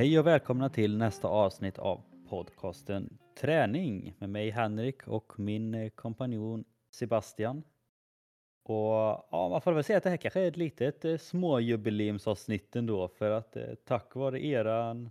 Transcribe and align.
Hej 0.00 0.18
och 0.18 0.26
välkomna 0.26 0.68
till 0.68 0.96
nästa 0.96 1.28
avsnitt 1.28 1.78
av 1.78 2.02
podcasten 2.28 3.18
Träning 3.40 4.14
med 4.18 4.30
mig 4.30 4.50
Henrik 4.50 5.08
och 5.08 5.32
min 5.38 5.74
eh, 5.74 5.90
kompanjon 5.90 6.64
Sebastian. 6.90 7.62
Och 8.62 8.92
ja, 9.30 9.48
man 9.50 9.60
får 9.60 9.72
väl 9.72 9.84
säga 9.84 9.96
att 9.96 10.04
det 10.04 10.10
här 10.10 10.16
kanske 10.16 10.40
är 10.40 10.48
ett 10.48 10.56
litet 10.56 11.04
eh, 11.04 11.16
småjubileumsavsnitt 11.16 12.76
ändå 12.76 13.08
för 13.08 13.30
att 13.30 13.56
eh, 13.56 13.74
tack 13.84 14.14
vare 14.14 14.44
eran, 14.44 15.10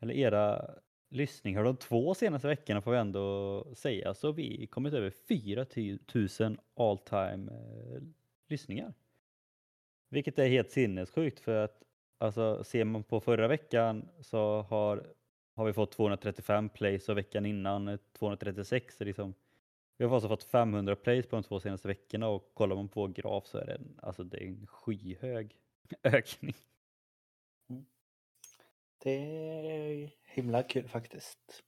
eller 0.00 0.14
era 0.14 0.70
lyssningar 1.10 1.64
de 1.64 1.76
två 1.76 2.14
senaste 2.14 2.48
veckorna 2.48 2.82
får 2.82 2.90
vi 2.90 2.98
ändå 2.98 3.66
säga 3.74 4.14
så 4.14 4.28
har 4.28 4.32
vi 4.32 4.66
kommit 4.66 4.94
över 4.94 5.10
4000 5.10 6.58
all 6.76 6.98
time 6.98 7.52
eh, 7.52 8.02
lyssningar. 8.48 8.94
Vilket 10.08 10.38
är 10.38 10.48
helt 10.48 10.70
sinnessjukt 10.70 11.40
för 11.40 11.64
att 11.64 11.84
Alltså 12.18 12.64
ser 12.64 12.84
man 12.84 13.02
på 13.02 13.20
förra 13.20 13.48
veckan 13.48 14.08
så 14.20 14.62
har, 14.62 15.06
har 15.54 15.64
vi 15.64 15.72
fått 15.72 15.92
235 15.92 16.68
plays 16.68 17.08
och 17.08 17.18
veckan 17.18 17.46
innan 17.46 17.98
236. 18.18 18.96
Så 18.96 19.04
liksom, 19.04 19.34
vi 19.96 20.04
har 20.04 20.14
alltså 20.14 20.28
fått 20.28 20.44
500 20.44 20.96
plays 20.96 21.26
på 21.26 21.36
de 21.36 21.42
två 21.42 21.60
senaste 21.60 21.88
veckorna 21.88 22.28
och 22.28 22.50
kollar 22.54 22.76
man 22.76 22.88
på 22.88 23.00
vår 23.00 23.08
graf 23.08 23.46
så 23.46 23.58
är 23.58 23.66
det, 23.66 23.74
en, 23.74 23.98
alltså 24.02 24.24
det 24.24 24.36
är 24.36 24.46
en 24.46 24.66
skyhög 24.66 25.56
ökning. 26.02 26.54
Mm. 27.70 27.84
Det 28.98 29.10
är 29.10 30.10
himla 30.24 30.62
kul 30.62 30.88
faktiskt. 30.88 31.62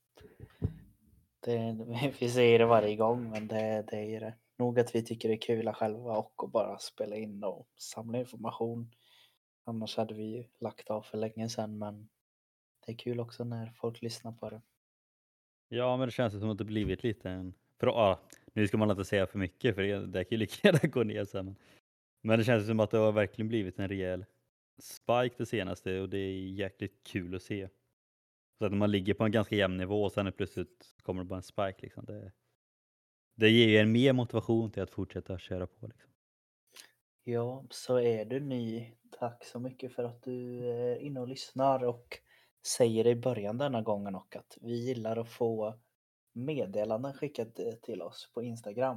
Det, 1.41 1.77
vi 2.19 2.31
säger 2.31 2.59
det 2.59 2.67
varje 2.67 2.97
gång 2.97 3.31
men 3.31 3.47
det, 3.48 3.85
det 3.91 4.17
är 4.17 4.20
det. 4.20 4.35
Nog 4.59 4.81
att 4.81 4.95
vi 4.95 5.03
tycker 5.03 5.29
det 5.29 5.35
är 5.35 5.41
kul 5.41 5.73
själva 5.73 6.17
och 6.17 6.45
att 6.45 6.53
bara 6.53 6.79
spela 6.79 7.17
in 7.17 7.45
och 7.45 7.69
samla 7.77 8.19
information 8.19 8.91
Annars 9.69 9.97
hade 9.97 10.14
vi 10.14 10.22
ju 10.22 10.45
lagt 10.59 10.91
av 10.91 11.03
för 11.03 11.19
länge 11.19 11.48
sedan 11.48 11.78
men 11.78 12.09
det 12.86 12.92
är 12.92 12.97
kul 12.97 13.20
också 13.20 13.45
när 13.45 13.70
folk 13.70 14.03
lyssnar 14.03 14.33
på 14.33 14.50
det. 14.50 14.61
Ja, 15.69 15.97
men 15.97 16.08
det 16.08 16.12
känns 16.12 16.41
som 16.41 16.50
att 16.50 16.58
det 16.58 16.64
blivit 16.64 17.03
lite 17.03 17.31
en... 17.31 17.55
För, 17.81 17.86
ah, 17.86 18.20
nu 18.53 18.69
ska 18.69 18.77
man 18.77 18.91
inte 18.91 19.05
säga 19.05 19.27
för 19.27 19.39
mycket 19.39 19.75
för 19.75 19.83
det, 19.83 20.06
det 20.06 20.25
kan 20.25 20.31
ju 20.31 20.36
lika 20.36 20.69
gärna 20.69 20.89
gå 20.89 21.03
ner 21.03 21.25
sen. 21.25 21.56
Men 22.23 22.39
det 22.39 22.45
känns 22.45 22.67
som 22.67 22.81
att 22.81 22.91
det 22.91 22.98
har 22.98 23.12
verkligen 23.12 23.48
blivit 23.48 23.78
en 23.78 23.89
rejäl 23.89 24.25
spike 24.83 25.34
det 25.36 25.47
senaste 25.47 26.01
och 26.01 26.08
det 26.08 26.19
är 26.19 26.48
jäkligt 26.48 27.03
kul 27.03 27.34
att 27.34 27.42
se. 27.42 27.69
Så 28.58 28.64
att 28.64 28.73
man 28.73 28.91
ligger 28.91 29.14
på 29.14 29.25
en 29.25 29.33
ganska 29.33 29.56
jämn 29.56 29.77
nivå 29.77 30.03
och 30.03 30.12
sen 30.12 30.33
plötsligt 30.33 30.95
kommer 31.03 31.23
det 31.23 31.28
bara 31.28 31.36
en 31.36 31.42
spike. 31.42 31.78
Liksom. 31.83 32.05
Det, 32.05 32.33
det 33.34 33.51
ger 33.51 33.69
ju 33.69 33.77
en 33.77 33.92
mer 33.92 34.12
motivation 34.12 34.70
till 34.70 34.83
att 34.83 34.91
fortsätta 34.91 35.39
köra 35.39 35.67
på. 35.67 35.86
Liksom. 35.86 36.11
Ja, 37.29 37.65
så 37.71 38.01
är 38.01 38.25
du 38.25 38.41
ny. 38.41 38.93
Tack 39.11 39.45
så 39.45 39.61
mycket 39.61 39.93
för 39.93 40.05
att 40.05 40.23
du 40.23 40.59
eh, 40.71 40.77
är 40.77 40.97
inne 40.97 41.21
och 41.21 41.29
lyssnar 41.29 41.85
och 41.85 42.19
säger 42.67 43.07
i 43.07 43.15
början 43.17 43.59
denna 43.59 43.83
gången 43.83 44.15
och 44.15 44.37
att 44.37 44.59
vi 44.61 44.75
gillar 44.75 45.17
att 45.17 45.29
få 45.29 45.79
meddelanden 46.33 47.15
skickade 47.15 47.69
eh, 47.69 47.75
till 47.75 48.03
oss 48.03 48.31
på 48.35 48.43
Instagram. 48.43 48.97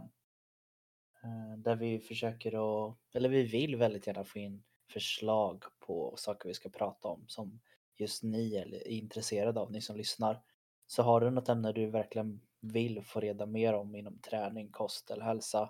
Eh, 1.24 1.58
där 1.58 1.76
vi 1.76 2.00
försöker 2.00 2.50
att, 2.50 2.98
eller 3.14 3.30
vi 3.30 3.44
vill 3.44 3.76
väldigt 3.76 4.08
gärna 4.08 4.24
få 4.24 4.40
in 4.40 4.64
förslag 4.94 5.64
på 5.80 6.14
saker 6.18 6.50
vi 6.50 6.54
ska 6.54 6.70
prata 6.70 7.08
om 7.08 7.26
som 7.28 7.60
just 7.96 8.24
ni 8.24 8.56
är 8.56 8.88
intresserade 8.88 9.60
av, 9.60 9.72
ni 9.72 9.82
som 9.82 9.98
lyssnar. 9.98 10.42
Så 10.88 11.04
har 11.04 11.22
du 11.22 11.30
något 11.30 11.50
ämne 11.50 11.72
du 11.72 11.89
verkligen 11.89 12.42
vill 12.60 13.04
få 13.04 13.20
reda 13.20 13.45
mer 13.45 13.73
om 13.73 13.95
inom 13.95 14.20
träning, 14.20 14.72
kost 14.72 15.12
eller 15.12 15.26
hälsa 15.26 15.70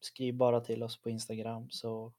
skriv 0.00 0.34
bara 0.36 0.60
till 0.60 0.82
oss 0.82 1.02
på 1.02 1.10
Instagram 1.10 1.70
så 1.70 2.12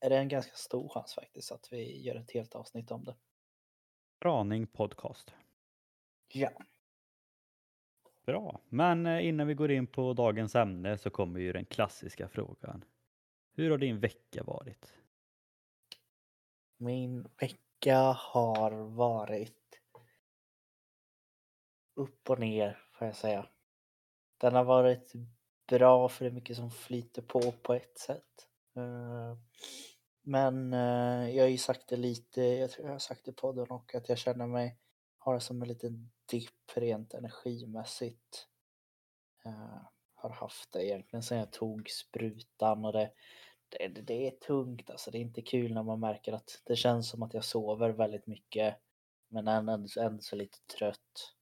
är 0.00 0.10
det 0.10 0.18
en 0.18 0.28
ganska 0.28 0.54
stor 0.54 0.88
chans 0.88 1.14
faktiskt 1.14 1.52
att 1.52 1.68
vi 1.72 2.02
gör 2.02 2.14
ett 2.14 2.30
helt 2.30 2.54
avsnitt 2.54 2.90
om 2.90 3.04
det. 3.04 3.16
Raning 4.24 4.66
podcast. 4.66 5.34
Ja. 6.28 6.50
Bra, 8.26 8.60
men 8.68 9.06
eh, 9.06 9.26
innan 9.26 9.46
vi 9.46 9.54
går 9.54 9.70
in 9.70 9.86
på 9.86 10.12
dagens 10.12 10.54
ämne 10.54 10.98
så 10.98 11.10
kommer 11.10 11.40
ju 11.40 11.52
den 11.52 11.64
klassiska 11.64 12.28
frågan. 12.28 12.84
Hur 13.52 13.70
har 13.70 13.78
din 13.78 14.00
vecka 14.00 14.42
varit? 14.42 14.94
Min 16.76 17.28
vecka 17.38 17.98
har 18.18 18.70
varit 18.70 19.80
upp 21.94 22.30
och 22.30 22.38
ner 22.38 22.78
får 22.92 23.06
jag 23.06 23.16
säga. 23.16 23.46
Den 24.38 24.54
har 24.54 24.64
varit 24.64 25.12
bra 25.66 26.08
för 26.08 26.24
det 26.24 26.30
är 26.30 26.34
mycket 26.34 26.56
som 26.56 26.70
flyter 26.70 27.22
på 27.22 27.52
på 27.52 27.74
ett 27.74 27.98
sätt. 27.98 28.48
Eh, 28.76 29.36
men 30.22 30.72
eh, 30.72 31.36
jag 31.36 31.44
har 31.44 31.48
ju 31.48 31.58
sagt 31.58 31.88
det 31.88 31.96
lite, 31.96 32.42
jag 32.42 32.70
tror 32.70 32.86
jag 32.86 32.94
har 32.94 32.98
sagt 32.98 33.24
det 33.24 33.30
i 33.30 33.34
podden 33.34 33.66
och 33.70 33.94
att 33.94 34.08
jag 34.08 34.18
känner 34.18 34.46
mig, 34.46 34.78
har 35.18 35.34
det 35.34 35.40
som 35.40 35.62
en 35.62 35.68
liten 35.68 36.10
dipp 36.26 36.76
rent 36.76 37.14
energimässigt. 37.14 38.48
Eh, 39.44 39.82
har 40.14 40.30
haft 40.30 40.72
det 40.72 40.86
egentligen 40.86 41.22
sen 41.22 41.38
jag 41.38 41.52
tog 41.52 41.90
sprutan 41.90 42.84
och 42.84 42.92
det, 42.92 43.10
det, 43.68 43.88
det, 43.88 44.26
är 44.26 44.30
tungt 44.30 44.90
alltså. 44.90 45.10
Det 45.10 45.18
är 45.18 45.20
inte 45.20 45.42
kul 45.42 45.74
när 45.74 45.82
man 45.82 46.00
märker 46.00 46.32
att 46.32 46.62
det 46.64 46.76
känns 46.76 47.08
som 47.08 47.22
att 47.22 47.34
jag 47.34 47.44
sover 47.44 47.90
väldigt 47.90 48.26
mycket 48.26 48.76
men 49.28 49.48
ändå, 49.48 49.86
ändå 50.00 50.22
så 50.22 50.36
lite 50.36 50.58
trött. 50.78 51.34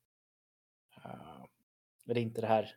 Men 2.04 2.14
det 2.14 2.20
är 2.20 2.22
inte 2.22 2.40
det 2.40 2.46
här 2.46 2.76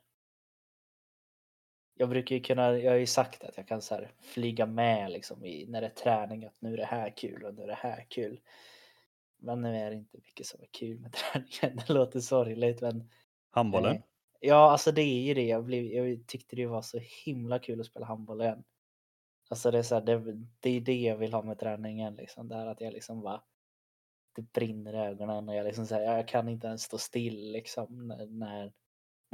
jag 1.97 2.09
brukar 2.09 2.35
ju 2.35 2.41
kunna, 2.41 2.79
jag 2.79 2.91
har 2.91 2.97
ju 2.97 3.06
sagt 3.06 3.44
att 3.44 3.57
jag 3.57 3.67
kan 3.67 3.81
så 3.81 3.95
här 3.95 4.11
flyga 4.22 4.66
med 4.66 5.11
liksom 5.11 5.45
i, 5.45 5.66
när 5.67 5.81
det 5.81 5.88
är 5.88 5.91
träning 5.91 6.45
att 6.45 6.61
nu 6.61 6.73
är 6.73 6.78
det 6.78 6.85
här 6.85 7.09
kul 7.17 7.44
och 7.44 7.53
nu 7.53 7.63
är 7.63 7.67
det 7.67 7.73
här 7.73 8.06
kul. 8.09 8.39
Men 9.38 9.61
nu 9.61 9.78
är 9.78 9.89
det 9.89 9.95
inte 9.95 10.17
mycket 10.17 10.45
som 10.45 10.61
är 10.61 10.67
kul 10.72 11.00
med 11.00 11.13
träningen. 11.31 11.84
Det 11.88 11.94
låter 11.94 12.19
sorgligt 12.19 12.81
men. 12.81 13.09
Handbollen? 13.50 13.95
Eh, 13.95 14.01
ja, 14.39 14.72
alltså 14.72 14.91
det 14.91 15.01
är 15.01 15.22
ju 15.22 15.34
det. 15.34 15.45
Jag, 15.45 15.66
blev, 15.66 15.85
jag 15.85 16.28
tyckte 16.28 16.55
det 16.55 16.66
var 16.66 16.81
så 16.81 17.00
himla 17.25 17.59
kul 17.59 17.79
att 17.79 17.85
spela 17.85 18.05
handboll 18.05 18.41
igen. 18.41 18.63
Alltså 19.50 19.72
det 19.72 19.78
är 19.78 19.84
så 19.84 19.95
här, 19.95 20.01
det, 20.01 20.47
det 20.59 20.69
är 20.69 20.81
det 20.81 21.01
jag 21.01 21.17
vill 21.17 21.34
ha 21.34 21.41
med 21.41 21.59
träningen 21.59 22.16
liksom. 22.16 22.47
Det 22.47 22.55
är 22.55 22.66
att 22.66 22.81
jag 22.81 22.94
liksom 22.94 23.22
bara 23.22 23.44
det 24.35 24.41
brinner 24.41 24.94
i 24.94 24.97
ögonen 24.97 25.50
och 25.50 25.55
jag 25.55 25.66
liksom 25.66 25.85
säger 25.85 26.16
jag 26.16 26.28
kan 26.28 26.50
inte 26.50 26.67
ens 26.67 26.84
stå 26.84 26.97
still 26.97 27.51
liksom 27.51 28.07
när, 28.07 28.25
när 28.25 28.73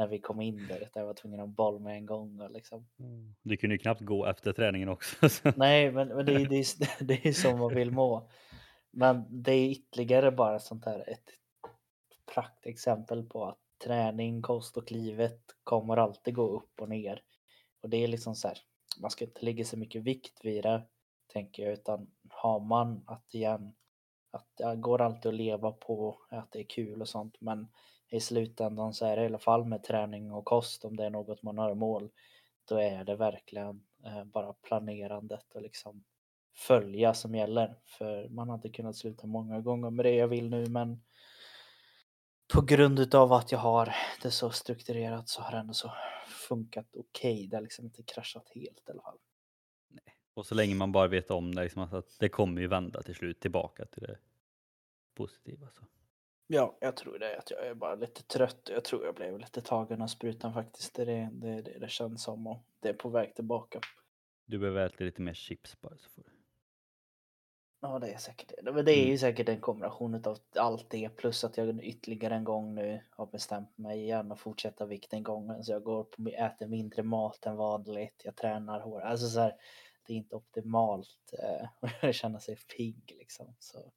vi 0.07 0.19
kom 0.19 0.41
in 0.41 0.67
där. 0.67 0.89
Jag 0.93 1.05
var 1.05 1.13
tvungen 1.13 1.39
att 1.39 1.49
boll 1.49 1.79
med 1.79 1.95
en 1.95 2.05
gång. 2.05 2.39
Och 2.39 2.51
liksom. 2.51 2.89
Mm. 2.99 3.35
Du 3.41 3.57
kunde 3.57 3.75
ju 3.75 3.79
knappt 3.79 4.01
gå 4.01 4.25
efter 4.25 4.53
träningen 4.53 4.89
också. 4.89 5.29
Nej, 5.55 5.91
men, 5.91 6.07
men 6.07 6.25
det, 6.25 6.33
är, 6.33 6.45
det, 6.45 6.55
är, 6.55 7.03
det 7.03 7.25
är 7.25 7.33
så 7.33 7.57
man 7.57 7.75
vill 7.75 7.91
må. 7.91 8.29
Men 8.91 9.43
det 9.43 9.51
är 9.51 9.69
ytterligare 9.69 10.31
bara 10.31 10.59
sånt 10.59 10.85
här 10.85 11.09
ett 11.09 11.29
praktexempel 12.33 13.23
på 13.23 13.45
att 13.45 13.57
träning, 13.83 14.41
kost 14.41 14.77
och 14.77 14.91
livet 14.91 15.41
kommer 15.63 15.97
alltid 15.97 16.33
gå 16.33 16.47
upp 16.47 16.81
och 16.81 16.89
ner. 16.89 17.23
Och 17.81 17.89
det 17.89 17.97
är 17.97 18.07
liksom 18.07 18.35
så 18.35 18.47
här, 18.47 18.57
man 19.01 19.11
ska 19.11 19.25
inte 19.25 19.45
lägga 19.45 19.65
så 19.65 19.77
mycket 19.77 20.03
vikt 20.03 20.45
vid 20.45 20.63
det, 20.63 20.83
tänker 21.33 21.63
jag, 21.63 21.73
utan 21.73 22.07
har 22.29 22.59
man 22.59 23.03
att 23.07 23.33
igen, 23.33 23.73
att 24.31 24.47
det 24.57 24.75
går 24.75 25.01
alltid 25.01 25.29
att 25.29 25.35
leva 25.35 25.71
på 25.71 26.21
att 26.29 26.51
det 26.51 26.59
är 26.59 26.69
kul 26.69 27.01
och 27.01 27.09
sånt, 27.09 27.35
men 27.39 27.67
i 28.11 28.19
slutändan 28.19 28.93
så 28.93 29.05
är 29.05 29.15
det 29.15 29.23
i 29.23 29.25
alla 29.25 29.39
fall 29.39 29.65
med 29.65 29.83
träning 29.83 30.31
och 30.31 30.45
kost 30.45 30.85
om 30.85 30.95
det 30.95 31.05
är 31.05 31.09
något 31.09 31.43
man 31.43 31.57
har 31.57 31.75
mål. 31.75 32.09
Då 32.69 32.77
är 32.77 33.03
det 33.03 33.15
verkligen 33.15 33.83
eh, 34.05 34.23
bara 34.23 34.53
planerandet 34.53 35.53
och 35.53 35.61
liksom 35.61 36.03
följa 36.55 37.13
som 37.13 37.35
gäller. 37.35 37.75
För 37.85 38.29
man 38.29 38.49
hade 38.49 38.69
kunnat 38.69 38.95
sluta 38.95 39.27
många 39.27 39.61
gånger 39.61 39.89
med 39.89 40.05
det 40.05 40.15
jag 40.15 40.27
vill 40.27 40.49
nu 40.49 40.65
men 40.65 41.01
på 42.53 42.61
grund 42.61 42.99
utav 42.99 43.33
att 43.33 43.51
jag 43.51 43.59
har 43.59 43.95
det 44.21 44.31
så 44.31 44.49
strukturerat 44.49 45.29
så 45.29 45.41
har 45.41 45.51
det 45.51 45.57
ändå 45.57 45.73
så 45.73 45.93
funkat 46.47 46.95
okej. 46.95 47.33
Okay. 47.33 47.47
Det 47.47 47.55
har 47.55 47.61
liksom 47.61 47.85
inte 47.85 48.03
kraschat 48.03 48.49
helt 48.55 48.87
i 48.87 48.91
alla 48.91 49.01
fall. 49.01 49.17
Nej. 49.89 50.15
Och 50.33 50.45
så 50.45 50.55
länge 50.55 50.75
man 50.75 50.91
bara 50.91 51.07
vet 51.07 51.31
om 51.31 51.55
det, 51.55 51.63
liksom 51.63 51.81
alltså, 51.81 51.97
att 51.97 52.19
det 52.19 52.29
kommer 52.29 52.61
ju 52.61 52.67
vända 52.67 53.01
till 53.01 53.15
slut 53.15 53.39
tillbaka 53.39 53.85
till 53.85 54.03
det 54.03 54.17
positiva. 55.15 55.67
Så. 55.71 55.81
Ja, 56.53 56.77
jag 56.79 56.95
tror 56.95 57.19
det. 57.19 57.37
Att 57.37 57.51
jag 57.51 57.67
är 57.67 57.73
bara 57.73 57.95
lite 57.95 58.23
trött. 58.23 58.69
Jag 58.71 58.83
tror 58.83 59.05
jag 59.05 59.15
blev 59.15 59.39
lite 59.39 59.61
tagen 59.61 60.01
av 60.01 60.07
sprutan 60.07 60.53
faktiskt. 60.53 60.93
Det 60.93 61.01
är 61.01 61.05
det, 61.05 61.61
det, 61.61 61.79
det 61.79 61.89
känns 61.89 62.23
som 62.23 62.47
och 62.47 62.65
det 62.79 62.89
är 62.89 62.93
på 62.93 63.09
väg 63.09 63.35
tillbaka. 63.35 63.79
Du 64.45 64.59
behöver 64.59 64.85
äta 64.85 65.03
lite 65.03 65.21
mer 65.21 65.33
chips 65.33 65.81
bara 65.81 65.97
så 65.97 66.09
får 66.09 66.23
du. 66.23 66.29
Ja, 67.81 67.99
det 67.99 68.11
är 68.11 68.17
säkert 68.17 68.51
det. 68.63 68.71
Men 68.71 68.85
det 68.85 68.91
är 68.91 69.01
ju 69.01 69.05
mm. 69.05 69.17
säkert 69.17 69.49
en 69.49 69.61
kombination 69.61 70.15
av 70.25 70.37
allt 70.55 70.89
det 70.89 71.09
plus 71.09 71.43
att 71.43 71.57
jag 71.57 71.83
ytterligare 71.83 72.35
en 72.35 72.43
gång 72.43 72.75
nu 72.75 73.01
har 73.09 73.25
bestämt 73.25 73.77
mig 73.77 73.99
igen 73.99 74.31
att 74.31 74.39
fortsätta 74.39 74.85
vikten 74.85 75.23
gången. 75.23 75.63
Så 75.63 75.71
jag 75.71 75.83
går 75.83 76.03
på, 76.03 76.29
äter 76.29 76.67
mindre 76.67 77.03
mat 77.03 77.45
än 77.45 77.55
vanligt. 77.55 78.21
Jag 78.23 78.35
tränar 78.35 78.79
hårt. 78.79 79.03
Alltså 79.03 79.27
så 79.27 79.39
här, 79.39 79.55
det 80.07 80.13
är 80.13 80.17
inte 80.17 80.35
optimalt 80.35 81.33
eh, 81.39 81.89
att 82.09 82.15
känna 82.15 82.39
sig 82.39 82.57
pigg 82.77 83.15
liksom. 83.19 83.55
Så 83.59 83.91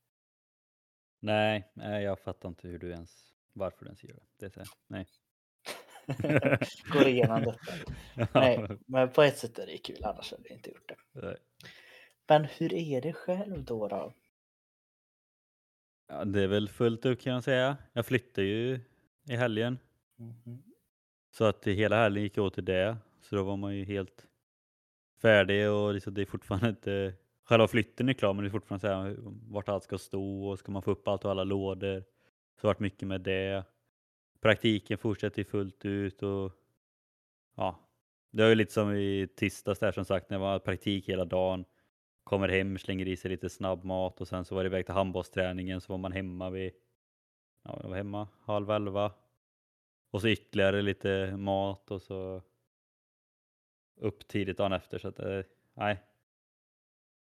Nej, 1.24 1.72
jag 1.74 2.18
fattar 2.18 2.48
inte 2.48 2.68
hur 2.68 2.78
du 2.78 2.90
ens, 2.90 3.34
varför 3.52 3.84
du 3.84 3.86
ens 3.86 4.04
gör 4.04 4.14
det. 4.14 4.22
det 4.38 4.46
är 4.46 4.50
så 4.50 4.60
här, 4.60 4.68
nej. 4.86 5.06
Går 6.92 7.08
igenom 7.08 7.42
detta. 8.14 8.40
Nej, 8.40 8.68
men 8.86 9.10
på 9.10 9.22
ett 9.22 9.38
sätt 9.38 9.58
är 9.58 9.66
det 9.66 9.78
kul, 9.78 10.04
annars 10.04 10.30
hade 10.30 10.48
jag 10.48 10.58
inte 10.58 10.70
gjort 10.70 10.88
det. 10.88 11.20
Nej. 11.20 11.36
Men 12.28 12.44
hur 12.44 12.72
är 12.72 13.00
det 13.00 13.12
själv 13.12 13.64
då? 13.64 13.88
då? 13.88 14.14
Ja, 16.08 16.24
det 16.24 16.42
är 16.42 16.46
väl 16.46 16.68
fullt 16.68 17.06
upp 17.06 17.20
kan 17.20 17.32
jag 17.32 17.44
säga. 17.44 17.76
Jag 17.92 18.06
flyttade 18.06 18.46
ju 18.46 18.80
i 19.28 19.36
helgen. 19.36 19.78
Mhm. 20.16 20.62
Så 21.30 21.44
att 21.44 21.66
hela 21.66 21.96
helgen 21.96 22.22
gick 22.22 22.38
åt 22.38 22.54
till 22.54 22.64
det. 22.64 22.96
Så 23.20 23.36
då 23.36 23.42
var 23.42 23.56
man 23.56 23.76
ju 23.76 23.84
helt 23.84 24.26
färdig 25.22 25.70
och 25.70 25.94
liksom 25.94 26.14
det 26.14 26.22
är 26.22 26.26
fortfarande 26.26 26.68
inte... 26.68 27.14
Själva 27.44 27.68
flytten 27.68 28.08
är 28.08 28.12
klar 28.12 28.32
men 28.32 28.44
det 28.44 28.48
är 28.48 28.50
fortfarande 28.50 28.80
så 28.80 28.94
här 28.94 29.16
vart 29.52 29.68
allt 29.68 29.84
ska 29.84 29.98
stå 29.98 30.48
och 30.48 30.58
ska 30.58 30.72
man 30.72 30.82
få 30.82 30.90
upp 30.90 31.08
allt 31.08 31.24
och 31.24 31.30
alla 31.30 31.44
lådor. 31.44 32.00
Så 32.00 32.60
det 32.60 32.66
har 32.66 32.68
varit 32.68 32.80
mycket 32.80 33.08
med 33.08 33.20
det. 33.20 33.64
Praktiken 34.40 34.98
fortsätter 34.98 35.38
ju 35.38 35.44
fullt 35.44 35.84
ut 35.84 36.22
och 36.22 36.52
ja, 37.56 37.78
det 38.30 38.42
var 38.42 38.48
ju 38.48 38.54
lite 38.54 38.72
som 38.72 38.92
i 38.92 39.28
tisdags 39.36 39.80
där 39.80 39.92
som 39.92 40.04
sagt 40.04 40.30
när 40.30 40.38
det 40.38 40.44
var 40.44 40.58
praktik 40.58 41.08
hela 41.08 41.24
dagen. 41.24 41.64
Kommer 42.24 42.48
hem, 42.48 42.78
slänger 42.78 43.08
i 43.08 43.16
sig 43.16 43.30
lite 43.30 43.50
snabbmat 43.50 44.20
och 44.20 44.28
sen 44.28 44.44
så 44.44 44.54
var 44.54 44.64
det 44.64 44.68
iväg 44.68 44.86
till 44.86 44.94
handbollsträningen 44.94 45.80
så 45.80 45.92
var 45.92 45.98
man 45.98 46.12
hemma 46.12 46.50
vid, 46.50 46.72
ja 47.62 47.78
jag 47.82 47.88
var 47.88 47.96
hemma 47.96 48.28
halv 48.40 48.70
elva. 48.70 49.12
Och 50.10 50.20
så 50.20 50.28
ytterligare 50.28 50.82
lite 50.82 51.36
mat 51.36 51.90
och 51.90 52.02
så 52.02 52.42
upp 53.96 54.28
tidigt 54.28 54.58
dagen 54.58 54.72
efter 54.72 54.98
så 54.98 55.08
att 55.08 55.18
eh, 55.18 55.40
nej. 55.74 56.02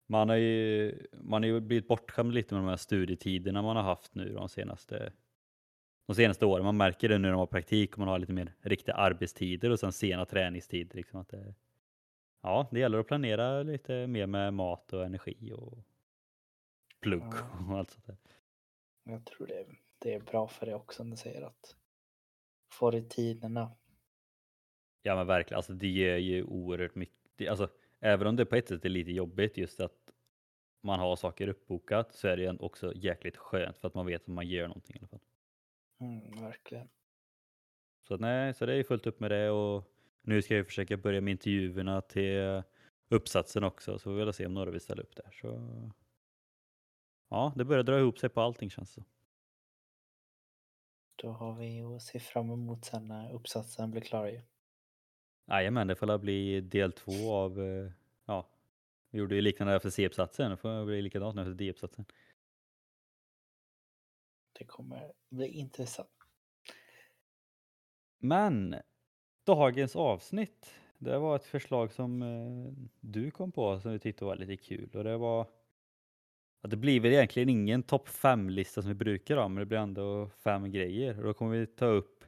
Man 0.07 0.29
har 0.29 0.37
ju, 0.37 0.99
man 1.13 1.43
har 1.43 1.49
ju 1.49 1.61
blivit 1.61 1.89
bortskämd 1.89 2.35
lite 2.35 2.55
med 2.55 2.63
de 2.65 2.69
här 2.69 2.77
studietiderna 2.77 3.63
man 3.63 3.77
har 3.77 3.83
haft 3.83 4.15
nu 4.15 4.33
de 4.33 4.49
senaste 4.49 5.13
de 6.07 6.15
senaste 6.15 6.47
åren. 6.47 6.65
Man 6.65 6.77
märker 6.77 7.09
det 7.09 7.19
nu 7.19 7.23
när 7.23 7.31
man 7.31 7.39
har 7.39 7.47
praktik 7.47 7.93
och 7.93 7.99
man 7.99 8.09
har 8.09 8.19
lite 8.19 8.33
mer 8.33 8.55
riktiga 8.61 8.95
arbetstider 8.95 9.71
och 9.71 9.81
sen 9.81 9.93
sena 9.93 10.25
träningstider. 10.25 10.97
Liksom 10.97 11.21
att 11.21 11.29
det, 11.29 11.55
ja, 12.43 12.69
det 12.71 12.81
gäller 12.81 12.99
att 12.99 13.07
planera 13.07 13.63
lite 13.63 14.07
mer 14.07 14.27
med 14.27 14.55
mat 14.55 14.93
och 14.93 15.05
energi 15.05 15.53
och 15.53 15.79
plugg 17.01 17.23
Ja. 17.23 17.67
och 17.71 17.79
allt 17.79 17.91
sånt 17.91 18.07
där. 18.07 18.17
Jag 19.05 19.25
tror 19.25 19.47
det, 19.47 19.67
det 19.99 20.15
är 20.15 20.21
bra 20.21 20.49
för 20.49 20.67
det 20.67 20.75
också 20.75 21.03
om 21.03 21.11
du 21.11 21.17
säger 21.17 21.43
att 21.43 21.77
få 22.73 22.91
rutinerna. 22.91 23.71
Ja 25.03 25.17
men 25.17 25.27
verkligen, 25.27 25.57
alltså 25.57 25.73
det 25.73 25.89
ger 25.89 26.17
ju 26.17 26.43
oerhört 26.45 26.95
mycket. 26.95 27.49
Alltså, 27.51 27.69
även 28.01 28.27
om 28.27 28.37
det 28.37 28.47
på 28.47 28.57
ett 28.57 28.69
sätt 28.69 28.85
är 28.85 28.89
lite 28.89 29.13
jobbigt 29.13 29.57
just 29.57 29.81
att 29.81 30.13
man 30.83 31.01
har 31.01 31.17
saker 31.17 31.49
uppbokat 31.49 32.15
så 32.15 32.29
är 32.29 32.37
det 32.37 32.51
också 32.51 32.93
jäkligt 32.95 33.37
skönt 33.37 33.79
för 33.79 33.89
att 33.89 33.95
man 33.95 34.07
vet 34.07 34.23
att 34.23 34.27
man 34.27 34.49
gör 34.49 34.69
någonting 34.69 34.97
i 34.97 34.99
alla 34.99 35.09
fall. 35.09 35.21
Mm, 36.01 36.43
verkligen. 36.43 36.89
Så 38.09 38.15
att 38.15 38.21
nej, 38.21 38.55
så 38.55 38.67
det 38.67 38.75
är 38.75 38.85
fullt 38.85 39.07
upp 39.07 39.21
med 39.21 39.31
det 39.31 39.51
och 39.51 39.85
nu 40.23 40.43
ska 40.43 40.57
jag 40.57 40.67
försöka 40.67 40.97
börja 40.97 41.21
med 41.21 41.33
intervjuerna 41.33 42.01
till 42.01 42.63
uppsatsen 43.09 43.65
också 43.65 43.99
så 43.99 44.03
får 44.03 44.11
vi 44.11 44.25
väl 44.25 44.33
se 44.33 44.47
om 44.47 44.55
några 44.55 44.71
vill 44.71 44.81
ställa 44.81 45.03
upp 45.03 45.17
där. 45.17 45.31
Så 45.41 45.69
ja, 47.29 47.53
det 47.57 47.65
börjar 47.65 47.83
dra 47.83 47.99
ihop 47.99 48.19
sig 48.19 48.29
på 48.29 48.41
allting 48.41 48.71
känns 48.71 48.95
det 48.95 49.05
Då 51.17 51.31
har 51.31 51.55
vi 51.55 51.81
att 51.81 52.03
se 52.03 52.21
fram 52.21 52.51
emot 52.51 52.85
sen 52.85 53.09
när 53.09 53.33
uppsatsen 53.33 53.91
blir 53.91 54.03
klar 54.03 54.27
ju. 54.27 54.43
Jajamän, 55.47 55.87
det 55.87 55.95
får 55.95 56.19
bli 56.19 56.61
del 56.61 56.93
två 56.93 57.33
av, 57.33 57.61
eh, 57.61 57.91
ja, 58.27 58.49
vi 59.11 59.19
gjorde 59.19 59.35
ju 59.35 59.41
liknande 59.41 59.75
efter 59.75 59.91
C-uppsatsen, 59.91 60.51
det 60.51 60.57
får 60.57 60.85
bli 60.85 61.03
likadant 61.03 61.37
nu 61.37 61.43
efter 61.43 61.55
D-uppsatsen. 61.55 62.05
Det 64.59 64.65
kommer 64.65 65.13
bli 65.29 65.47
intressant. 65.47 66.09
Men 68.19 68.77
dagens 69.45 69.97
avsnitt, 69.97 70.75
det 70.99 71.19
var 71.19 71.37
ett 71.37 71.45
förslag 71.45 71.93
som 71.93 72.23
eh, 72.23 72.73
du 73.01 73.31
kom 73.31 73.53
på 73.53 73.81
som 73.81 73.93
vi 73.93 73.99
tyckte 73.99 74.25
var 74.25 74.37
lite 74.37 74.57
kul 74.57 74.91
och 74.95 75.05
det 75.05 75.17
var 75.17 75.47
att 76.61 76.71
det 76.71 76.77
blir 76.77 77.01
väl 77.01 77.13
egentligen 77.13 77.49
ingen 77.49 77.83
topp 77.83 78.09
fem 78.09 78.51
lista 78.51 78.83
som 78.83 78.89
vi 78.89 78.95
brukar 78.95 79.37
ha, 79.37 79.49
men 79.49 79.61
det 79.61 79.67
blir 79.67 79.79
ändå 79.79 80.29
fem 80.29 80.71
grejer 80.71 81.19
och 81.19 81.25
då 81.25 81.35
kommer 81.35 81.57
vi 81.57 81.67
ta 81.67 81.87
upp 81.87 82.25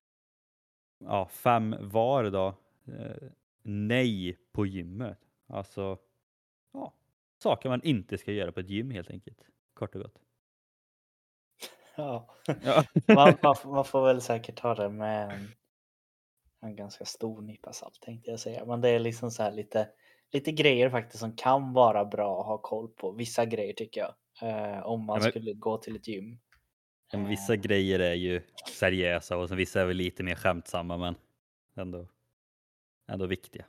ja, 0.99 1.29
fem 1.29 1.77
var 1.81 2.31
då. 2.31 2.55
Eh, 2.89 3.29
nej 3.63 4.39
på 4.53 4.67
gymmet. 4.67 5.19
Alltså, 5.47 5.99
ja, 6.73 6.93
saker 7.43 7.69
man 7.69 7.83
inte 7.83 8.19
ska 8.19 8.33
göra 8.33 8.53
på 8.53 8.61
ett 8.61 8.71
gym 8.71 8.91
helt 8.91 9.11
enkelt. 9.11 9.39
Kort 9.75 9.95
och 9.95 10.03
gott. 10.03 10.19
Ja. 11.97 12.29
Ja. 12.65 12.85
Man, 13.15 13.35
man, 13.43 13.57
får- 13.57 13.71
man 13.75 13.85
får 13.85 14.07
väl 14.07 14.21
säkert 14.21 14.57
ta 14.57 14.75
det 14.75 14.89
med 14.89 15.31
en, 15.31 15.49
en 16.61 16.77
ganska 16.77 17.05
stor 17.05 17.43
nypa 17.43 17.73
salt 17.73 18.01
tänkte 18.01 18.31
jag 18.31 18.41
säga. 18.41 18.65
Men 18.65 18.81
det 18.81 18.89
är 18.89 18.99
liksom 18.99 19.31
så 19.31 19.43
här 19.43 19.53
lite, 19.53 19.89
lite 20.33 20.53
grejer 20.53 20.91
faktiskt 20.91 21.19
som 21.21 21.37
kan 21.37 21.73
vara 21.73 22.05
bra 22.05 22.41
att 22.41 22.47
ha 22.47 22.59
koll 22.59 22.89
på. 22.89 23.13
Vissa 23.13 23.45
grejer 23.47 23.73
tycker 23.73 24.01
jag. 24.01 24.15
Eh, 24.43 24.87
om 24.87 25.05
man 25.05 25.17
Ja, 25.17 25.23
men- 25.23 25.31
skulle 25.31 25.53
gå 25.53 25.79
till 25.79 25.97
ett 25.97 26.09
gym. 26.09 26.39
Men 27.13 27.29
vissa 27.29 27.57
grejer 27.57 27.99
är 28.01 28.15
ju 28.15 28.43
seriösa 28.79 29.37
och 29.37 29.49
sen 29.49 29.57
vissa 29.57 29.81
är 29.81 29.85
väl 29.87 29.97
lite 29.97 30.23
mer 30.23 30.35
skämtsamma 30.35 30.97
men 30.97 31.15
ändå, 31.77 32.07
ändå 33.09 33.27
viktiga. 33.27 33.65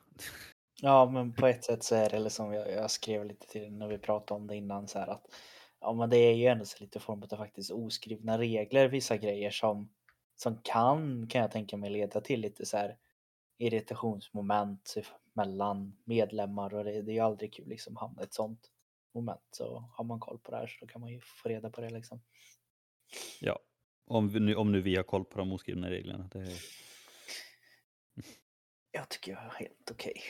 Ja, 0.81 1.09
men 1.13 1.33
på 1.33 1.47
ett 1.47 1.63
sätt 1.63 1.83
så 1.83 1.95
är 1.95 2.09
det 2.09 2.15
eller 2.15 2.29
som 2.29 2.53
jag, 2.53 2.71
jag 2.71 2.91
skrev 2.91 3.25
lite 3.25 3.47
till 3.47 3.71
när 3.71 3.87
vi 3.87 3.97
pratade 3.97 4.39
om 4.39 4.47
det 4.47 4.55
innan 4.55 4.87
så 4.87 4.99
här 4.99 5.07
att 5.07 5.25
ja, 5.81 5.93
men 5.93 6.09
det 6.09 6.17
är 6.17 6.33
ju 6.33 6.45
ändå 6.45 6.65
så 6.65 6.77
lite 6.79 6.99
form 6.99 7.23
av 7.31 7.37
faktiskt 7.37 7.71
oskrivna 7.71 8.37
regler, 8.37 8.87
vissa 8.87 9.17
grejer 9.17 9.51
som 9.51 9.89
som 10.35 10.57
kan 10.63 11.27
kan 11.27 11.41
jag 11.41 11.51
tänka 11.51 11.77
mig 11.77 11.89
leda 11.89 12.21
till 12.21 12.39
lite 12.39 12.65
så 12.65 12.77
här 12.77 12.97
irritationsmoment 13.57 14.95
mellan 15.33 15.97
medlemmar 16.03 16.73
och 16.73 16.83
det, 16.83 17.01
det 17.01 17.11
är 17.11 17.13
ju 17.13 17.19
aldrig 17.19 17.53
kul 17.53 17.67
liksom 17.67 17.95
hamna 17.95 18.21
i 18.21 18.23
ett 18.23 18.33
sånt 18.33 18.71
moment 19.13 19.47
så 19.51 19.89
har 19.93 20.03
man 20.03 20.19
koll 20.19 20.39
på 20.39 20.51
det 20.51 20.57
här 20.57 20.67
så 20.67 20.87
kan 20.87 21.01
man 21.01 21.11
ju 21.11 21.19
få 21.21 21.49
reda 21.49 21.69
på 21.69 21.81
det 21.81 21.89
liksom. 21.89 22.21
Ja, 23.41 23.59
om, 24.07 24.29
vi 24.29 24.39
nu, 24.39 24.55
om 24.55 24.71
nu 24.71 24.81
vi 24.81 24.95
har 24.95 25.03
koll 25.03 25.25
på 25.25 25.39
de 25.39 25.51
oskrivna 25.51 25.89
reglerna. 25.89 26.29
Det 26.31 26.39
är, 26.39 26.59
Jag 28.91 29.09
tycker 29.09 29.31
jag 29.31 29.41
är 29.45 29.49
helt 29.59 29.91
okej. 29.91 30.21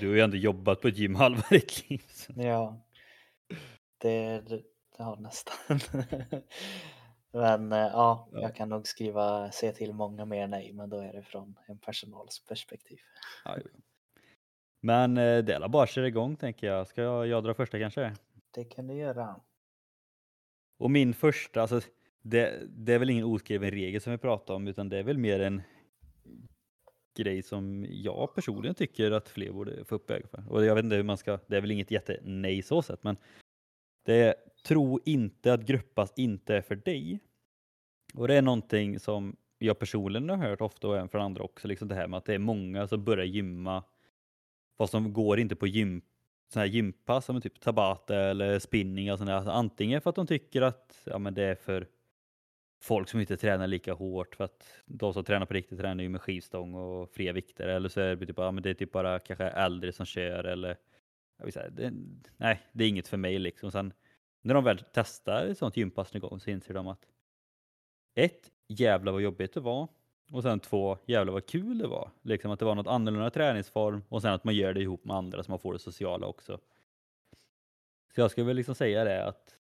du 0.00 0.08
har 0.08 0.14
ju 0.14 0.20
ändå 0.20 0.36
jobbat 0.36 0.80
på 0.80 0.88
ett 0.88 0.96
gym 0.98 1.14
halva 1.14 1.42
ditt 1.50 1.90
liv. 1.90 2.02
så- 2.08 2.32
Ja, 2.36 2.80
det, 3.98 4.42
ja, 4.98 5.14
nästan. 5.20 5.56
Men 7.32 7.72
eh, 7.72 7.78
ja, 7.78 8.28
Ja. 8.32 8.40
jag 8.40 8.56
kan 8.56 8.68
nog 8.68 8.86
skriva, 8.86 9.50
se 9.50 9.72
till 9.72 9.92
många 9.92 10.24
mer 10.24 10.46
nej, 10.46 10.72
men 10.72 10.90
då 10.90 10.96
är 11.00 11.12
det 11.12 11.22
från 11.22 11.58
en 11.68 11.78
personals 11.78 12.44
perspektiv. 12.44 12.98
Men 14.80 15.16
eh, 15.16 15.38
det 15.44 15.54
är 15.54 15.68
bara 15.68 15.86
köra 15.86 16.06
igång 16.06 16.36
tänker 16.36 16.66
jag. 16.66 16.86
Ska 16.88 17.02
jag, 17.02 17.26
jag 17.26 17.44
dra 17.44 17.54
första 17.54 17.78
kanske? 17.78 18.14
Det 18.50 18.64
kan 18.64 18.86
du 18.86 18.94
göra. 18.94 19.40
Och 20.78 20.90
min 20.90 21.14
första, 21.14 21.62
alltså 21.62 21.80
det, 22.22 22.62
det 22.68 22.92
är 22.94 22.98
väl 22.98 23.10
ingen 23.10 23.24
oskriven 23.24 23.70
regel 23.70 24.00
som 24.00 24.12
vi 24.12 24.18
pratar 24.18 24.54
om 24.54 24.68
utan 24.68 24.88
det 24.88 24.98
är 24.98 25.02
väl 25.02 25.18
mer 25.18 25.40
en 25.40 25.62
grej 27.16 27.42
som 27.42 27.86
jag 27.88 28.34
personligen 28.34 28.74
tycker 28.74 29.10
att 29.10 29.28
fler 29.28 29.52
borde 29.52 29.84
få 29.84 29.94
upp 29.94 30.10
ögonen 30.10 30.28
för. 30.44 30.52
Och 30.52 30.64
jag 30.64 30.74
vet 30.74 30.84
inte 30.84 30.96
hur 30.96 31.02
man 31.02 31.16
ska, 31.16 31.38
det 31.46 31.56
är 31.56 31.60
väl 31.60 31.70
inget 31.70 31.90
jättenej 31.90 32.62
så 32.62 32.82
sett 32.82 33.04
men 33.04 33.16
det 34.04 34.14
är 34.14 34.34
tro 34.64 35.00
inte 35.04 35.52
att 35.52 35.66
gruppas 35.66 36.12
inte 36.16 36.56
är 36.56 36.62
för 36.62 36.76
dig. 36.76 37.20
Och 38.14 38.28
det 38.28 38.34
är 38.34 38.42
någonting 38.42 39.00
som 39.00 39.36
jag 39.58 39.78
personligen 39.78 40.28
har 40.28 40.36
hört 40.36 40.60
ofta 40.60 40.88
och 40.88 40.96
även 40.96 41.08
från 41.08 41.22
andra 41.22 41.42
också, 41.42 41.68
liksom 41.68 41.88
det 41.88 41.94
här 41.94 42.08
med 42.08 42.18
att 42.18 42.24
det 42.24 42.34
är 42.34 42.38
många 42.38 42.88
som 42.88 43.04
börjar 43.04 43.24
gymma 43.24 43.84
fast 44.78 44.92
de 44.92 45.12
går 45.12 45.38
inte 45.38 45.56
på 45.56 45.66
gym, 45.66 46.02
sån 46.52 46.60
här 46.60 46.66
gympass 46.66 47.24
som 47.24 47.40
typ 47.40 47.60
tabata 47.60 48.16
eller 48.16 48.58
spinning 48.58 49.12
och 49.12 49.18
sådär. 49.18 49.32
Alltså 49.32 49.50
antingen 49.50 50.00
för 50.00 50.10
att 50.10 50.16
de 50.16 50.26
tycker 50.26 50.62
att 50.62 51.02
ja, 51.04 51.18
men 51.18 51.34
det 51.34 51.42
är 51.42 51.54
för 51.54 51.88
folk 52.80 53.08
som 53.08 53.20
inte 53.20 53.36
tränar 53.36 53.66
lika 53.66 53.92
hårt 53.92 54.36
för 54.36 54.44
att 54.44 54.66
de 54.86 55.12
som 55.12 55.24
tränar 55.24 55.46
på 55.46 55.54
riktigt 55.54 55.78
tränar 55.78 56.02
ju 56.02 56.08
med 56.08 56.20
skivstång 56.20 56.74
och 56.74 57.10
fria 57.10 57.32
vikter 57.32 57.68
eller 57.68 57.88
så 57.88 58.00
är 58.00 58.16
det 58.16 58.26
typ, 58.26 58.38
ja, 58.38 58.50
men 58.50 58.62
det 58.62 58.70
är 58.70 58.74
typ 58.74 58.92
bara 58.92 59.18
kanske 59.18 59.44
äldre 59.44 59.92
som 59.92 60.06
kör 60.06 60.44
eller 60.44 60.76
jag 61.38 61.44
vill 61.44 61.52
säga, 61.52 61.70
det, 61.70 61.92
nej, 62.36 62.62
det 62.72 62.84
är 62.84 62.88
inget 62.88 63.08
för 63.08 63.16
mig 63.16 63.38
liksom. 63.38 63.70
Sen 63.70 63.92
när 64.42 64.54
de 64.54 64.64
väl 64.64 64.84
testar 64.92 65.46
ett 65.46 65.58
sånt 65.58 65.76
gympass 65.76 66.14
någon 66.14 66.20
gång 66.20 66.40
så 66.40 66.50
inser 66.50 66.74
de 66.74 66.88
att 66.88 67.06
ett, 68.14 68.52
jävla 68.68 69.12
vad 69.12 69.22
jobbigt 69.22 69.54
det 69.54 69.60
var 69.60 69.88
och 70.32 70.42
sen 70.42 70.60
två, 70.60 70.98
jävla 71.06 71.32
vad 71.32 71.46
kul 71.46 71.78
det 71.78 71.86
var. 71.86 72.10
Liksom 72.22 72.50
att 72.50 72.58
det 72.58 72.64
var 72.64 72.74
något 72.74 72.86
annorlunda 72.86 73.30
träningsform 73.30 74.02
och 74.08 74.22
sen 74.22 74.32
att 74.32 74.44
man 74.44 74.54
gör 74.54 74.74
det 74.74 74.82
ihop 74.82 75.04
med 75.04 75.16
andra 75.16 75.42
så 75.42 75.50
man 75.50 75.58
får 75.58 75.72
det 75.72 75.78
sociala 75.78 76.26
också. 76.26 76.60
Så 78.14 78.20
jag 78.20 78.30
skulle 78.30 78.46
väl 78.46 78.56
liksom 78.56 78.74
säga 78.74 79.04
det 79.04 79.24
att 79.24 79.56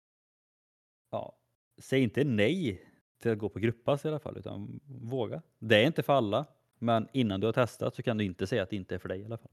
ja, 1.10 1.38
säg 1.78 2.02
inte 2.02 2.24
nej 2.24 2.82
till 3.24 3.32
att 3.32 3.38
gå 3.38 3.48
på 3.48 3.58
grupppass 3.58 4.04
i 4.04 4.08
alla 4.08 4.18
fall 4.18 4.38
utan 4.38 4.80
våga. 4.86 5.42
Det 5.58 5.76
är 5.76 5.86
inte 5.86 6.02
för 6.02 6.12
alla 6.12 6.46
men 6.78 7.08
innan 7.12 7.40
du 7.40 7.46
har 7.46 7.52
testat 7.52 7.94
så 7.94 8.02
kan 8.02 8.18
du 8.18 8.24
inte 8.24 8.46
säga 8.46 8.62
att 8.62 8.70
det 8.70 8.76
inte 8.76 8.94
är 8.94 8.98
för 8.98 9.08
dig 9.08 9.20
i 9.20 9.24
alla 9.24 9.38
fall. 9.38 9.52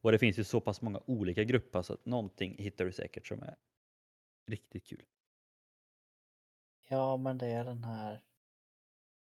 Och 0.00 0.12
det 0.12 0.18
finns 0.18 0.38
ju 0.38 0.44
så 0.44 0.60
pass 0.60 0.82
många 0.82 1.00
olika 1.06 1.44
grupppass 1.44 1.90
att 1.90 2.06
någonting 2.06 2.56
hittar 2.58 2.84
du 2.84 2.92
säkert 2.92 3.26
som 3.26 3.42
är 3.42 3.56
riktigt 4.46 4.86
kul. 4.86 5.04
Ja, 6.88 7.16
men 7.16 7.38
det 7.38 7.46
är 7.46 7.64
den 7.64 7.84
här. 7.84 8.22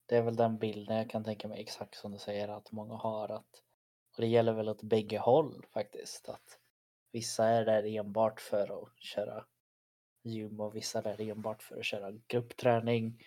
Det 0.05 0.17
är 0.17 0.21
väl 0.21 0.35
den 0.35 0.57
bilden 0.57 0.97
jag 0.97 1.09
kan 1.09 1.23
tänka 1.23 1.47
mig 1.47 1.61
exakt 1.61 1.95
som 1.95 2.11
du 2.11 2.17
säger 2.17 2.47
att 2.47 2.71
många 2.71 2.95
har 2.95 3.29
att 3.29 3.63
och 4.15 4.21
det 4.21 4.27
gäller 4.27 4.53
väl 4.53 4.69
åt 4.69 4.83
bägge 4.83 5.19
håll 5.19 5.65
faktiskt 5.73 6.29
att 6.29 6.59
vissa 7.11 7.47
är 7.47 7.65
där 7.65 7.85
enbart 7.85 8.41
för 8.41 8.83
att 8.83 8.99
köra 8.99 9.45
gym 10.23 10.59
och 10.59 10.75
vissa 10.75 11.01
där 11.01 11.21
enbart 11.21 11.63
för 11.63 11.77
att 11.77 11.85
köra 11.85 12.11
gruppträning. 12.27 13.23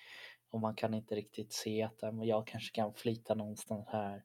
Och 0.51 0.61
man 0.61 0.75
kan 0.75 0.95
inte 0.95 1.15
riktigt 1.15 1.53
se 1.53 1.83
att 1.83 2.03
men 2.03 2.23
jag 2.23 2.47
kanske 2.47 2.75
kan 2.75 2.95
flyta 2.95 3.35
någonstans 3.35 3.87
här 3.89 4.25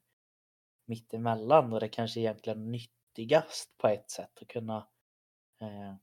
mittemellan 0.86 1.72
och 1.72 1.80
det 1.80 1.88
kanske 1.88 2.20
egentligen 2.20 2.62
är 2.62 2.70
nyttigast 2.70 3.78
på 3.78 3.88
ett 3.88 4.10
sätt 4.10 4.38
att 4.42 4.48
kunna 4.48 4.88
eh, 5.60 5.94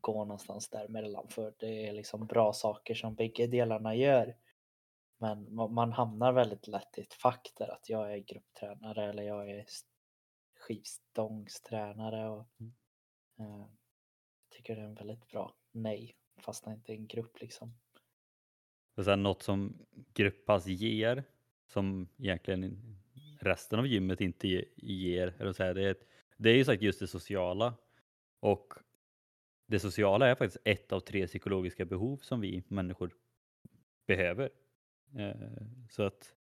gå 0.00 0.24
någonstans 0.24 0.70
däremellan 0.70 1.28
för 1.28 1.54
det 1.58 1.88
är 1.88 1.92
liksom 1.92 2.26
bra 2.26 2.52
saker 2.52 2.94
som 2.94 3.14
bägge 3.14 3.46
delarna 3.46 3.94
gör. 3.94 4.36
Men 5.18 5.54
man 5.54 5.92
hamnar 5.92 6.32
väldigt 6.32 6.66
lätt 6.66 6.98
i 6.98 7.00
ett 7.00 7.14
fack 7.14 7.52
där 7.56 7.68
att 7.68 7.88
jag 7.88 8.12
är 8.12 8.18
grupptränare 8.18 9.10
eller 9.10 9.22
jag 9.22 9.50
är 9.50 9.64
skivstångstränare 10.60 12.28
och 12.28 12.46
Mm. 12.60 12.72
eh, 13.38 13.66
jag 14.50 14.56
tycker 14.56 14.76
det 14.76 14.82
är 14.82 14.86
en 14.86 14.94
väldigt 14.94 15.28
bra 15.28 15.54
nej, 15.72 16.16
fast 16.36 16.66
inte 16.66 16.92
i 16.92 16.96
en 16.96 17.06
grupp 17.06 17.40
liksom. 17.40 17.74
Och 19.00 19.04
sen 19.04 19.22
något 19.22 19.42
som 19.42 19.86
grupppass 20.14 20.66
ger, 20.66 21.24
som 21.66 22.08
egentligen 22.18 22.96
resten 23.40 23.78
av 23.78 23.86
gymmet 23.86 24.20
inte 24.20 24.64
ger, 24.76 25.34
eller 25.38 25.52
så 25.52 25.62
här, 25.62 25.74
det, 25.74 25.82
är, 25.82 25.90
ett- 25.90 26.06
det 26.36 26.50
är 26.50 26.54
ju 26.54 26.64
sagt 26.64 26.82
just 26.82 27.00
det 27.00 27.06
sociala. 27.06 27.74
Och 28.40 28.74
det 29.66 29.78
sociala 29.80 30.26
är 30.28 30.34
faktiskt 30.34 30.62
ett 30.64 30.92
av 30.92 31.00
tre 31.00 31.26
psykologiska 31.26 31.84
behov 31.84 32.16
som 32.16 32.40
vi 32.40 32.62
människor 32.68 33.10
behöver. 34.06 34.50
Eh, 35.18 35.66
så 35.90 36.02
att 36.02 36.34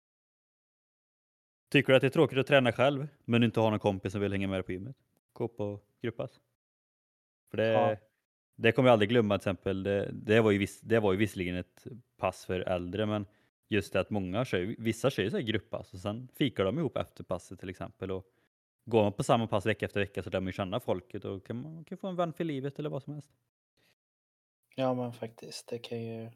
Tycker 1.69 1.93
du 1.93 1.97
att 1.97 2.01
det 2.01 2.07
är 2.09 2.11
tråkigt 2.11 2.39
att 2.39 2.47
träna 2.47 2.73
själv, 2.73 3.09
men 3.25 3.41
du 3.41 3.45
inte 3.45 3.61
har 3.61 3.71
någon 3.71 3.79
kompis 3.81 4.13
som 4.13 4.21
vill 4.21 4.33
hänga 4.33 4.49
med 4.49 4.57
dig 4.59 4.63
på 4.63 4.73
gymmet? 4.73 4.97
Gå 5.33 5.49
på 5.49 5.81
grupppass. 6.03 6.41
För 7.51 7.57
det, 7.57 7.67
Ja 7.67 7.97
det 8.61 8.73
kommer 8.73 8.89
jag 8.89 8.93
aldrig 8.93 9.09
glömma 9.09 9.39
till 9.39 9.41
exempel. 9.41 9.83
Det, 9.83 10.11
det, 10.13 10.41
var 10.41 10.51
ju 10.51 10.59
viss, 10.59 10.81
det 10.81 11.01
var 11.01 11.13
ju 11.13 11.19
visserligen 11.19 11.57
ett 11.57 11.87
pass 12.17 12.45
för 12.45 12.61
äldre, 12.61 13.07
men 13.07 13.27
just 13.69 13.93
det 13.93 14.01
att 14.01 14.11
många 14.11 14.45
kör, 14.45 14.75
vissa 14.79 15.11
kör 15.11 15.23
ju 15.23 15.31
så 15.31 15.37
här 15.37 15.45
grupppass 15.45 15.79
alltså, 15.79 15.97
och 15.97 16.01
sen 16.01 16.29
fikar 16.35 16.65
de 16.65 16.79
ihop 16.79 16.97
efter 16.97 17.25
passet 17.25 17.61
till 17.61 17.69
exempel. 17.69 18.11
Och 18.11 18.27
går 18.85 19.03
man 19.03 19.13
på 19.13 19.23
samma 19.23 19.47
pass 19.47 19.67
vecka 19.67 19.87
efter 19.87 20.01
vecka 20.01 20.23
så 20.23 20.31
lär 20.31 20.41
man 20.41 20.47
ju 20.47 20.53
känna 20.53 20.81
folket 20.81 21.25
och 21.25 21.47
kan 21.47 21.63
man 21.63 21.85
kan 21.85 21.99
få 21.99 22.09
en 22.09 22.17
vän 22.17 22.33
för 22.33 22.45
livet 22.45 22.79
eller 22.79 22.91
vad 22.91 23.03
som 23.03 23.13
helst. 23.13 23.31
Ja 24.75 24.95
men 24.95 25.13
faktiskt, 25.13 25.69
det 25.69 25.79
kan 25.79 26.03
ju 26.03 26.31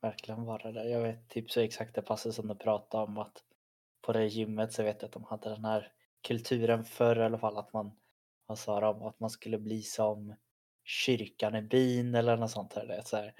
verkligen 0.00 0.44
vara 0.44 0.72
det. 0.72 0.88
Jag 0.88 1.00
vet 1.00 1.28
typ 1.28 1.50
så 1.50 1.60
exakt 1.60 1.94
det 1.94 2.02
passet 2.02 2.34
som 2.34 2.48
du 2.48 2.54
pratade 2.54 3.04
om 3.04 3.18
att 3.18 3.44
på 4.00 4.12
det 4.12 4.26
gymmet 4.26 4.72
så 4.72 4.82
vet 4.82 5.02
jag 5.02 5.06
att 5.06 5.12
de 5.12 5.24
hade 5.24 5.48
den 5.48 5.64
här 5.64 5.92
kulturen 6.20 6.84
förr 6.84 7.20
i 7.20 7.24
alla 7.24 7.38
fall 7.38 7.58
att 7.58 7.72
man, 7.72 7.92
vad 8.46 8.58
sa 8.58 8.80
de, 8.80 9.02
att 9.02 9.20
man 9.20 9.30
skulle 9.30 9.58
bli 9.58 9.82
som 9.82 10.34
kyrkan 10.86 11.56
i 11.56 11.62
byn 11.62 12.14
eller 12.14 12.36
något 12.36 12.50
sånt 12.50 12.74
här. 12.74 13.02
Så 13.04 13.16
här. 13.16 13.34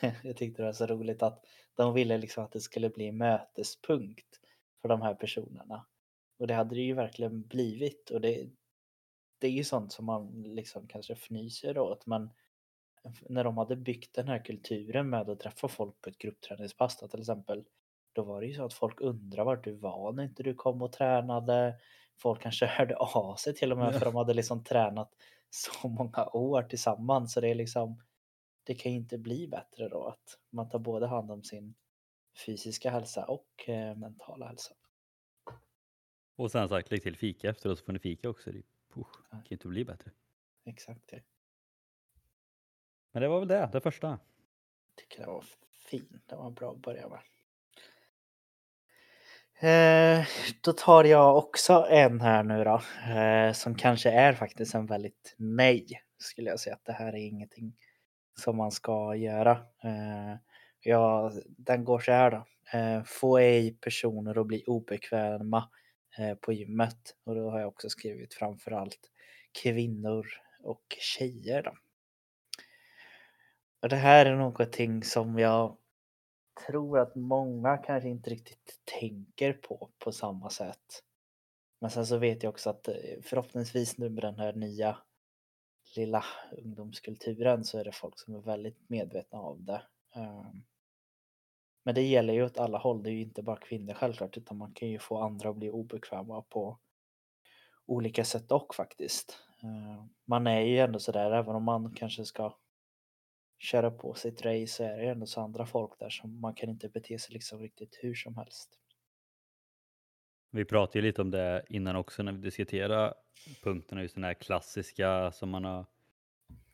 Jag 0.22 0.36
tyckte 0.36 0.62
det 0.62 0.66
var 0.66 0.72
så 0.72 0.86
roligt 0.86 1.22
att 1.22 1.44
de 1.74 1.94
ville 1.94 2.18
liksom 2.18 2.44
att 2.44 2.52
det 2.52 2.60
skulle 2.60 2.90
bli 2.90 3.08
en 3.08 3.16
mötespunkt 3.16 4.40
för 4.82 4.88
de 4.88 5.02
här 5.02 5.14
personerna. 5.14 5.86
Och 6.38 6.46
det 6.46 6.54
hade 6.54 6.74
det 6.74 6.80
ju 6.80 6.94
verkligen 6.94 7.42
blivit 7.42 8.10
och 8.10 8.20
det, 8.20 8.48
det 9.38 9.46
är 9.46 9.50
ju 9.50 9.64
sånt 9.64 9.92
som 9.92 10.06
man 10.06 10.42
liksom 10.42 10.88
kanske 10.88 11.12
fnyser 11.12 11.78
åt 11.78 12.06
men 12.06 12.30
när 13.28 13.44
de 13.44 13.58
hade 13.58 13.76
byggt 13.76 14.14
den 14.14 14.28
här 14.28 14.44
kulturen 14.44 15.10
med 15.10 15.30
att 15.30 15.40
träffa 15.40 15.68
folk 15.68 16.00
på 16.00 16.10
ett 16.10 16.18
gruppträningspass 16.18 16.96
till 16.96 17.20
exempel 17.20 17.64
då 18.12 18.22
var 18.22 18.40
det 18.40 18.46
ju 18.46 18.54
så 18.54 18.64
att 18.64 18.74
folk 18.74 19.00
undrade 19.00 19.44
vart 19.44 19.64
du 19.64 19.72
var 19.72 20.12
när 20.12 20.22
inte 20.22 20.42
du 20.42 20.54
kom 20.54 20.82
och 20.82 20.92
tränade. 20.92 21.74
Folk 22.22 22.42
kanske 22.42 22.66
hörde 22.66 22.96
av 22.96 23.36
sig 23.36 23.54
till 23.54 23.72
och 23.72 23.78
med 23.78 23.94
för 23.94 24.04
de 24.04 24.14
hade 24.16 24.34
liksom 24.34 24.64
tränat 24.64 25.14
så 25.50 25.88
många 25.88 26.26
år 26.32 26.62
tillsammans 26.62 27.32
så 27.32 27.40
det 27.40 27.48
är 27.48 27.54
liksom 27.54 28.02
det 28.64 28.74
kan 28.74 28.92
ju 28.92 28.98
inte 28.98 29.18
bli 29.18 29.48
bättre 29.48 29.88
då 29.88 30.04
att 30.06 30.38
man 30.50 30.68
tar 30.68 30.78
både 30.78 31.06
hand 31.06 31.30
om 31.30 31.42
sin 31.42 31.74
fysiska 32.46 32.90
hälsa 32.90 33.24
och 33.24 33.68
eh, 33.68 33.96
mentala 33.96 34.46
hälsa. 34.46 34.74
Och 36.36 36.50
sen 36.50 36.68
sagt, 36.68 36.90
lägg 36.90 37.02
till 37.02 37.16
fika 37.16 37.50
efteråt 37.50 37.78
så 37.78 37.84
får 37.84 37.92
ni 37.92 37.98
fika 37.98 38.28
också. 38.30 38.52
Det 38.52 38.62
puh, 38.94 39.06
Ja. 39.14 39.28
kan 39.30 39.44
ju 39.44 39.54
inte 39.54 39.68
bli 39.68 39.84
bättre. 39.84 40.10
Exakt 40.64 41.08
det. 41.08 41.22
Men 43.12 43.22
det 43.22 43.28
var 43.28 43.38
väl 43.38 43.48
det, 43.48 43.70
det 43.72 43.80
första. 43.80 44.18
tycker 44.96 45.20
det 45.20 45.26
var 45.26 45.44
fin. 45.72 46.20
Det 46.26 46.36
var 46.36 46.50
bra 46.50 46.70
att 46.70 46.78
börja 46.82 47.08
med. 47.08 47.20
Eh, 49.60 50.26
då 50.60 50.72
tar 50.72 51.04
jag 51.04 51.36
också 51.36 51.86
en 51.90 52.20
här 52.20 52.42
nu 52.42 52.64
då. 52.64 52.82
Eh, 53.12 53.52
som 53.52 53.74
kanske 53.74 54.10
är 54.10 54.32
faktiskt 54.32 54.74
en 54.74 54.86
väldigt 54.86 55.34
nej. 55.38 55.86
Skulle 56.18 56.50
jag 56.50 56.60
säga 56.60 56.74
att 56.74 56.84
det 56.84 56.92
här 56.92 57.12
är 57.12 57.26
ingenting 57.26 57.74
som 58.40 58.56
man 58.56 58.70
ska 58.70 59.14
göra. 59.16 59.50
Eh, 59.84 60.36
ja, 60.80 61.32
den 61.44 61.84
går 61.84 61.98
så 61.98 62.12
här 62.12 62.30
då. 62.30 62.44
Eh, 62.78 63.02
få 63.04 63.38
ej 63.38 63.76
personer 63.80 64.40
att 64.40 64.46
bli 64.46 64.64
obekväma 64.66 65.68
eh, 66.18 66.34
på 66.34 66.52
gymmet. 66.52 67.16
Och 67.24 67.34
då 67.34 67.50
har 67.50 67.60
jag 67.60 67.68
också 67.68 67.88
skrivit 67.88 68.34
framförallt 68.34 69.10
kvinnor 69.62 70.26
och 70.62 70.82
tjejer 71.00 71.62
då. 71.62 71.72
Och 73.82 73.88
det 73.88 73.96
här 73.96 74.26
är 74.26 74.36
någonting 74.36 75.02
som 75.02 75.38
jag 75.38 75.76
tror 76.66 76.98
att 76.98 77.14
många 77.14 77.76
kanske 77.76 78.08
inte 78.08 78.30
riktigt 78.30 78.80
tänker 79.00 79.52
på 79.52 79.90
på 79.98 80.12
samma 80.12 80.50
sätt. 80.50 81.02
Men 81.80 81.90
sen 81.90 82.06
så 82.06 82.18
vet 82.18 82.42
jag 82.42 82.50
också 82.50 82.70
att 82.70 82.88
eh, 82.88 82.94
förhoppningsvis 83.22 83.98
nu 83.98 84.10
med 84.10 84.22
den 84.22 84.38
här 84.38 84.52
nya 84.52 84.98
lilla 85.96 86.24
ungdomskulturen 86.52 87.64
så 87.64 87.78
är 87.78 87.84
det 87.84 87.92
folk 87.92 88.18
som 88.18 88.34
är 88.34 88.40
väldigt 88.40 88.88
medvetna 88.88 89.38
av 89.38 89.64
det. 89.64 89.82
Ehm, 90.14 90.62
men 91.84 91.94
det 91.94 92.02
gäller 92.02 92.34
ju 92.34 92.44
åt 92.44 92.58
alla 92.58 92.78
håll, 92.78 93.02
det 93.02 93.10
är 93.10 93.12
ju 93.12 93.22
inte 93.22 93.42
bara 93.42 93.56
kvinnor 93.56 93.94
självklart 93.94 94.36
utan 94.36 94.56
man 94.56 94.74
kan 94.74 94.88
ju 94.88 94.98
få 94.98 95.18
andra 95.22 95.50
att 95.50 95.56
bli 95.56 95.70
obekväma 95.70 96.42
på 96.42 96.78
olika 97.86 98.24
sätt 98.24 98.52
och 98.52 98.74
faktiskt. 98.74 99.38
Ehm, 99.62 100.08
man 100.24 100.46
är 100.46 100.60
ju 100.60 100.78
ändå 100.78 100.98
sådär, 100.98 101.30
även 101.32 101.54
om 101.56 101.64
man 101.64 101.94
kanske 101.94 102.24
ska 102.24 102.58
köra 103.62 103.90
på 103.90 104.14
sitt 104.14 104.42
race 104.42 104.66
så 104.66 104.84
är 104.84 104.96
det 104.96 105.02
ju 105.02 105.08
ändå 105.08 105.26
så 105.26 105.40
andra 105.40 105.66
folk 105.66 105.98
där 105.98 106.10
som 106.10 106.40
man 106.40 106.54
kan 106.54 106.68
inte 106.68 106.88
bete 106.88 107.18
sig 107.18 107.32
liksom 107.32 107.60
riktigt 107.60 107.98
hur 108.00 108.14
som 108.14 108.36
helst. 108.36 108.78
Vi 110.50 110.64
pratade 110.64 110.98
ju 110.98 111.02
lite 111.02 111.22
om 111.22 111.30
det 111.30 111.64
innan 111.68 111.96
också 111.96 112.22
när 112.22 112.32
vi 112.32 112.38
diskuterade 112.38 113.14
punkterna, 113.62 114.02
just 114.02 114.14
den 114.14 114.24
här 114.24 114.34
klassiska 114.34 115.32
som 115.32 115.50
man 115.50 115.64
har 115.64 115.86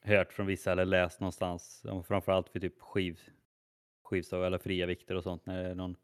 hört 0.00 0.32
från 0.32 0.46
vissa 0.46 0.72
eller 0.72 0.84
läst 0.84 1.20
någonstans, 1.20 1.86
framförallt 2.06 2.48
för 2.48 2.60
typ 2.60 2.80
skiv, 2.80 3.20
skivstång 4.02 4.44
eller 4.44 4.58
fria 4.58 4.86
vikter 4.86 5.14
och 5.14 5.22
sånt, 5.22 5.46
när 5.46 5.62
det 5.62 5.68
är 5.68 5.74
någon 5.74 5.96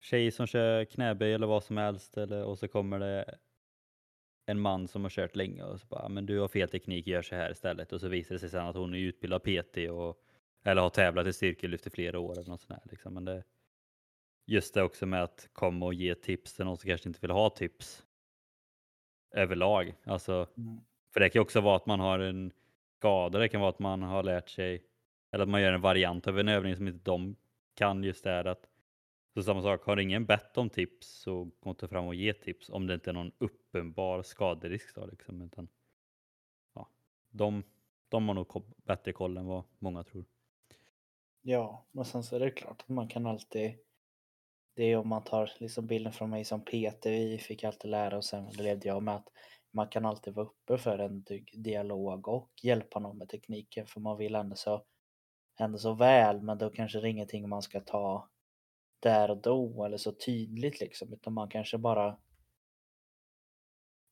tjej 0.00 0.30
som 0.30 0.46
kör 0.46 0.84
knäböj 0.84 1.32
eller 1.32 1.46
vad 1.46 1.64
som 1.64 1.76
helst 1.76 2.16
eller, 2.16 2.44
och 2.44 2.58
så 2.58 2.68
kommer 2.68 2.98
det 2.98 3.38
en 4.46 4.60
man 4.60 4.88
som 4.88 5.02
har 5.02 5.10
kört 5.10 5.36
länge 5.36 5.62
och 5.64 5.80
så 5.80 5.86
bara, 5.86 6.08
men 6.08 6.26
du 6.26 6.38
har 6.38 6.48
fel 6.48 6.68
teknik, 6.68 7.06
gör 7.06 7.22
så 7.22 7.34
här 7.34 7.50
istället 7.52 7.92
och 7.92 8.00
så 8.00 8.08
visar 8.08 8.34
det 8.34 8.38
sig 8.38 8.50
sen 8.50 8.66
att 8.66 8.76
hon 8.76 8.94
är 8.94 8.98
utbildad 8.98 9.42
PT 9.42 9.76
och 9.90 10.22
eller 10.64 10.82
har 10.82 10.90
tävlat 10.90 11.26
i 11.26 11.32
styrkelyft 11.32 11.86
i 11.86 11.90
flera 11.90 12.18
år 12.18 12.32
eller 12.32 12.50
något 12.50 12.60
sånt 12.60 12.80
här 12.80 12.90
liksom. 12.90 13.14
Men 13.14 13.24
det, 13.24 13.44
just 14.46 14.74
det 14.74 14.82
också 14.82 15.06
med 15.06 15.22
att 15.22 15.48
komma 15.52 15.86
och 15.86 15.94
ge 15.94 16.14
tips 16.14 16.54
till 16.54 16.64
någon 16.64 16.76
som 16.76 16.88
kanske 16.88 17.08
inte 17.08 17.20
vill 17.20 17.30
ha 17.30 17.50
tips 17.50 18.04
överlag. 19.34 19.94
Alltså, 20.04 20.46
Mm. 20.56 20.80
för 21.14 21.20
det 21.20 21.28
kan 21.28 21.42
också 21.42 21.60
vara 21.60 21.76
att 21.76 21.86
man 21.86 22.00
har 22.00 22.18
en 22.18 22.52
skada, 22.98 23.38
det 23.38 23.48
kan 23.48 23.60
vara 23.60 23.70
att 23.70 23.78
man 23.78 24.02
har 24.02 24.22
lärt 24.22 24.48
sig, 24.48 24.84
eller 25.32 25.42
att 25.42 25.48
man 25.48 25.62
gör 25.62 25.72
en 25.72 25.80
variant 25.80 26.26
av 26.26 26.38
en 26.38 26.48
övning 26.48 26.76
som 26.76 26.88
inte 26.88 27.10
de 27.10 27.36
kan 27.74 28.04
just 28.04 28.24
det 28.24 28.30
här 28.30 28.44
att 28.44 28.68
så 29.34 29.42
samma 29.42 29.62
sak, 29.62 29.84
har 29.84 29.96
ingen 29.96 30.26
bett 30.26 30.58
om 30.58 30.70
tips 30.70 31.08
så 31.08 31.50
gå 31.60 31.70
inte 31.70 31.88
fram 31.88 32.06
och 32.06 32.14
ge 32.14 32.32
tips 32.32 32.70
om 32.70 32.86
det 32.86 32.94
inte 32.94 33.10
är 33.10 33.14
någon 33.14 33.32
uppenbar 33.38 34.22
skaderisk 34.22 34.94
då 34.94 35.06
liksom. 35.06 35.42
Utan, 35.42 35.68
ja, 36.74 36.88
de, 37.30 37.64
de 38.08 38.28
har 38.28 38.34
nog 38.34 38.64
bättre 38.76 39.12
koll 39.12 39.36
än 39.36 39.46
vad 39.46 39.64
många 39.78 40.04
tror. 40.04 40.24
Ja, 41.42 41.86
men 41.90 42.04
sen 42.04 42.22
så 42.22 42.36
är 42.36 42.40
det 42.40 42.50
klart 42.50 42.82
att 42.82 42.88
man 42.88 43.08
kan 43.08 43.26
alltid 43.26 43.78
det 44.74 44.84
är 44.84 44.96
om 44.96 45.08
man 45.08 45.24
tar 45.24 45.52
liksom 45.58 45.86
bilden 45.86 46.12
från 46.12 46.30
mig 46.30 46.44
som 46.44 46.64
PT, 46.64 47.06
vi 47.06 47.38
fick 47.38 47.64
alltid 47.64 47.90
lära 47.90 48.18
oss, 48.18 48.26
sen 48.28 48.48
levde 48.58 48.88
jag 48.88 49.02
med 49.02 49.14
att 49.14 49.28
man 49.70 49.88
kan 49.88 50.04
alltid 50.06 50.34
vara 50.34 50.46
uppe 50.46 50.78
för 50.78 50.98
en 50.98 51.24
dialog 51.52 52.28
och 52.28 52.50
hjälpa 52.62 52.98
någon 52.98 53.18
med 53.18 53.28
tekniken 53.28 53.86
för 53.86 54.00
man 54.00 54.18
vill 54.18 54.34
ändå 54.34 54.56
så, 54.56 54.84
ändå 55.58 55.78
så 55.78 55.94
väl 55.94 56.42
men 56.42 56.58
då 56.58 56.70
kanske 56.70 57.00
det 57.00 57.08
är 57.08 57.10
ingenting 57.10 57.48
man 57.48 57.62
ska 57.62 57.80
ta 57.80 58.28
där 59.02 59.30
och 59.30 59.36
då 59.36 59.84
eller 59.84 59.96
så 59.96 60.12
tydligt 60.12 60.80
liksom 60.80 61.12
utan 61.12 61.32
man 61.32 61.48
kanske 61.48 61.78
bara 61.78 62.18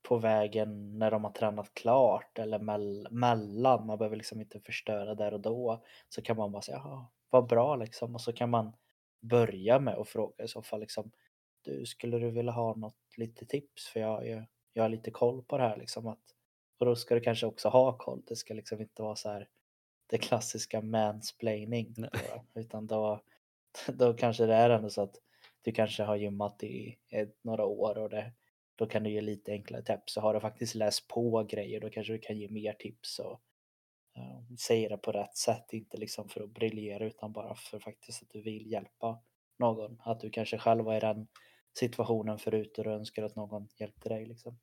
på 0.09 0.19
vägen 0.19 0.99
när 0.99 1.11
de 1.11 1.25
har 1.25 1.31
tränat 1.31 1.75
klart 1.75 2.39
eller 2.39 2.59
mell- 2.59 3.11
mellan, 3.11 3.87
man 3.87 3.99
behöver 3.99 4.17
liksom 4.17 4.41
inte 4.41 4.61
förstöra 4.61 5.15
där 5.15 5.35
och 5.35 5.41
då 5.41 5.85
så 6.09 6.23
kan 6.23 6.37
man 6.37 6.53
bara 6.53 6.63
säga 6.63 6.81
ja, 6.85 7.13
vad 7.31 7.49
bra 7.49 7.77
liksom 7.77 8.15
och 8.15 8.21
så 8.21 8.33
kan 8.33 8.51
man 8.51 8.73
börja 9.21 9.81
med 9.81 9.95
att 9.95 10.09
fråga 10.09 10.45
i 10.45 10.49
så 10.49 10.63
fall 10.63 10.81
liksom 10.81 11.11
du 11.63 11.87
skulle 11.87 12.19
du 12.19 12.31
vilja 12.31 12.53
ha 12.53 12.75
något 12.75 13.17
lite 13.17 13.47
tips 13.47 13.89
för 13.89 14.01
jag, 14.01 14.29
jag, 14.29 14.45
jag 14.73 14.83
har 14.83 14.89
lite 14.89 15.11
koll 15.11 15.43
på 15.43 15.59
det 15.59 15.65
här 15.65 15.77
liksom 15.77 16.07
att 16.07 16.35
och 16.81 16.87
då 16.87 16.97
ska 16.97 17.15
du 17.15 17.21
kanske 17.21 17.47
också 17.47 17.69
ha 17.69 17.99
koll. 17.99 18.23
Det 18.27 18.37
ska 18.37 18.55
liksom 18.55 18.81
inte 18.81 19.03
vara 19.03 19.17
så 19.17 19.29
här 19.29 19.49
det 20.07 20.19
klassiska 20.19 20.81
mansplaining. 20.81 21.95
Då, 21.97 22.61
utan 22.61 22.87
då, 22.87 23.21
då 23.99 24.15
kanske 24.15 24.47
det 24.47 24.55
är 24.55 24.71
ändå 24.71 24.91
så 24.91 25.03
att 25.03 25.17
du 25.63 25.73
kanske 25.73 26.03
har 26.03 26.17
gymmat 26.17 26.63
i 26.63 26.99
ett, 27.09 27.37
några 27.43 27.65
år 27.65 27.99
och 27.99 28.11
det, 28.11 28.33
då 28.77 28.87
kan 28.87 29.03
du 29.03 29.11
ge 29.11 29.21
lite 29.21 29.53
enklare 29.53 29.83
tips. 29.83 30.13
Så 30.13 30.21
har 30.21 30.35
du 30.35 30.41
faktiskt 30.41 30.75
läst 30.75 31.09
på 31.09 31.47
grejer 31.51 31.81
då 31.81 31.91
kanske 31.91 32.13
du 32.13 32.19
kan 32.19 32.39
ge 32.39 32.49
mer 32.49 32.73
tips 32.73 33.19
och 33.19 33.43
uh, 34.19 34.57
säga 34.57 34.89
det 34.89 34.97
på 34.97 35.13
rätt 35.13 35.37
sätt. 35.37 35.73
Inte 35.73 35.97
liksom 35.97 36.29
för 36.29 36.43
att 36.43 36.51
briljera 36.51 37.07
utan 37.07 37.33
bara 37.33 37.55
för 37.55 37.79
faktiskt 37.79 38.23
att 38.23 38.31
du 38.31 38.43
vill 38.43 38.73
hjälpa 38.73 39.23
någon. 39.59 40.01
Att 40.05 40.21
du 40.21 40.31
kanske 40.31 40.59
själv 40.59 40.85
var 40.85 40.97
i 40.97 41.01
den 41.01 41.29
situationen 41.79 42.39
förut 42.39 42.79
och 42.79 42.85
du 42.85 42.91
önskar 42.91 43.23
att 43.23 43.37
någon 43.37 43.69
hjälpte 43.79 44.09
dig. 44.09 44.27
Liksom. 44.27 44.59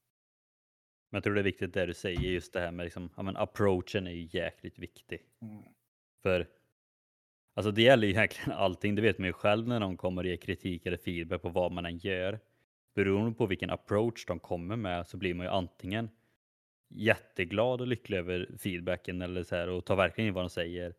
Men 1.10 1.18
jag 1.18 1.24
tror 1.24 1.34
det 1.34 1.42
är 1.42 1.44
viktigt 1.44 1.74
det 1.74 1.86
du 1.86 1.94
säger, 1.94 2.20
just 2.20 2.54
det 2.54 2.60
här 2.60 2.72
med 2.72 2.84
liksom, 2.84 3.14
ja, 3.18 3.24
men 3.24 3.38
approachen 3.38 4.08
är 4.08 4.12
ju 4.12 4.30
jäkligt 4.32 4.80
viktig. 4.80 5.22
Mm. 5.42 5.64
För 6.24 6.50
alltså 7.58 7.72
det 7.72 7.82
gäller 7.82 8.08
ju 8.08 8.14
egentligen 8.14 8.52
allting, 8.58 8.96
det 8.96 9.02
vet 9.02 9.18
man 9.18 9.28
ju 9.28 9.34
själv 9.34 9.68
när 9.68 9.80
någon 9.80 9.98
kommer 9.98 10.24
och 10.24 10.30
ger 10.30 10.38
kritik 10.38 10.86
eller 10.86 10.98
feedback 10.98 11.42
på 11.42 11.50
vad 11.50 11.72
man 11.72 11.86
än 11.86 11.98
gör. 11.98 12.40
Beroende 12.96 13.38
på 13.38 13.46
vilken 13.46 13.70
approach 13.70 14.26
de 14.26 14.40
kommer 14.40 14.76
med 14.76 15.08
så 15.08 15.18
blir 15.18 15.34
man 15.34 15.46
ju 15.46 15.52
antingen 15.52 16.10
jätteglad 16.90 17.82
och 17.82 17.88
lycklig 17.88 18.18
över 18.18 18.50
feedbacken 18.58 19.22
eller 19.22 19.44
så 19.44 19.56
här 19.56 19.70
och 19.70 19.86
tar 19.86 19.96
verkligen 19.96 20.28
in 20.28 20.34
vad 20.34 20.44
de 20.44 20.50
säger. 20.50 20.94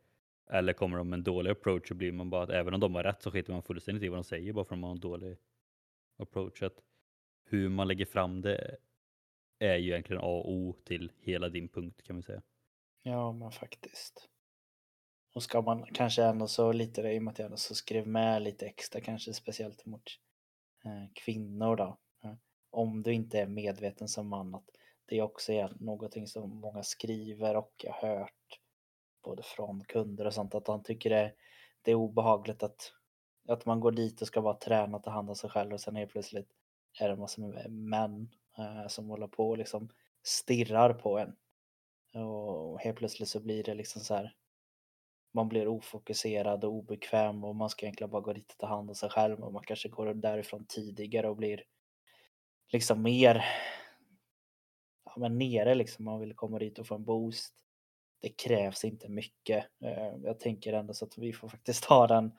Eller 0.50 0.72
kommer 0.72 0.98
de 0.98 1.08
med 1.08 1.16
en 1.16 1.24
dålig 1.24 1.50
approach 1.50 1.88
så 1.88 1.94
blir 1.94 2.12
man 2.12 2.30
bara 2.30 2.42
att 2.42 2.50
även 2.50 2.74
om 2.74 2.80
de 2.80 2.94
har 2.94 3.02
rätt 3.02 3.22
så 3.22 3.30
skiter 3.30 3.52
man 3.52 3.62
fullständigt 3.62 4.04
i 4.04 4.08
vad 4.08 4.18
de 4.18 4.24
säger 4.24 4.52
bara 4.52 4.64
för 4.64 4.74
att 4.74 4.80
de 4.80 4.84
har 4.84 4.90
en 4.90 5.00
dålig 5.00 5.36
approach. 6.18 6.62
Att 6.62 6.82
hur 7.44 7.68
man 7.68 7.88
lägger 7.88 8.06
fram 8.06 8.40
det 8.40 8.76
är 9.58 9.76
ju 9.76 9.90
egentligen 9.90 10.22
A 10.22 10.26
och 10.26 10.52
O 10.52 10.76
till 10.84 11.12
hela 11.20 11.48
din 11.48 11.68
punkt 11.68 12.02
kan 12.02 12.16
vi 12.16 12.22
säga. 12.22 12.42
Ja, 13.02 13.32
men 13.32 13.50
faktiskt. 13.50 14.28
Och 15.38 15.42
ska 15.42 15.62
man 15.62 15.86
kanske 15.92 16.24
ändå 16.24 16.48
så 16.48 16.72
lite 16.72 17.02
det 17.02 17.12
i 17.12 17.18
och 17.18 17.22
med 17.22 17.32
att 17.32 17.38
jag 17.38 17.46
ändå 17.46 17.56
så 17.56 17.74
skrev 17.74 18.06
med 18.06 18.42
lite 18.42 18.66
extra 18.66 19.00
kanske 19.00 19.34
speciellt 19.34 19.86
mot 19.86 20.02
eh, 20.84 21.12
kvinnor 21.14 21.76
då. 21.76 21.98
Eh, 22.24 22.34
om 22.70 23.02
du 23.02 23.12
inte 23.12 23.40
är 23.40 23.46
medveten 23.46 24.08
som 24.08 24.28
man 24.28 24.54
att 24.54 24.64
det 25.06 25.18
är 25.18 25.22
också 25.22 25.52
är 25.52 25.72
någonting 25.80 26.26
som 26.26 26.60
många 26.60 26.82
skriver 26.82 27.56
och 27.56 27.72
jag 27.84 27.92
har 27.92 28.18
hört 28.18 28.60
både 29.24 29.42
från 29.42 29.84
kunder 29.84 30.26
och 30.26 30.34
sånt 30.34 30.54
att 30.54 30.64
de 30.64 30.82
tycker 30.82 31.10
det, 31.10 31.32
det 31.82 31.90
är 31.90 31.94
obehagligt 31.94 32.62
att, 32.62 32.92
att 33.48 33.66
man 33.66 33.80
går 33.80 33.92
dit 33.92 34.20
och 34.20 34.26
ska 34.26 34.42
bara 34.42 34.54
träna 34.54 34.96
och 34.96 35.02
ta 35.02 35.10
hand 35.10 35.28
om 35.28 35.36
sig 35.36 35.50
själv 35.50 35.72
och 35.72 35.80
sen 35.80 35.96
helt 35.96 36.12
plötsligt 36.12 36.48
är 37.00 37.08
det 37.08 37.14
en 37.14 37.20
massa 37.20 37.42
män 37.68 38.28
eh, 38.58 38.88
som 38.88 39.08
håller 39.08 39.28
på 39.28 39.48
och 39.48 39.58
liksom 39.58 39.88
stirrar 40.22 40.94
på 40.94 41.18
en. 41.18 41.36
Och 42.24 42.80
helt 42.80 42.98
plötsligt 42.98 43.28
så 43.28 43.40
blir 43.40 43.64
det 43.64 43.74
liksom 43.74 44.02
så 44.02 44.14
här 44.14 44.34
man 45.32 45.48
blir 45.48 45.68
ofokuserad 45.68 46.64
och 46.64 46.72
obekväm 46.72 47.44
och 47.44 47.56
man 47.56 47.70
ska 47.70 47.86
egentligen 47.86 48.10
bara 48.10 48.22
gå 48.22 48.32
dit 48.32 48.52
och 48.52 48.58
ta 48.58 48.66
hand 48.66 48.90
om 48.90 48.94
sig 48.94 49.10
själv 49.10 49.40
och 49.40 49.52
man 49.52 49.64
kanske 49.64 49.88
går 49.88 50.14
därifrån 50.14 50.64
tidigare 50.68 51.28
och 51.28 51.36
blir 51.36 51.64
liksom 52.68 53.02
mer 53.02 53.44
ja, 55.04 55.12
men 55.16 55.38
nere 55.38 55.74
liksom. 55.74 56.04
Man 56.04 56.20
vill 56.20 56.34
komma 56.34 56.58
dit 56.58 56.78
och 56.78 56.86
få 56.86 56.94
en 56.94 57.04
boost. 57.04 57.54
Det 58.20 58.28
krävs 58.28 58.84
inte 58.84 59.08
mycket. 59.08 59.66
Eh, 59.84 60.14
jag 60.24 60.40
tänker 60.40 60.72
ändå 60.72 60.94
så 60.94 61.04
att 61.04 61.18
vi 61.18 61.32
får 61.32 61.48
faktiskt 61.48 61.84
ha 61.84 62.06
den, 62.06 62.32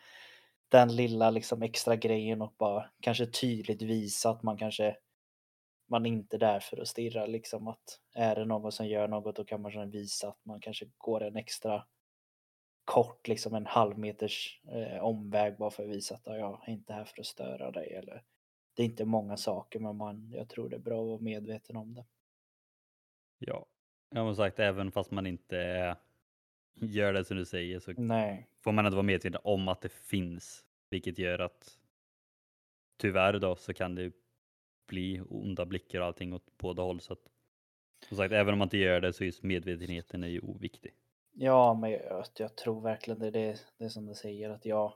den 0.69 0.95
lilla 0.95 1.30
liksom 1.30 1.62
extra 1.62 1.95
grejen 1.95 2.41
och 2.41 2.54
bara 2.58 2.89
kanske 3.02 3.25
tydligt 3.25 3.82
visa 3.82 4.30
att 4.30 4.43
man 4.43 4.58
kanske 4.58 4.95
man 5.89 6.06
är 6.06 6.10
inte 6.10 6.38
där 6.38 6.60
för 6.60 6.82
att 6.82 6.88
stirra 6.88 7.25
liksom 7.25 7.67
att 7.67 7.99
är 8.15 8.36
det 8.36 8.45
någon 8.45 8.71
som 8.71 8.88
gör 8.88 9.08
något 9.08 9.36
då 9.36 9.45
kan 9.45 9.62
man 9.62 9.91
visa 9.91 10.30
att 10.30 10.45
man 10.45 10.60
kanske 10.62 10.86
går 10.97 11.23
en 11.23 11.36
extra 11.36 11.86
kort, 12.89 13.28
liksom 13.28 13.56
en 13.56 13.65
halv 13.65 13.99
meters 13.99 14.62
eh, 14.67 15.04
omväg 15.04 15.58
bara 15.58 15.69
för 15.69 15.84
att 15.84 15.89
visa 15.89 16.15
att 16.15 16.25
jag 16.25 16.63
är 16.67 16.71
inte 16.71 16.93
här 16.93 17.06
för 17.06 17.21
att 17.21 17.25
störa 17.25 17.71
dig 17.71 17.93
eller 17.93 18.23
det 18.73 18.84
är 18.84 18.86
inte 18.86 19.06
många 19.06 19.38
saker 19.38 19.80
men 19.80 19.95
man, 19.95 20.32
jag 20.36 20.49
tror 20.49 20.69
det 20.69 20.75
är 20.75 20.80
bra 20.80 21.02
att 21.02 21.08
vara 21.08 21.19
medveten 21.19 21.75
om 21.75 21.93
det. 21.93 22.06
Ja, 23.39 23.65
jag 24.10 24.21
har 24.21 24.34
sagt 24.34 24.60
även 24.60 24.91
fast 24.91 25.12
man 25.12 25.28
inte 25.28 25.97
gör 26.75 27.13
det 27.13 27.25
som 27.25 27.38
du 27.38 27.45
säger 27.45 27.80
så 27.80 27.93
Nej. 27.97 28.49
får 28.62 28.71
man 28.71 28.86
ändå 28.86 28.95
vara 28.95 29.06
medveten 29.06 29.41
om 29.43 29.67
att 29.67 29.82
det 29.82 29.91
finns, 29.91 30.65
vilket 30.89 31.17
gör 31.19 31.39
att 31.39 31.80
tyvärr 32.97 33.39
då 33.39 33.56
så 33.56 33.73
kan 33.73 33.95
det 33.95 34.12
bli 34.88 35.21
onda 35.30 35.65
blickar 35.65 35.99
och 35.99 36.06
allting 36.06 36.34
åt 36.34 36.58
båda 36.58 36.84
håll. 36.84 37.02
Så 37.02 37.13
att, 37.13 37.30
som 38.08 38.17
sagt, 38.17 38.34
även 38.34 38.54
om 38.54 38.60
man 38.60 38.65
inte 38.65 38.78
gör 38.78 39.02
det 39.02 39.13
så 39.13 39.23
är 39.23 39.45
medvetenheten 39.45 40.23
är 40.23 40.28
ju 40.28 40.39
oviktig. 40.39 40.93
Ja, 41.31 41.73
men 41.73 41.91
jag, 41.91 42.25
jag 42.37 42.55
tror 42.55 42.81
verkligen 42.81 43.19
det. 43.19 43.31
Det, 43.31 43.59
det 43.77 43.85
är 43.85 43.89
som 43.89 44.05
du 44.05 44.13
säger 44.13 44.49
att 44.49 44.65
jag 44.65 44.93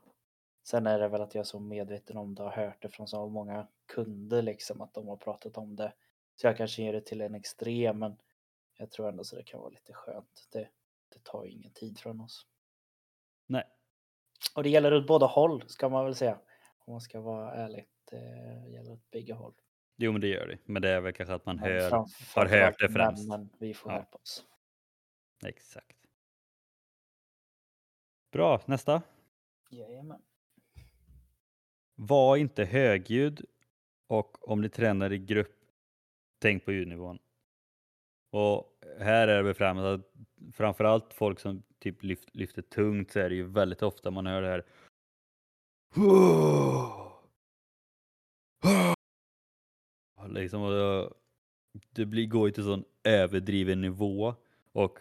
Sen 0.65 0.87
är 0.87 0.99
det 0.99 1.07
väl 1.07 1.21
att 1.21 1.35
jag 1.35 1.39
är 1.39 1.45
så 1.45 1.59
medveten 1.59 2.17
om 2.17 2.35
det 2.35 2.43
och 2.43 2.51
har 2.51 2.65
hört 2.65 2.81
det 2.81 2.89
från 2.89 3.07
så 3.07 3.29
många 3.29 3.67
kunder 3.85 4.41
liksom 4.41 4.81
att 4.81 4.93
de 4.93 5.07
har 5.07 5.17
pratat 5.17 5.57
om 5.57 5.75
det. 5.75 5.93
Så 6.35 6.47
jag 6.47 6.57
kanske 6.57 6.81
ger 6.83 6.93
det 6.93 7.01
till 7.01 7.21
en 7.21 7.35
extrem 7.35 7.99
men 7.99 8.17
jag 8.77 8.91
tror 8.91 9.09
ändå 9.09 9.23
så 9.23 9.35
det 9.35 9.43
kan 9.43 9.59
vara 9.59 9.69
lite 9.69 9.93
skönt. 9.93 10.47
Det, 10.51 10.69
det 11.09 11.23
tar 11.23 11.43
ju 11.45 11.51
ingen 11.51 11.71
tid 11.73 11.99
från 11.99 12.21
oss. 12.21 12.47
Nej. 13.47 13.63
Och 14.55 14.63
det 14.63 14.69
gäller 14.69 14.93
åt 14.93 15.07
båda 15.07 15.25
håll 15.25 15.63
ska 15.67 15.89
man 15.89 16.05
väl 16.05 16.15
säga. 16.15 16.39
Om 16.85 16.91
man 16.93 17.01
ska 17.01 17.21
vara 17.21 17.53
ärlig. 17.53 17.87
Det 18.11 18.17
gäller 18.69 18.91
åt 18.91 19.11
bägge 19.11 19.33
håll. 19.33 19.53
Jo 19.95 20.11
men 20.11 20.21
det 20.21 20.27
gör 20.27 20.47
det. 20.47 20.57
Men 20.65 20.81
det 20.81 20.89
är 20.89 21.01
väl 21.01 21.13
kanske 21.13 21.33
att 21.33 21.45
man 21.45 21.55
Men 21.55 21.65
hör, 21.65 21.91
har 22.35 22.45
hört 22.45 22.79
det 22.79 22.89
främst. 22.89 23.27
männen, 23.29 23.49
vi 23.59 23.73
får 23.73 23.91
Ja. 23.91 23.97
hjälpa 23.97 24.17
oss. 24.17 24.45
Exakt. 25.45 25.97
Bra, 28.33 28.61
nästa. 28.65 29.01
Jajamän. 29.69 30.21
Var 31.95 32.37
inte 32.37 32.65
högljudd 32.65 33.45
och 34.07 34.49
om 34.49 34.61
ni 34.61 34.69
tränar 34.69 35.13
i 35.13 35.17
grupp, 35.17 35.55
tänk 36.41 36.65
på 36.65 36.71
ljudnivån. 36.71 37.19
Och 38.31 38.79
här 38.99 39.27
är 39.27 39.37
det 39.37 39.43
väl 39.43 39.53
främst 39.53 39.81
att 39.81 40.13
framförallt 40.55 41.13
folk 41.13 41.39
som 41.39 41.63
typ 41.79 42.03
lyft, 42.03 42.35
lyfter 42.35 42.61
tungt 42.61 43.11
så 43.11 43.19
är 43.19 43.29
det 43.29 43.35
ju 43.35 43.43
väldigt 43.43 43.81
ofta 43.81 44.11
man 44.11 44.25
hör 44.25 44.41
det 44.41 44.47
här. 44.47 44.65
Liksom, 50.29 50.61
och 50.61 50.71
då- 50.71 51.13
det 51.89 52.05
blir, 52.05 52.27
går 52.27 52.47
ju 52.47 52.53
till 52.53 52.63
sån 52.63 52.83
överdriven 53.03 53.81
nivå 53.81 54.35
och 54.71 54.99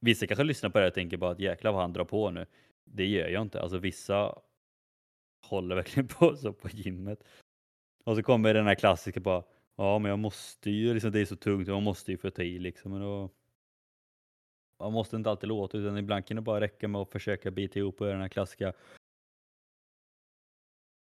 vissa 0.00 0.26
kanske 0.26 0.44
lyssnar 0.44 0.70
på 0.70 0.78
det 0.78 0.82
här 0.82 0.90
och 0.90 0.94
tänker 0.94 1.16
bara 1.16 1.30
att 1.30 1.40
jäklar 1.40 1.72
vad 1.72 1.80
han 1.80 1.92
drar 1.92 2.04
på 2.04 2.30
nu. 2.30 2.46
Det 2.84 3.06
gör 3.06 3.28
jag 3.28 3.42
inte. 3.42 3.60
Alltså 3.60 3.78
vissa 3.78 4.38
håller 5.46 5.76
verkligen 5.76 6.08
på 6.18 6.36
så 6.36 6.52
på 6.52 6.68
gymmet. 6.68 7.24
Och 8.04 8.16
så 8.16 8.22
kommer 8.22 8.54
den 8.54 8.66
här 8.66 8.74
klassiska 8.74 9.20
bara, 9.20 9.44
ja 9.76 9.98
men 9.98 10.10
jag 10.10 10.18
måste 10.18 10.70
ju, 10.70 10.94
liksom, 10.94 11.12
det 11.12 11.20
är 11.20 11.26
så 11.26 11.36
tungt, 11.36 11.68
man 11.68 11.82
måste 11.82 12.12
ju 12.12 12.18
få 12.18 12.30
ta 12.30 12.42
i 12.42 12.58
liksom. 12.58 12.92
Men 12.92 13.00
då, 13.00 13.30
man 14.78 14.92
måste 14.92 15.16
inte 15.16 15.30
alltid 15.30 15.48
låta 15.48 15.78
utan 15.78 15.98
ibland 15.98 16.26
kan 16.26 16.36
det 16.36 16.42
bara 16.42 16.60
räcka 16.60 16.88
med 16.88 17.00
att 17.00 17.10
försöka 17.10 17.50
bita 17.50 17.78
ihop 17.78 18.00
och 18.00 18.06
göra 18.06 18.14
den 18.14 18.22
här 18.22 18.28
klassiska 18.28 18.72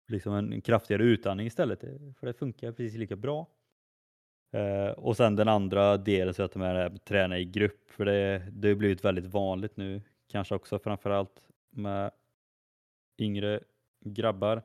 liksom 0.07 0.33
en 0.33 0.61
kraftigare 0.61 1.03
utandning 1.03 1.47
istället. 1.47 1.81
För 2.19 2.27
det 2.27 2.33
funkar 2.33 2.71
precis 2.71 2.95
lika 2.95 3.15
bra. 3.15 3.47
Eh, 4.51 4.89
och 4.89 5.17
sen 5.17 5.35
den 5.35 5.47
andra 5.47 5.97
delen 5.97 6.33
så 6.33 6.43
att 6.43 6.51
de 6.51 6.61
här 6.61 6.97
träna 6.97 7.39
i 7.39 7.45
grupp. 7.45 7.91
För 7.91 8.05
det, 8.05 8.47
det 8.51 8.67
har 8.67 8.75
blivit 8.75 9.05
väldigt 9.05 9.25
vanligt 9.25 9.77
nu. 9.77 10.01
Kanske 10.27 10.55
också 10.55 10.79
framförallt 10.79 11.41
med 11.69 12.11
yngre 13.17 13.59
grabbar. 14.05 14.61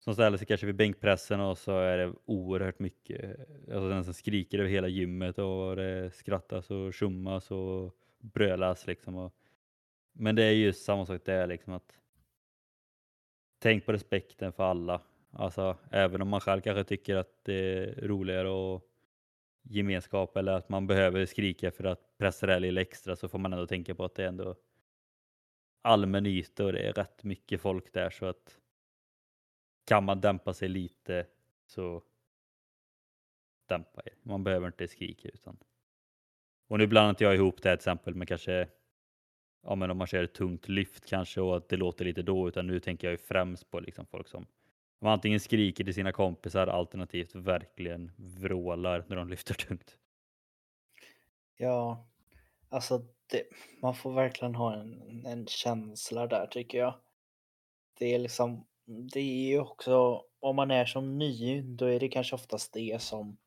Som 0.00 0.14
ställer 0.14 0.38
sig 0.38 0.46
kanske 0.46 0.66
vid 0.66 0.76
bänkpressen 0.76 1.40
och 1.40 1.58
så 1.58 1.78
är 1.78 1.98
det 1.98 2.12
oerhört 2.24 2.78
mycket. 2.78 3.38
Alltså 3.60 3.88
den 3.88 4.04
som 4.04 4.14
skriker 4.14 4.58
över 4.58 4.70
hela 4.70 4.88
gymmet 4.88 5.38
och 5.38 5.76
det 5.76 6.14
skrattas 6.14 6.70
och 6.70 6.94
tjommas 6.94 7.50
och 7.50 7.94
brölas 8.18 8.86
liksom. 8.86 9.16
Och, 9.16 9.34
men 10.12 10.34
det 10.34 10.44
är 10.44 10.52
ju 10.52 10.72
samma 10.72 11.06
sak 11.06 11.24
där 11.24 11.46
liksom 11.46 11.72
att 11.72 11.98
tänk 13.58 13.86
på 13.86 13.92
respekten 13.92 14.52
för 14.52 14.64
alla. 14.64 15.00
Alltså 15.30 15.76
även 15.90 16.22
om 16.22 16.28
man 16.28 16.40
själv 16.40 16.60
kanske 16.60 16.84
tycker 16.84 17.16
att 17.16 17.44
det 17.44 17.54
är 17.54 18.06
roligare 18.06 18.48
och 18.48 18.84
gemenskap 19.62 20.36
eller 20.36 20.52
att 20.52 20.68
man 20.68 20.86
behöver 20.86 21.26
skrika 21.26 21.70
för 21.70 21.84
att 21.84 22.18
pressa 22.18 22.46
det 22.46 22.52
här 22.52 22.60
lilla 22.60 22.80
extra 22.80 23.16
så 23.16 23.28
får 23.28 23.38
man 23.38 23.52
ändå 23.52 23.66
tänka 23.66 23.94
på 23.94 24.04
att 24.04 24.14
det 24.14 24.24
är 24.24 24.28
ändå 24.28 24.56
allmän 25.82 26.26
yta 26.26 26.64
och 26.64 26.72
det 26.72 26.88
är 26.88 26.92
rätt 26.92 27.24
mycket 27.24 27.60
folk 27.60 27.92
där 27.92 28.10
så 28.10 28.26
att 28.26 28.58
kan 29.84 30.04
man 30.04 30.20
dämpa 30.20 30.54
sig 30.54 30.68
lite 30.68 31.26
så 31.66 32.02
dämpa 33.66 34.02
er. 34.04 34.12
Man 34.22 34.44
behöver 34.44 34.66
inte 34.66 34.88
skrika 34.88 35.28
utan. 35.28 35.56
Och 36.68 36.78
nu 36.78 36.86
blandar 36.86 37.10
inte 37.10 37.24
jag 37.24 37.34
ihop 37.34 37.62
det 37.62 37.68
här 37.68 37.76
till 37.76 37.80
exempel 37.80 38.14
med 38.14 38.28
kanske 38.28 38.68
ja, 39.62 39.74
men 39.74 39.90
om 39.90 39.98
man 39.98 40.06
kör 40.06 40.24
ett 40.24 40.34
tungt 40.34 40.68
lyft 40.68 41.06
kanske 41.06 41.40
och 41.40 41.56
att 41.56 41.68
det 41.68 41.76
låter 41.76 42.04
lite 42.04 42.22
då, 42.22 42.48
utan 42.48 42.66
nu 42.66 42.80
tänker 42.80 43.06
jag 43.06 43.12
ju 43.12 43.18
främst 43.18 43.70
på 43.70 43.80
liksom 43.80 44.06
folk 44.06 44.28
som 44.28 44.46
de 45.00 45.06
antingen 45.06 45.40
skriker 45.40 45.84
till 45.84 45.94
sina 45.94 46.12
kompisar 46.12 46.66
alternativt 46.66 47.34
verkligen 47.34 48.12
vrålar 48.16 49.04
när 49.08 49.16
de 49.16 49.28
lyfter 49.28 49.54
tungt. 49.54 49.98
Ja, 51.56 52.06
alltså 52.68 53.04
det, 53.26 53.42
man 53.82 53.94
får 53.94 54.12
verkligen 54.12 54.54
ha 54.54 54.74
en, 54.74 55.26
en 55.26 55.46
känsla 55.46 56.26
där 56.26 56.46
tycker 56.46 56.78
jag. 56.78 56.94
Det 57.98 58.14
är 58.14 58.18
liksom, 58.18 58.66
det 58.84 59.20
är 59.20 59.48
ju 59.48 59.60
också, 59.60 60.24
om 60.40 60.56
man 60.56 60.70
är 60.70 60.84
som 60.84 61.18
ny, 61.18 61.62
då 61.62 61.84
är 61.84 62.00
det 62.00 62.08
kanske 62.08 62.34
oftast 62.34 62.72
det 62.72 63.02
som 63.02 63.38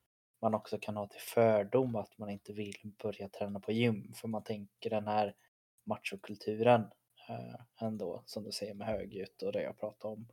man 0.41 0.53
också 0.53 0.77
kan 0.77 0.97
ha 0.97 1.07
till 1.07 1.21
fördom 1.21 1.95
att 1.95 2.17
man 2.17 2.29
inte 2.29 2.53
vill 2.53 2.93
börja 3.03 3.29
träna 3.29 3.59
på 3.59 3.71
gym. 3.71 4.13
För 4.15 4.27
man 4.27 4.43
tänker 4.43 4.89
den 4.89 5.07
här 5.07 5.35
machokulturen 5.83 6.81
eh, 7.29 7.85
ändå, 7.87 8.23
som 8.25 8.43
du 8.43 8.51
säger 8.51 8.73
med 8.73 8.87
högljutt 8.87 9.41
och 9.41 9.51
det 9.51 9.63
jag 9.63 9.79
pratar 9.79 10.09
om. 10.09 10.27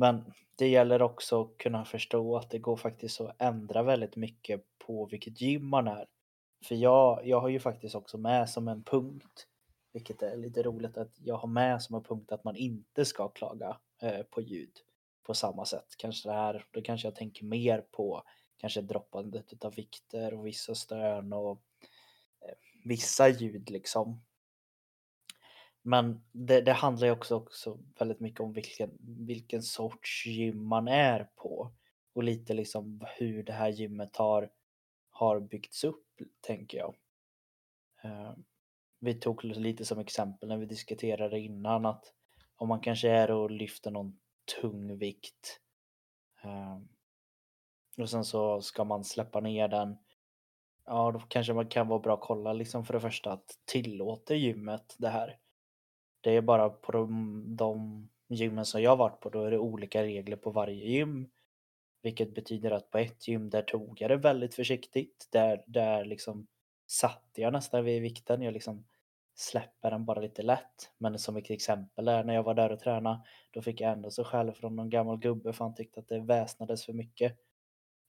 Men 0.00 0.32
det 0.56 0.68
gäller 0.68 1.02
också 1.02 1.42
att 1.42 1.58
kunna 1.58 1.84
förstå 1.84 2.36
att 2.36 2.50
det 2.50 2.58
går 2.58 2.76
faktiskt 2.76 3.20
att 3.20 3.42
ändra 3.42 3.82
väldigt 3.82 4.16
mycket 4.16 4.64
på 4.78 5.06
vilket 5.06 5.40
gym 5.40 5.66
man 5.66 5.88
är. 5.88 6.06
För 6.64 6.74
jag, 6.74 7.26
jag 7.26 7.40
har 7.40 7.48
ju 7.48 7.60
faktiskt 7.60 7.94
också 7.94 8.18
med 8.18 8.50
som 8.50 8.68
en 8.68 8.82
punkt, 8.82 9.46
vilket 9.92 10.22
är 10.22 10.36
lite 10.36 10.62
roligt 10.62 10.96
att 10.96 11.12
jag 11.18 11.36
har 11.36 11.48
med 11.48 11.82
som 11.82 11.96
en 11.96 12.02
punkt 12.02 12.32
att 12.32 12.44
man 12.44 12.56
inte 12.56 13.04
ska 13.04 13.28
klaga 13.28 13.76
eh, 14.02 14.22
på 14.22 14.40
ljud 14.40 14.72
på 15.26 15.34
samma 15.34 15.64
sätt. 15.64 15.94
Kanske 15.96 16.28
det 16.28 16.34
här, 16.34 16.66
då 16.70 16.82
kanske 16.82 17.06
jag 17.08 17.14
tänker 17.14 17.44
mer 17.44 17.80
på 17.90 18.22
kanske 18.56 18.80
droppandet 18.80 19.64
av 19.64 19.74
vikter 19.74 20.34
och 20.34 20.46
vissa 20.46 20.74
stön 20.74 21.32
och 21.32 21.62
eh, 22.40 22.54
vissa 22.84 23.28
ljud 23.28 23.70
liksom. 23.70 24.20
Men 25.82 26.24
det, 26.32 26.60
det 26.60 26.72
handlar 26.72 27.06
ju 27.06 27.12
också, 27.12 27.36
också 27.36 27.78
väldigt 27.98 28.20
mycket 28.20 28.40
om 28.40 28.52
vilken, 28.52 28.90
vilken 29.26 29.62
sorts 29.62 30.26
gym 30.26 30.66
man 30.66 30.88
är 30.88 31.24
på 31.36 31.72
och 32.12 32.22
lite 32.22 32.54
liksom 32.54 33.06
hur 33.18 33.42
det 33.42 33.52
här 33.52 33.68
gymmet 33.68 34.16
har, 34.16 34.50
har 35.10 35.40
byggts 35.40 35.84
upp, 35.84 36.06
tänker 36.40 36.78
jag. 36.78 36.94
Uh, 38.04 38.34
vi 38.98 39.14
tog 39.14 39.44
lite 39.44 39.84
som 39.84 39.98
exempel 39.98 40.48
när 40.48 40.56
vi 40.56 40.66
diskuterade 40.66 41.40
innan 41.40 41.86
att 41.86 42.12
om 42.56 42.68
man 42.68 42.80
kanske 42.80 43.10
är 43.10 43.30
och 43.30 43.50
lyfter 43.50 43.90
någon 43.90 44.18
tung 44.60 44.98
vikt 44.98 45.60
uh, 46.44 46.78
och 47.98 48.10
sen 48.10 48.24
så 48.24 48.60
ska 48.60 48.84
man 48.84 49.04
släppa 49.04 49.40
ner 49.40 49.68
den. 49.68 49.98
Ja, 50.84 51.10
då 51.12 51.18
kanske 51.18 51.52
man 51.52 51.68
kan 51.68 51.88
vara 51.88 51.98
bra 51.98 52.14
att 52.14 52.20
kolla 52.20 52.52
liksom 52.52 52.84
för 52.84 52.94
det 52.94 53.00
första 53.00 53.32
att 53.32 53.58
tillåter 53.64 54.34
gymmet 54.34 54.96
det 54.98 55.08
här? 55.08 55.39
Det 56.20 56.30
är 56.36 56.40
bara 56.40 56.70
på 56.70 56.92
de, 56.92 57.44
de 57.56 58.08
gymmen 58.28 58.64
som 58.64 58.82
jag 58.82 58.96
varit 58.96 59.20
på, 59.20 59.30
då 59.30 59.44
är 59.44 59.50
det 59.50 59.58
olika 59.58 60.02
regler 60.02 60.36
på 60.36 60.50
varje 60.50 60.86
gym. 60.86 61.30
Vilket 62.02 62.34
betyder 62.34 62.70
att 62.70 62.90
på 62.90 62.98
ett 62.98 63.28
gym 63.28 63.50
där 63.50 63.62
tog 63.62 64.00
jag 64.00 64.10
det 64.10 64.16
väldigt 64.16 64.54
försiktigt. 64.54 65.28
Där, 65.30 65.64
där 65.66 66.04
liksom 66.04 66.46
satte 66.86 67.40
jag 67.40 67.52
nästan 67.52 67.84
vid 67.84 68.02
vikten. 68.02 68.42
Jag 68.42 68.54
liksom 68.54 68.84
släpper 69.34 69.90
den 69.90 70.04
bara 70.04 70.20
lite 70.20 70.42
lätt. 70.42 70.92
Men 70.98 71.18
som 71.18 71.36
ett 71.36 71.50
exempel 71.50 72.08
är 72.08 72.24
när 72.24 72.34
jag 72.34 72.42
var 72.42 72.54
där 72.54 72.72
och 72.72 72.80
tränade, 72.80 73.20
då 73.50 73.62
fick 73.62 73.80
jag 73.80 73.92
ändå 73.92 74.10
så 74.10 74.24
skäll 74.24 74.52
från 74.52 74.76
någon 74.76 74.90
gammal 74.90 75.18
gubbe 75.18 75.52
för 75.52 75.64
han 75.64 75.74
tyckte 75.74 76.00
att 76.00 76.08
det 76.08 76.20
väsnades 76.20 76.84
för 76.84 76.92
mycket. 76.92 77.38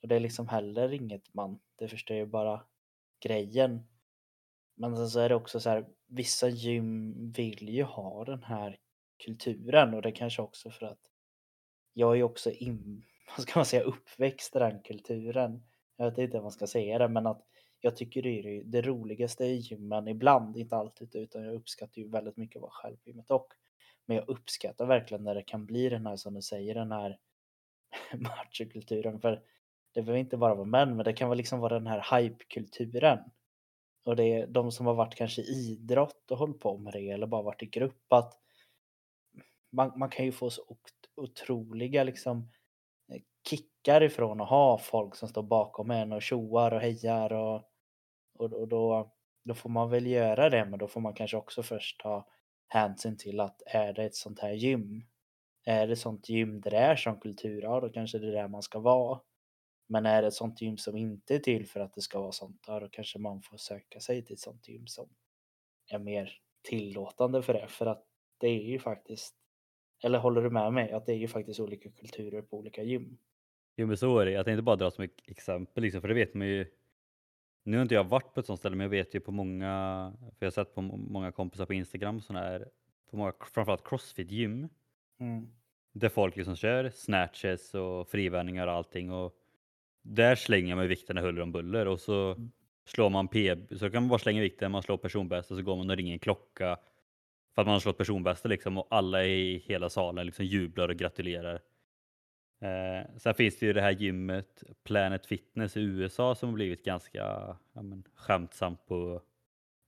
Och 0.01 0.07
det 0.07 0.15
är 0.15 0.19
liksom 0.19 0.47
heller 0.47 0.93
inget 0.93 1.33
man, 1.33 1.59
det 1.75 1.87
förstör 1.87 2.15
ju 2.15 2.25
bara 2.25 2.63
grejen. 3.23 3.87
Men 4.75 4.95
sen 4.95 5.09
så 5.09 5.19
är 5.19 5.29
det 5.29 5.35
också 5.35 5.59
så 5.59 5.69
här, 5.69 5.85
vissa 6.11 6.49
gym 6.49 7.13
vill 7.31 7.69
ju 7.69 7.83
ha 7.83 8.25
den 8.25 8.43
här 8.43 8.79
kulturen 9.25 9.93
och 9.93 10.01
det 10.01 10.11
kanske 10.11 10.41
också 10.41 10.71
för 10.71 10.85
att 10.85 10.99
jag 11.93 12.11
är 12.11 12.15
ju 12.15 12.23
också 12.23 12.51
in, 12.51 13.03
vad 13.37 13.47
ska 13.47 13.59
man 13.59 13.65
säga, 13.65 13.83
uppväxt 13.83 14.55
i 14.55 14.59
den 14.59 14.81
kulturen. 14.83 15.63
Jag 15.97 16.09
vet 16.09 16.17
inte 16.17 16.37
vad 16.37 16.43
man 16.43 16.51
ska 16.51 16.67
säga 16.67 16.97
det, 16.97 17.07
men 17.07 17.27
att 17.27 17.41
jag 17.79 17.95
tycker 17.95 18.21
det 18.21 18.29
är 18.29 18.63
det 18.63 18.81
roligaste 18.81 19.45
i 19.45 19.55
gymmen 19.55 20.07
ibland, 20.07 20.57
inte 20.57 20.75
alltid, 20.75 21.15
utan 21.15 21.43
jag 21.43 21.55
uppskattar 21.55 22.01
ju 22.01 22.09
väldigt 22.09 22.37
mycket 22.37 22.55
att 22.55 22.61
vara 22.61 22.71
själv 22.71 22.97
på 22.97 23.09
gymmet 23.09 23.31
och. 23.31 23.53
Men 24.05 24.17
jag 24.17 24.29
uppskattar 24.29 24.85
verkligen 24.85 25.23
när 25.23 25.35
det 25.35 25.43
kan 25.43 25.65
bli 25.65 25.89
den 25.89 26.05
här, 26.05 26.15
som 26.15 26.33
du 26.33 26.41
säger, 26.41 26.75
den 26.75 26.91
här 26.91 27.19
machokulturen. 28.13 29.21
För 29.21 29.41
det 29.93 30.01
behöver 30.01 30.19
inte 30.19 30.37
bara 30.37 30.55
vara 30.55 30.65
män, 30.65 30.95
men 30.95 31.05
det 31.05 31.13
kan 31.13 31.29
vara 31.29 31.37
liksom 31.37 31.59
vara 31.59 31.73
den 31.73 31.87
här 31.87 32.21
hypekulturen. 32.21 33.19
Och 34.03 34.15
det 34.15 34.23
är 34.23 34.47
de 34.47 34.71
som 34.71 34.85
har 34.85 34.93
varit 34.93 35.15
kanske 35.15 35.41
i 35.41 35.71
idrott 35.71 36.31
och 36.31 36.37
hållit 36.37 36.59
på 36.59 36.77
med 36.77 36.93
det 36.93 37.09
eller 37.09 37.27
bara 37.27 37.41
varit 37.41 37.63
i 37.63 37.65
grupp 37.65 38.13
att 38.13 38.33
man, 39.71 39.99
man 39.99 40.09
kan 40.09 40.25
ju 40.25 40.31
få 40.31 40.49
så 40.49 40.77
otroliga 41.15 42.03
liksom 42.03 42.51
eh, 43.11 43.21
kickar 43.49 44.03
ifrån 44.03 44.41
att 44.41 44.49
ha 44.49 44.77
folk 44.77 45.15
som 45.15 45.29
står 45.29 45.43
bakom 45.43 45.91
en 45.91 46.11
och 46.11 46.21
tjoar 46.21 46.71
och 46.71 46.81
hejar 46.81 47.33
och, 47.33 47.55
och, 48.33 48.53
och 48.53 48.67
då, 48.67 49.11
då 49.43 49.53
får 49.53 49.69
man 49.69 49.89
väl 49.89 50.07
göra 50.07 50.49
det 50.49 50.65
men 50.65 50.79
då 50.79 50.87
får 50.87 51.01
man 51.01 51.13
kanske 51.13 51.37
också 51.37 51.63
först 51.63 51.99
ta 51.99 52.27
hänsyn 52.67 53.17
till 53.17 53.39
att 53.39 53.61
är 53.65 53.93
det 53.93 54.03
ett 54.03 54.15
sånt 54.15 54.39
här 54.39 54.51
gym 54.51 55.03
är 55.63 55.87
det 55.87 55.95
sånt 55.95 56.29
gym 56.29 56.61
där 56.61 56.71
det 56.71 56.77
är 56.77 56.95
som 56.95 57.19
kultur, 57.19 57.61
ja 57.61 57.79
då 57.79 57.89
kanske 57.89 58.19
det 58.19 58.27
är 58.27 58.31
där 58.31 58.47
man 58.47 58.61
ska 58.61 58.79
vara. 58.79 59.19
Men 59.91 60.05
är 60.05 60.21
det 60.21 60.27
ett 60.27 60.33
sånt 60.33 60.61
gym 60.61 60.77
som 60.77 60.97
inte 60.97 61.35
är 61.35 61.39
till 61.39 61.67
för 61.67 61.79
att 61.79 61.93
det 61.93 62.01
ska 62.01 62.19
vara 62.19 62.31
sånt, 62.31 62.63
då 62.67 62.87
kanske 62.91 63.19
man 63.19 63.41
får 63.41 63.57
söka 63.57 63.99
sig 63.99 64.25
till 64.25 64.33
ett 64.33 64.39
sånt 64.39 64.67
gym 64.67 64.87
som 64.87 65.09
är 65.87 65.99
mer 65.99 66.39
tillåtande 66.61 67.41
för 67.41 67.53
det. 67.53 67.67
För 67.67 67.85
att 67.85 68.05
det 68.37 68.47
är 68.47 68.63
ju 68.63 68.79
faktiskt, 68.79 69.35
eller 70.03 70.19
håller 70.19 70.41
du 70.41 70.49
med 70.49 70.73
mig, 70.73 70.91
att 70.91 71.05
det 71.05 71.13
är 71.13 71.17
ju 71.17 71.27
faktiskt 71.27 71.59
olika 71.59 71.91
kulturer 71.91 72.41
på 72.41 72.57
olika 72.57 72.83
gym. 72.83 73.17
Jo 73.75 73.87
men 73.87 73.97
så 73.97 74.19
är 74.19 74.25
det. 74.25 74.31
Jag 74.31 74.45
tänkte 74.45 74.61
bara 74.61 74.75
dra 74.75 74.91
som 74.91 75.03
ett 75.03 75.21
exempel, 75.25 75.83
liksom, 75.83 76.01
för 76.01 76.07
det 76.07 76.13
vet 76.13 76.33
man 76.33 76.47
ju. 76.47 76.65
Nu 77.63 77.77
har 77.77 77.81
inte 77.81 77.95
jag 77.95 78.03
varit 78.03 78.33
på 78.33 78.39
ett 78.39 78.45
sånt 78.45 78.59
ställe, 78.59 78.75
men 78.75 78.83
jag 78.83 78.89
vet 78.89 79.15
ju 79.15 79.19
på 79.19 79.31
många, 79.31 80.13
för 80.19 80.45
jag 80.45 80.47
har 80.47 80.51
sett 80.51 80.75
på 80.75 80.81
många 80.81 81.31
kompisar 81.31 81.65
på 81.65 81.73
Instagram, 81.73 82.21
såna 82.21 82.39
här, 82.39 82.69
på 83.09 83.17
många, 83.17 83.33
framförallt 83.53 83.83
crossfit-gym. 83.83 84.69
Mm. 85.19 85.47
Där 85.91 86.09
folk 86.09 86.35
liksom 86.35 86.55
kör 86.55 86.89
snatches 86.89 87.73
och 87.73 88.07
frivändningar 88.09 88.67
och 88.67 88.73
allting. 88.73 89.11
Och 89.11 89.37
där 90.01 90.35
slänger 90.35 90.75
man 90.75 90.87
vikterna 90.87 91.21
huller 91.21 91.41
om 91.41 91.51
buller 91.51 91.87
och 91.87 91.99
så 91.99 92.31
mm. 92.31 92.51
slår 92.85 93.09
man 93.09 93.27
PB, 93.27 93.77
så 93.77 93.89
kan 93.89 94.03
man 94.03 94.09
bara 94.09 94.19
slänga 94.19 94.41
vikten, 94.41 94.71
man 94.71 94.83
slår 94.83 94.97
personbästa 94.97 95.55
så 95.55 95.61
går 95.61 95.75
man 95.75 95.89
och 95.89 95.95
ringer 95.95 96.13
en 96.13 96.19
klocka 96.19 96.77
för 97.55 97.61
att 97.61 97.67
man 97.67 97.73
har 97.73 97.79
slått 97.79 97.97
personbästa 97.97 98.49
liksom 98.49 98.77
och 98.77 98.87
alla 98.89 99.25
i 99.25 99.57
hela 99.57 99.89
salen 99.89 100.25
liksom 100.25 100.45
jublar 100.45 100.89
och 100.89 100.95
gratulerar. 100.95 101.61
Eh, 102.61 103.17
sen 103.17 103.33
finns 103.33 103.59
det 103.59 103.65
ju 103.65 103.73
det 103.73 103.81
här 103.81 103.91
gymmet 103.91 104.63
Planet 104.83 105.25
Fitness 105.25 105.77
i 105.77 105.81
USA 105.81 106.35
som 106.35 106.49
har 106.49 106.53
blivit 106.53 106.85
ganska 106.85 107.19
ja, 107.73 107.81
men, 107.81 108.03
skämtsamt 108.15 108.85
på, 108.85 109.21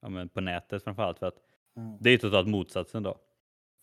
ja, 0.01 0.09
men, 0.09 0.29
på 0.29 0.41
nätet 0.41 0.83
framförallt 0.83 1.19
för 1.19 1.25
att 1.25 1.37
mm. 1.77 1.97
det 2.01 2.09
är 2.09 2.17
totalt 2.17 2.47
motsatsen 2.47 3.03
då. 3.03 3.17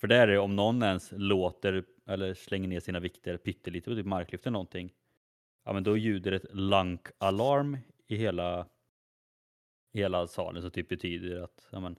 För 0.01 0.07
där 0.07 0.29
är 0.29 0.33
det 0.33 0.39
om 0.39 0.57
någon 0.57 0.83
ens 0.83 1.13
låter 1.13 1.85
eller 2.07 2.35
slänger 2.35 2.69
ner 2.69 2.81
sina 2.81 3.01
vikter 3.01 3.37
pyttelite 3.37 3.91
på 3.91 3.97
typ 3.97 4.07
marklyft 4.07 4.47
eller 4.47 4.53
någonting 4.53 4.93
ja 5.65 5.73
men 5.73 5.83
då 5.83 5.97
ljuder 5.97 6.33
ett 6.33 6.55
lank-alarm 6.55 7.79
i 8.07 8.17
hela, 8.17 8.67
hela 9.93 10.27
salen 10.27 10.63
som 10.63 10.71
typ 10.71 10.89
betyder 10.89 11.43
att, 11.43 11.69
ja 11.73 11.81
men, 11.81 11.97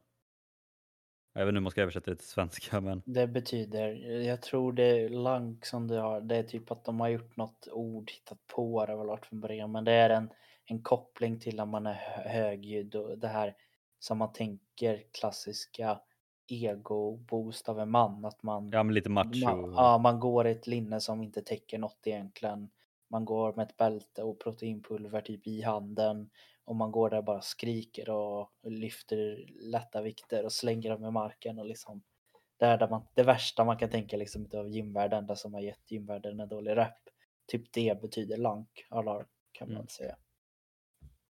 jag 1.34 1.41
vet 1.41 1.50
inte 1.50 1.58
hur 1.58 1.62
man 1.62 1.71
ska 1.71 1.82
översätta 1.82 2.12
det 2.12 2.17
till 2.17 2.28
svenska 2.28 2.82
men. 2.82 3.02
Det 3.06 3.28
betyder, 3.28 3.93
jag 4.21 4.41
tror 4.41 4.74
det 4.74 4.84
är 4.84 5.10
lank 5.10 5.65
som 5.65 5.88
du 5.88 5.97
har, 5.97 6.21
det 6.21 6.36
är 6.36 6.43
typ 6.43 6.71
att 6.71 6.86
de 6.86 7.00
har 7.00 7.10
gjort 7.10 7.38
något 7.38 7.67
ord, 7.71 8.12
hittat 8.12 8.47
på 8.47 8.86
det 8.86 8.95
väl 8.95 9.08
varit 9.08 9.26
från 9.26 9.39
början, 9.39 9.71
men 9.71 9.84
det 9.84 9.91
är 9.91 10.10
en, 10.10 10.30
en 10.65 10.84
koppling 10.84 11.39
till 11.39 11.56
när 11.56 11.65
man 11.65 11.88
är 11.88 11.93
högljudd 12.26 12.95
och 12.95 13.17
det 13.17 13.28
här 13.28 13.56
som 14.00 14.17
man 14.17 14.34
tänker 14.34 15.04
klassiska 15.12 16.00
ego-boost 16.47 17.69
av 17.69 17.80
en 17.80 17.91
man. 17.91 18.26
Att 18.26 18.43
man, 18.43 18.69
ja, 18.71 18.84
men 18.84 18.95
lite 18.95 19.10
macho. 19.10 19.45
Man, 19.45 19.74
ja, 19.74 19.97
man 19.97 20.19
går 20.19 20.47
i 20.47 20.52
ett 20.52 20.67
linne 20.67 21.00
som 21.00 21.24
inte 21.24 21.41
täcker 21.41 21.78
något 21.78 22.08
egentligen. 22.08 22.69
Man 23.12 23.26
går 23.26 23.54
med 23.54 23.67
ett 23.67 23.78
bälte 23.78 24.24
och 24.24 24.39
proteinpulver 24.39 25.21
typ 25.21 25.47
i 25.47 25.62
handen 25.62 26.30
och 26.65 26.76
man 26.76 26.91
går 26.91 27.10
där 27.10 27.17
och 27.17 27.24
bara 27.24 27.41
skriker 27.41 28.10
och 28.10 28.50
lyfter 28.63 29.45
lätta 29.71 30.02
vikter 30.02 30.45
och 30.45 30.52
slänger 30.52 30.89
dem 30.89 31.06
i 31.06 31.12
marken 31.12 31.60
och 31.60 31.65
liksom 31.65 32.04
det 32.58 32.65
är 32.65 32.78
där 32.78 32.89
man, 32.89 33.02
det 33.15 33.24
värsta 33.24 33.65
man 33.65 33.78
kan 33.78 33.89
tänka 33.89 34.17
liksom 34.17 34.50
av 34.54 34.69
gymvärlden, 34.69 35.28
det 35.28 35.36
som 35.36 35.54
har 35.54 35.62
gett 35.62 35.91
gymvärlden 35.91 36.39
en 36.39 36.50
dålig 36.50 36.78
rep. 36.78 36.93
Typ 37.47 37.74
det 37.74 38.02
betyder 38.02 38.38
lank 38.38 38.86
alarm 38.89 39.26
kan 39.52 39.67
man 39.67 39.76
mm. 39.76 39.88
säga. 39.88 40.15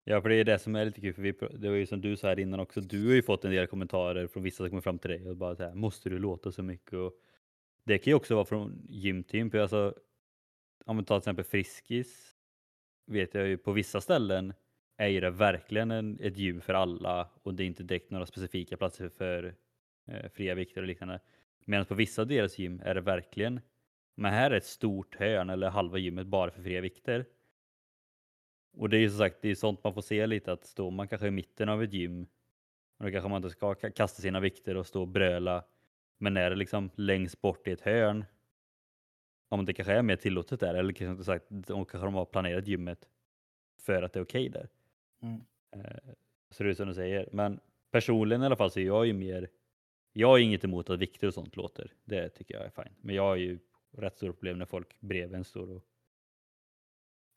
Ja, 0.04 0.22
för 0.22 0.28
det 0.28 0.34
är 0.34 0.44
det 0.44 0.58
som 0.58 0.76
är 0.76 0.84
lite 0.84 1.00
kul, 1.00 1.14
för 1.14 1.22
vi, 1.22 1.32
det 1.32 1.68
var 1.68 1.76
ju 1.76 1.86
som 1.86 2.00
du 2.00 2.16
sa 2.16 2.28
här 2.28 2.38
innan 2.38 2.60
också, 2.60 2.80
du 2.80 3.06
har 3.06 3.14
ju 3.14 3.22
fått 3.22 3.44
en 3.44 3.50
del 3.50 3.66
kommentarer 3.66 4.26
från 4.26 4.42
vissa 4.42 4.56
som 4.56 4.68
kommer 4.68 4.82
fram 4.82 4.98
till 4.98 5.10
dig 5.10 5.28
och 5.28 5.36
bara 5.36 5.56
så 5.56 5.62
här, 5.62 5.74
måste 5.74 6.08
du 6.08 6.18
låta 6.18 6.52
så 6.52 6.62
mycket? 6.62 6.92
Och 6.92 7.12
det 7.84 7.98
kan 7.98 8.10
ju 8.10 8.14
också 8.14 8.34
vara 8.34 8.44
från 8.44 8.86
gymteam, 8.88 9.50
för 9.50 9.58
alltså 9.58 9.94
om 10.86 10.96
vi 10.96 11.04
tar 11.04 11.16
till 11.16 11.22
exempel 11.22 11.44
Friskis, 11.44 12.36
vet 13.06 13.34
jag 13.34 13.48
ju 13.48 13.56
på 13.56 13.72
vissa 13.72 14.00
ställen 14.00 14.54
är 14.96 15.08
ju 15.08 15.20
det 15.20 15.30
verkligen 15.30 15.90
en, 15.90 16.18
ett 16.20 16.38
gym 16.38 16.60
för 16.60 16.74
alla 16.74 17.28
och 17.42 17.54
det 17.54 17.62
är 17.62 17.66
inte 17.66 17.82
direkt 17.82 18.10
några 18.10 18.26
specifika 18.26 18.76
platser 18.76 19.08
för 19.08 19.54
eh, 20.06 20.30
fria 20.30 20.54
vikter 20.54 20.80
och 20.80 20.86
liknande. 20.86 21.20
Medan 21.64 21.86
på 21.86 21.94
vissa 21.94 22.24
deras 22.24 22.58
gym 22.58 22.82
är 22.84 22.94
det 22.94 23.00
verkligen, 23.00 23.60
men 24.14 24.32
här 24.32 24.50
är 24.50 24.56
ett 24.56 24.64
stort 24.64 25.16
hörn 25.16 25.50
eller 25.50 25.70
halva 25.70 25.98
gymmet 25.98 26.26
bara 26.26 26.50
för 26.50 26.62
fria 26.62 26.80
vikter. 26.80 27.24
Och 28.76 28.88
det 28.88 28.96
är 28.96 29.00
ju 29.00 29.08
som 29.08 29.18
sagt, 29.18 29.42
det 29.42 29.48
är 29.48 29.54
sånt 29.54 29.84
man 29.84 29.94
får 29.94 30.02
se 30.02 30.26
lite 30.26 30.52
att 30.52 30.64
står 30.64 30.90
man 30.90 31.08
kanske 31.08 31.26
i 31.26 31.30
mitten 31.30 31.68
av 31.68 31.82
ett 31.82 31.92
gym 31.92 32.26
Och 32.98 33.04
då 33.04 33.10
kanske 33.12 33.28
man 33.28 33.36
inte 33.36 33.50
ska 33.50 33.74
kasta 33.74 34.22
sina 34.22 34.40
vikter 34.40 34.76
och 34.76 34.86
stå 34.86 35.00
och 35.00 35.08
bröla. 35.08 35.64
Men 36.18 36.36
är 36.36 36.50
det 36.50 36.56
liksom 36.56 36.90
längst 36.94 37.40
bort 37.40 37.68
i 37.68 37.70
ett 37.70 37.80
hörn, 37.80 38.24
om 39.52 39.64
det 39.64 39.72
kanske 39.72 39.92
är 39.92 40.02
mer 40.02 40.16
tillåtet 40.16 40.60
där, 40.60 40.74
eller 40.74 40.92
kanske 40.92 41.12
inte 41.12 41.24
sagt, 41.24 41.46
de 41.48 41.84
kanske 41.84 42.06
de 42.06 42.14
har 42.14 42.24
planerat 42.24 42.66
gymmet 42.66 43.08
för 43.78 44.02
att 44.02 44.12
det 44.12 44.18
är 44.20 44.24
okej 44.24 44.48
där. 44.48 44.68
Mm. 45.22 45.40
Eh, 45.76 46.14
Så 46.50 46.62
det 46.62 46.70
är 46.70 46.74
som 46.74 46.88
du 46.88 46.94
säger. 46.94 47.28
Men 47.32 47.60
personligen 47.90 48.42
i 48.42 48.46
alla 48.46 48.56
fall 48.56 48.70
så 48.70 48.80
är 48.80 48.84
jag 48.84 49.06
ju 49.06 49.12
mer, 49.12 49.48
jag 50.12 50.28
har 50.28 50.38
inget 50.38 50.64
emot 50.64 50.90
att 50.90 50.98
vikter 50.98 51.26
och 51.26 51.34
sånt 51.34 51.56
låter. 51.56 51.92
Det 52.04 52.28
tycker 52.28 52.54
jag 52.54 52.64
är 52.64 52.70
fint. 52.84 52.96
Men 53.00 53.14
jag 53.14 53.22
har 53.22 53.36
ju 53.36 53.58
rätt 53.90 54.16
stora 54.16 54.32
problem 54.32 54.58
när 54.58 54.66
folk 54.66 55.00
bredvid 55.00 55.34
en 55.36 55.44
står 55.44 55.70
och 55.70 55.84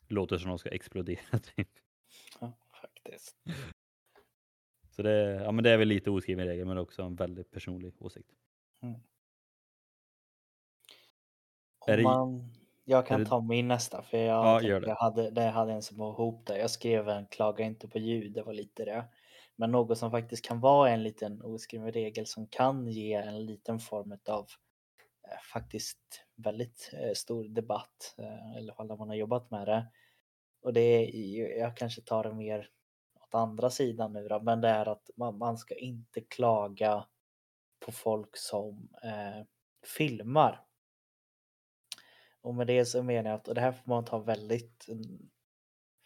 låter 0.08 0.38
som 0.38 0.49
de 0.49 0.60
ska 0.60 0.69
explodera. 0.69 1.39
Typ. 1.56 1.69
Ja, 2.39 2.54
faktiskt. 2.82 3.38
Så 4.89 5.01
det, 5.01 5.41
ja, 5.43 5.51
men 5.51 5.63
det 5.63 5.69
är 5.69 5.78
väl 5.78 5.88
lite 5.88 6.12
oskriven 6.12 6.47
regel 6.47 6.65
men 6.67 6.78
också 6.78 7.04
en 7.04 7.15
väldigt 7.15 7.51
personlig 7.51 7.93
åsikt. 7.99 8.32
Är 8.82 9.14
Om 11.88 12.04
man, 12.04 12.52
jag 12.86 13.08
kan 13.08 13.19
det- 13.19 13.26
ta 13.26 13.41
min 13.41 13.67
nästa 13.67 14.02
för 14.02 14.17
jag, 14.17 14.45
Ja, 14.45 14.62
gör 14.62 14.80
det. 14.80 14.88
jag 14.88 14.95
hade, 14.95 15.30
det 15.32 15.41
hade 15.41 15.74
en 15.74 15.82
som 15.82 15.98
var 15.98 16.12
ihop 16.12 16.45
där. 16.48 16.56
Jag 16.58 16.69
skrev 16.69 17.10
en 17.10 17.26
klaga 17.28 17.65
inte 17.65 17.88
på 17.88 18.00
ljud, 18.00 18.34
det 18.34 18.43
var 18.43 18.54
lite 18.54 18.86
det. 18.86 19.06
Men 19.56 19.71
något 19.71 19.98
som 19.98 20.12
faktiskt 20.12 20.45
kan 20.45 20.60
vara 20.60 20.89
en 20.89 21.04
liten 21.04 21.41
oskriven 21.41 21.91
regel 21.91 22.26
som 22.26 22.48
kan 22.48 22.88
ge 22.88 23.13
en 23.13 23.45
liten 23.45 23.80
form 23.80 24.12
av 24.30 24.48
eh, 25.28 25.39
faktiskt 25.54 26.26
väldigt 26.36 26.91
eh, 26.93 27.13
stor 27.13 27.43
debatt, 27.43 28.15
eh, 28.17 28.56
i 28.56 28.58
alla 28.58 28.74
fall 28.74 28.88
när 28.88 28.98
man 28.98 29.10
har 29.10 29.15
jobbat 29.15 29.52
med 29.52 29.67
det. 29.67 29.86
Och 30.62 30.74
det 30.74 30.82
är, 30.82 31.60
jag 31.60 31.78
kanske 31.78 32.02
tar 32.02 32.24
det 32.24 32.34
mer 32.34 32.69
åt 33.21 33.36
andra 33.36 33.69
sidan 33.69 34.13
nu 34.13 34.28
då, 34.28 34.39
men 34.41 34.62
det 34.62 34.67
är 34.69 34.86
att 34.86 35.10
man, 35.17 35.38
man 35.38 35.58
ska 35.58 35.76
inte 35.76 36.21
klaga 36.21 37.06
på 37.86 37.91
folk 37.91 38.38
som 38.38 38.89
eh, 39.04 39.45
filmar. 39.98 40.62
Och 42.46 42.56
med 42.56 42.68
det 42.68 42.86
så 42.86 43.04
menar 43.04 43.30
jag 43.30 43.38
att 43.38 43.48
och 43.48 43.56
det 43.56 43.62
här 43.62 43.72
får 43.72 43.90
man 43.90 44.06
ta 44.06 44.20
väldigt 44.20 44.88
mm, 44.88 45.30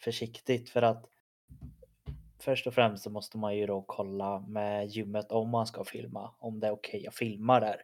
försiktigt 0.04 0.70
för 0.70 0.82
att 0.82 1.06
först 2.40 2.68
och 2.68 2.74
främst 2.74 3.04
så 3.04 3.10
måste 3.10 3.38
man 3.38 3.58
ju 3.58 3.66
då 3.66 3.82
kolla 3.88 4.40
med 4.40 4.88
gymmet 4.88 5.32
om 5.32 5.50
man 5.50 5.68
ska 5.68 5.84
filma, 5.84 6.36
om 6.40 6.60
det 6.60 6.68
är 6.68 6.72
okej 6.72 7.08
att 7.08 7.16
filma 7.16 7.60
där. 7.60 7.82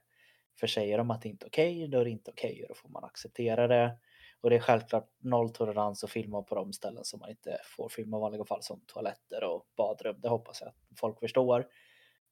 För 0.60 0.68
säger 0.68 0.98
de 0.98 1.12
att 1.12 1.22
det 1.22 1.30
inte 1.30 1.46
är 1.46 1.48
okej, 1.48 1.88
då 1.88 2.00
är 2.00 2.06
det 2.06 2.10
inte 2.12 2.32
okej 2.32 2.62
och 2.64 2.68
då 2.68 2.76
får 2.76 2.90
man 2.90 3.04
acceptera 3.04 3.68
det. 3.68 3.98
Och 4.42 4.50
det 4.50 4.56
är 4.56 4.60
självklart 4.60 5.10
nolltolerans 5.20 6.04
att 6.04 6.10
filma 6.10 6.42
på 6.42 6.56
de 6.56 6.74
ställen 6.74 7.06
som 7.06 7.20
man 7.20 7.30
inte 7.30 7.58
får 7.78 7.90
filma 7.90 8.18
i 8.18 8.20
vanliga 8.20 8.46
fall 8.46 8.64
som 8.64 8.82
toaletter 8.88 9.44
och 9.44 9.68
badrum. 9.78 10.16
Det 10.22 10.30
hoppas 10.30 10.62
jag 10.62 10.68
att 10.68 11.00
folk 11.00 11.20
förstår. 11.20 11.68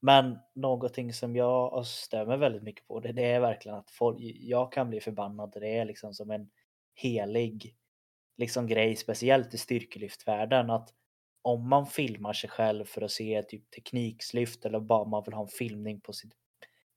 Men 0.06 0.40
någonting 0.54 1.14
som 1.14 1.36
jag 1.36 1.86
stör 1.86 2.26
mig 2.26 2.38
väldigt 2.38 2.64
mycket 2.64 2.88
på 2.88 3.00
det, 3.00 3.12
det 3.12 3.26
är 3.26 3.40
verkligen 3.40 3.78
att 3.78 3.92
folk, 3.92 4.18
jag 4.22 4.72
kan 4.72 4.90
bli 4.90 5.00
förbannad. 5.00 5.52
Det 5.56 5.78
är 5.78 5.86
liksom 5.86 6.14
som 6.14 6.32
en 6.32 6.50
helig 6.96 7.76
liksom 8.38 8.68
grej, 8.68 8.96
speciellt 8.96 9.54
i 9.54 9.58
styrkelyftvärlden, 9.58 10.70
att 10.70 10.94
om 11.42 11.70
man 11.70 11.88
filmar 11.88 12.34
sig 12.34 12.50
själv 12.50 12.86
för 12.86 13.02
att 13.02 13.12
se 13.12 13.44
typ 13.44 13.72
teknikslyft 13.72 14.66
eller 14.66 14.80
bara 14.80 15.06
man 15.06 15.24
vill 15.26 15.34
ha 15.34 15.42
en 15.42 15.48
filmning 15.48 16.02
på 16.02 16.14
sitt 16.14 16.34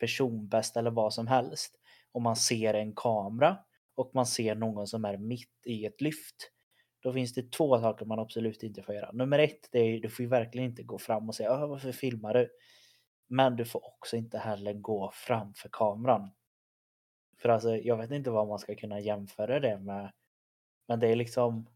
personbästa 0.01 0.81
eller 0.81 0.91
vad 0.91 1.15
som 1.15 1.27
helst. 1.27 1.79
Om 2.13 2.23
man 2.23 2.37
ser 2.37 2.75
en 2.75 2.95
kamera 2.95 3.59
och 3.95 4.11
man 4.15 4.27
ser 4.27 4.55
någon 4.55 4.87
som 4.87 5.05
är 5.05 5.17
mitt 5.17 5.67
i 5.67 5.87
ett 5.87 6.01
lyft. 6.01 6.51
Då 7.01 7.13
finns 7.13 7.35
det 7.35 7.53
två 7.53 7.79
saker 7.79 8.07
man 8.07 8.19
absolut 8.19 8.63
inte 8.63 8.83
får 8.83 8.95
göra. 8.95 9.13
Nummer 9.13 9.39
ett, 9.39 9.69
det 9.73 9.79
är 9.79 10.01
du 10.01 10.09
får 10.09 10.23
ju 10.23 10.29
verkligen 10.29 10.71
inte 10.71 10.83
gå 10.83 10.99
fram 10.99 11.29
och 11.29 11.35
säga 11.35 11.67
varför 11.67 11.93
filmar 11.93 12.35
du? 12.35 12.49
Men 13.29 13.57
du 13.57 13.65
får 13.65 13.87
också 13.87 14.17
inte 14.17 14.39
heller 14.39 14.73
gå 14.73 15.11
framför 15.15 15.69
kameran. 15.73 16.31
För 17.39 17.49
alltså, 17.49 17.77
jag 17.77 17.97
vet 17.97 18.11
inte 18.11 18.31
vad 18.31 18.49
man 18.49 18.59
ska 18.59 18.75
kunna 18.75 19.01
jämföra 19.01 19.61
det 19.61 19.79
med. 19.79 20.13
Men 20.89 21.01
det 21.01 21.09
är 21.09 21.17
liksom. 21.17 21.67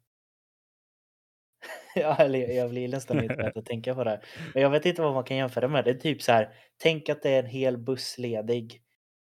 ja, 1.95 2.17
eller 2.17 2.39
jag 2.39 2.71
blir 2.71 2.89
nästan 2.89 3.23
inte 3.25 3.53
att 3.55 3.67
tänka 3.67 3.95
på 3.95 4.05
det. 4.05 4.21
Men 4.55 4.63
jag 4.63 4.71
vet 4.71 4.87
inte 4.87 5.03
vad 5.03 5.15
man 5.15 5.25
kan 5.25 5.37
jämföra 5.37 5.69
med. 5.69 5.85
Det 5.85 5.91
är 5.91 5.95
typ 5.95 6.23
så 6.23 6.33
här. 6.33 6.55
Tänk 6.77 7.09
att 7.09 7.23
det 7.23 7.31
är 7.31 7.39
en 7.39 7.51
hel 7.51 7.79
buss 7.79 8.19
ledig. 8.19 8.83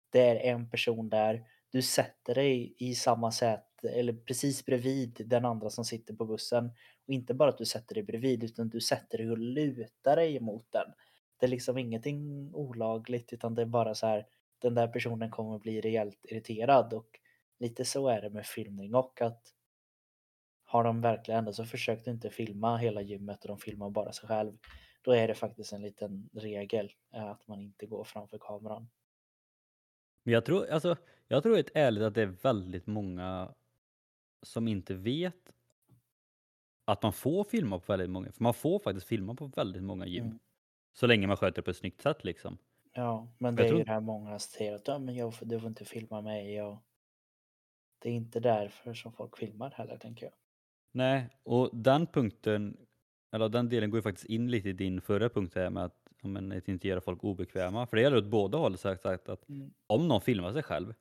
Det 0.10 0.22
är 0.22 0.54
en 0.54 0.70
person 0.70 1.10
där. 1.10 1.44
Du 1.72 1.82
sätter 1.82 2.36
dig 2.36 2.76
i 2.78 2.96
samma 2.96 3.32
säte 3.32 3.90
eller 3.90 4.14
precis 4.14 4.66
bredvid 4.66 5.22
den 5.26 5.46
andra 5.46 5.70
som 5.70 5.86
sitter 5.86 6.14
på 6.14 6.26
bussen. 6.26 6.66
Och 7.08 7.14
inte 7.14 7.34
bara 7.34 7.50
att 7.50 7.58
du 7.58 7.66
sätter 7.66 7.96
dig 7.96 8.04
bredvid 8.04 8.44
utan 8.44 8.70
du 8.70 8.82
sätter 8.82 9.18
dig 9.18 9.32
och 9.32 9.38
lutar 9.38 10.16
dig 10.16 10.40
mot 10.40 10.72
den. 10.72 10.94
Det 11.38 11.46
är 11.46 11.50
liksom 11.50 11.78
ingenting 11.78 12.52
olagligt 12.54 13.34
utan 13.34 13.56
det 13.56 13.62
är 13.62 13.66
bara 13.66 13.96
så 13.96 14.08
här. 14.08 14.28
Den 14.60 14.76
där 14.76 14.88
personen 14.88 15.32
kommer 15.32 15.60
bli 15.60 15.82
rejält 15.82 16.26
irriterad 16.26 16.94
och 16.94 17.20
lite 17.60 17.86
så 17.86 18.08
är 18.08 18.22
det 18.22 18.30
med 18.30 18.46
filmning 18.46 18.96
och 18.96 19.22
att 19.22 19.54
har 20.64 20.84
de 20.84 21.02
verkligen 21.02 21.38
ändå 21.38 21.54
så 21.54 21.66
försökt 21.66 22.08
inte 22.08 22.30
filma 22.30 22.78
hela 22.78 23.02
gymmet 23.02 23.42
och 23.42 23.48
de 23.48 23.58
filmar 23.58 23.90
bara 23.90 24.12
sig 24.12 24.28
själv. 24.28 24.58
Då 25.02 25.12
är 25.12 25.28
det 25.28 25.34
faktiskt 25.34 25.74
en 25.74 25.82
liten 25.82 26.30
regel 26.34 26.92
eh, 27.14 27.26
att 27.26 27.48
man 27.48 27.62
inte 27.62 27.86
går 27.86 28.04
framför 28.04 28.38
kameran. 28.38 28.90
Men 30.24 30.34
jag 30.34 30.46
tror, 30.46 30.70
alltså, 30.70 30.96
jag 31.28 31.44
tror 31.44 31.56
helt 31.56 31.72
ärligt 31.74 32.04
att 32.04 32.16
det 32.16 32.22
är 32.22 32.26
väldigt 32.26 32.88
många 32.88 33.54
som 34.42 34.68
inte 34.68 34.94
vet 34.94 35.52
att 36.86 37.04
man 37.04 37.14
får 37.14 37.44
filma 37.44 37.80
på 37.80 37.94
väldigt 37.94 38.10
många, 38.10 38.32
för 38.32 38.44
man 38.44 38.54
får 38.54 38.80
faktiskt 38.80 39.08
filma 39.08 39.36
på 39.36 39.48
väldigt 39.48 39.84
många 39.84 40.06
gym. 40.06 40.26
Mm. 40.26 40.40
Så 41.00 41.08
länge 41.08 41.28
man 41.28 41.38
sköter 41.38 41.56
det 41.56 41.62
på 41.62 41.72
ett 41.72 41.78
snyggt 41.78 42.02
sätt 42.02 42.24
liksom. 42.24 42.58
Ja, 42.94 43.28
men 43.38 43.50
Jag 43.50 43.58
det 43.58 43.64
är 43.64 43.68
tror- 43.68 43.80
ju 43.80 43.86
det 43.86 43.92
här 43.92 44.00
många 44.02 44.40
säger 44.40 44.76
att 44.76 44.88
ja, 44.88 45.00
men 45.00 45.16
jag, 45.16 45.34
du 45.42 45.60
får 45.60 45.68
inte 45.70 45.86
filma 45.86 46.22
mig 46.22 46.62
och 46.62 46.78
det 48.00 48.10
är 48.10 48.14
inte 48.14 48.40
därför 48.40 48.94
som 48.94 49.14
folk 49.14 49.38
filmar 49.38 49.72
heller 49.72 49.98
tänker 49.98 50.26
jag. 50.26 50.34
Nej, 50.92 51.30
och 51.44 51.70
den 51.74 52.08
punkten, 52.08 52.78
eller 53.32 53.50
den 53.50 53.70
delen 53.70 53.90
går 53.90 53.98
ju 53.98 54.02
faktiskt 54.02 54.26
in 54.30 54.52
lite 54.52 54.70
i 54.70 54.74
din 54.74 55.02
förra 55.02 55.30
punkt 55.30 55.56
här 55.56 55.70
med 55.70 55.84
att, 55.86 56.08
ja, 56.22 56.28
men, 56.28 56.52
att 56.52 56.68
inte 56.68 56.88
göra 56.88 57.02
folk 57.02 57.24
obekväma. 57.24 57.88
För 57.88 57.98
det 57.98 58.04
gäller 58.04 58.18
åt 58.18 58.26
båda 58.28 58.58
håll 58.58 58.78
sagt 58.78 59.06
att 59.06 59.50
Mm. 59.50 59.74
om 59.88 60.08
någon 60.08 60.22
filmar 60.22 60.54
sig 60.54 60.64
själv, 60.64 60.94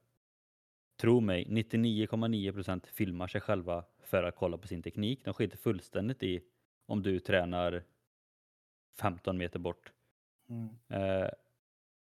tro 1.00 1.20
mig, 1.20 1.46
99,9% 1.48 2.87
filmar 2.87 3.28
sig 3.28 3.40
själva 3.40 3.85
för 4.02 4.22
att 4.22 4.37
kolla 4.37 4.59
på 4.59 4.66
sin 4.68 4.82
teknik. 4.82 5.24
De 5.24 5.35
skiter 5.35 5.56
fullständigt 5.56 6.22
i 6.22 6.40
om 6.87 7.02
du 7.02 7.20
tränar 7.20 7.82
15 9.00 9.38
meter 9.38 9.59
bort. 9.59 9.92
Mm. 10.48 10.68
Eh, 10.88 11.28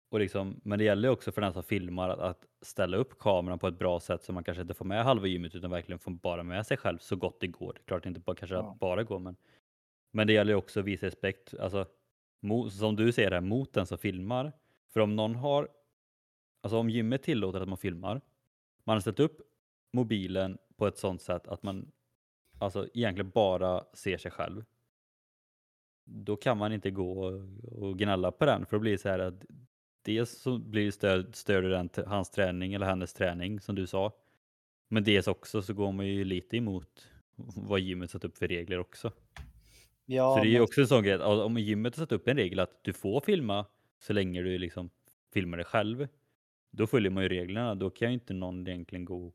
och 0.09 0.20
liksom, 0.20 0.61
men 0.64 0.78
det 0.78 0.85
gäller 0.85 1.09
också 1.09 1.33
för 1.33 1.40
den 1.40 1.52
som 1.52 1.62
filmar 1.62 2.09
att, 2.09 2.18
att 2.18 2.46
ställa 2.62 2.96
upp 2.96 3.18
kameran 3.18 3.59
på 3.59 3.68
ett 3.68 3.78
bra 3.78 4.00
sätt 4.00 4.22
så 4.22 4.33
man 4.33 4.44
kanske 4.44 4.62
inte 4.62 4.74
får 4.74 4.85
med 4.85 5.04
halva 5.04 5.26
gymmet 5.26 5.54
utan 5.54 5.70
verkligen 5.70 5.98
får 5.98 6.11
bara 6.11 6.42
med 6.42 6.66
sig 6.66 6.76
själv 6.76 6.98
så 6.98 7.16
gott 7.16 7.40
det 7.40 7.46
går. 7.46 7.72
Det 7.72 7.80
är 7.80 7.85
klart 7.85 8.07
inte 8.07 8.20
bara, 8.20 8.37
kanske 8.37 8.57
Ja. 8.57 8.70
att 8.70 8.78
bara 8.78 9.02
går 9.02 9.18
men, 9.18 9.37
men 10.11 10.26
det 10.26 10.33
gäller 10.33 10.54
också 10.54 10.80
att 10.80 10.87
visa 10.87 11.07
respekt, 11.07 11.54
alltså, 11.61 11.87
mo, 12.40 12.70
som 12.70 12.96
du 12.96 13.12
säger 13.12 13.30
här, 13.30 13.40
mot 13.40 13.72
den 13.72 13.87
som 13.87 13.98
filmar. 13.98 14.52
För 14.88 15.00
om 15.00 15.16
någon 15.16 15.35
har, 15.35 15.68
alltså 16.61 16.78
om 16.78 16.90
gymmet 16.90 17.22
tillåter 17.22 17.61
att 17.61 17.68
man 17.68 17.78
filmar, 17.78 18.20
man 18.85 18.96
har 18.96 19.00
ställt 19.00 19.20
upp 19.20 19.40
mobilen 19.92 20.59
på 20.76 20.87
ett 20.87 20.98
sånt 20.98 21.22
sätt 21.22 21.48
att 21.48 21.62
man 21.62 21.92
alltså 22.59 22.88
egentligen 22.94 23.30
bara 23.30 23.85
ser 23.92 24.18
sig 24.18 24.30
själv. 24.30 24.64
Då 26.05 26.37
kan 26.37 26.59
man 26.59 26.73
inte 26.73 26.90
gå 26.90 27.25
och- 27.62 27.99
gnälla 27.99 28.31
på 28.33 28.45
den 28.45 28.67
för 28.67 28.77
då 28.77 28.81
blir 28.81 28.93
det 28.93 28.99
så 28.99 29.09
här 29.09 29.19
att 29.19 29.45
dels 30.03 30.31
så 30.38 30.59
blir 30.59 30.85
det 30.85 30.93
stöd, 30.93 31.35
stöd 31.35 31.64
den 31.64 31.90
hans 32.07 32.31
träning 32.31 32.75
eller 32.75 32.87
hennes 32.87 33.12
träning 33.12 33.61
som 33.61 33.75
du 33.75 33.87
sa. 33.87 34.12
Men 34.88 35.05
dels 35.05 35.29
också 35.29 35.62
så 35.62 35.75
går 35.75 35.93
man 35.93 36.07
ju 36.07 36.25
lite 36.25 36.57
emot 36.57 37.09
vad 37.57 37.81
gymmet 37.81 38.11
satt 38.11 38.25
upp 38.25 38.37
för 38.38 38.49
regler 38.49 38.79
också. 38.79 39.12
Ja, 40.07 40.35
så 40.37 40.43
det 40.43 40.49
är 40.49 40.51
ju 40.51 40.53
men- 40.59 40.62
också 40.62 40.81
en 40.81 40.87
sån 40.87 41.03
grej 41.03 41.14
att 41.14 41.23
om 41.23 41.59
gymmet 41.59 41.97
har 41.97 42.03
satt 42.03 42.12
upp 42.12 42.29
en 42.29 42.37
regel 42.37 42.59
att 42.61 42.85
du 42.85 42.93
får 42.93 43.21
filma 43.21 43.67
så 43.99 44.12
länge 44.12 44.43
du 44.43 44.59
liksom 44.59 44.90
filmar 45.33 45.57
dig 45.57 45.67
själv. 45.67 46.09
Då 46.71 46.87
följer 46.87 47.11
man 47.11 47.23
ju 47.23 47.29
reglerna. 47.29 47.75
Då 47.75 47.90
kan 47.90 48.09
ju 48.09 48.14
inte 48.14 48.35
någon 48.35 48.67
egentligen 48.69 49.05
gå 49.05 49.27
och 49.27 49.35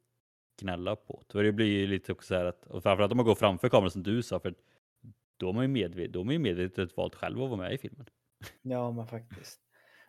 gnälla 0.62 0.96
på 0.96 1.24
det. 1.28 1.32
För 1.34 1.44
det 1.44 1.52
blir 1.52 1.66
ju 1.68 1.88
lite 1.88 2.12
också 2.12 2.28
så 2.28 2.36
här 2.36 2.46
att, 2.46 2.66
och 2.68 2.84
framförallt 2.84 3.12
om 3.12 3.18
man 3.18 3.26
går 3.26 3.36
framför 3.36 3.70
kameran 3.70 3.92
som 3.92 4.04
du 4.04 4.24
sa, 4.24 4.40
för 4.40 4.54
då 5.40 5.46
har 5.46 5.54
man 5.54 5.64
ju 5.64 5.68
medvetet, 5.68 6.14
då 6.14 6.20
har 6.20 6.26
man 6.26 6.34
ju 6.34 6.40
medvetet 6.40 6.98
valt 6.98 7.16
själv 7.16 7.42
att 7.42 7.50
vara 7.50 7.62
med 7.62 7.74
i 7.74 7.78
filmen. 7.78 8.06
Ja, 8.62 8.92
men 8.92 9.08
faktiskt. 9.08 9.60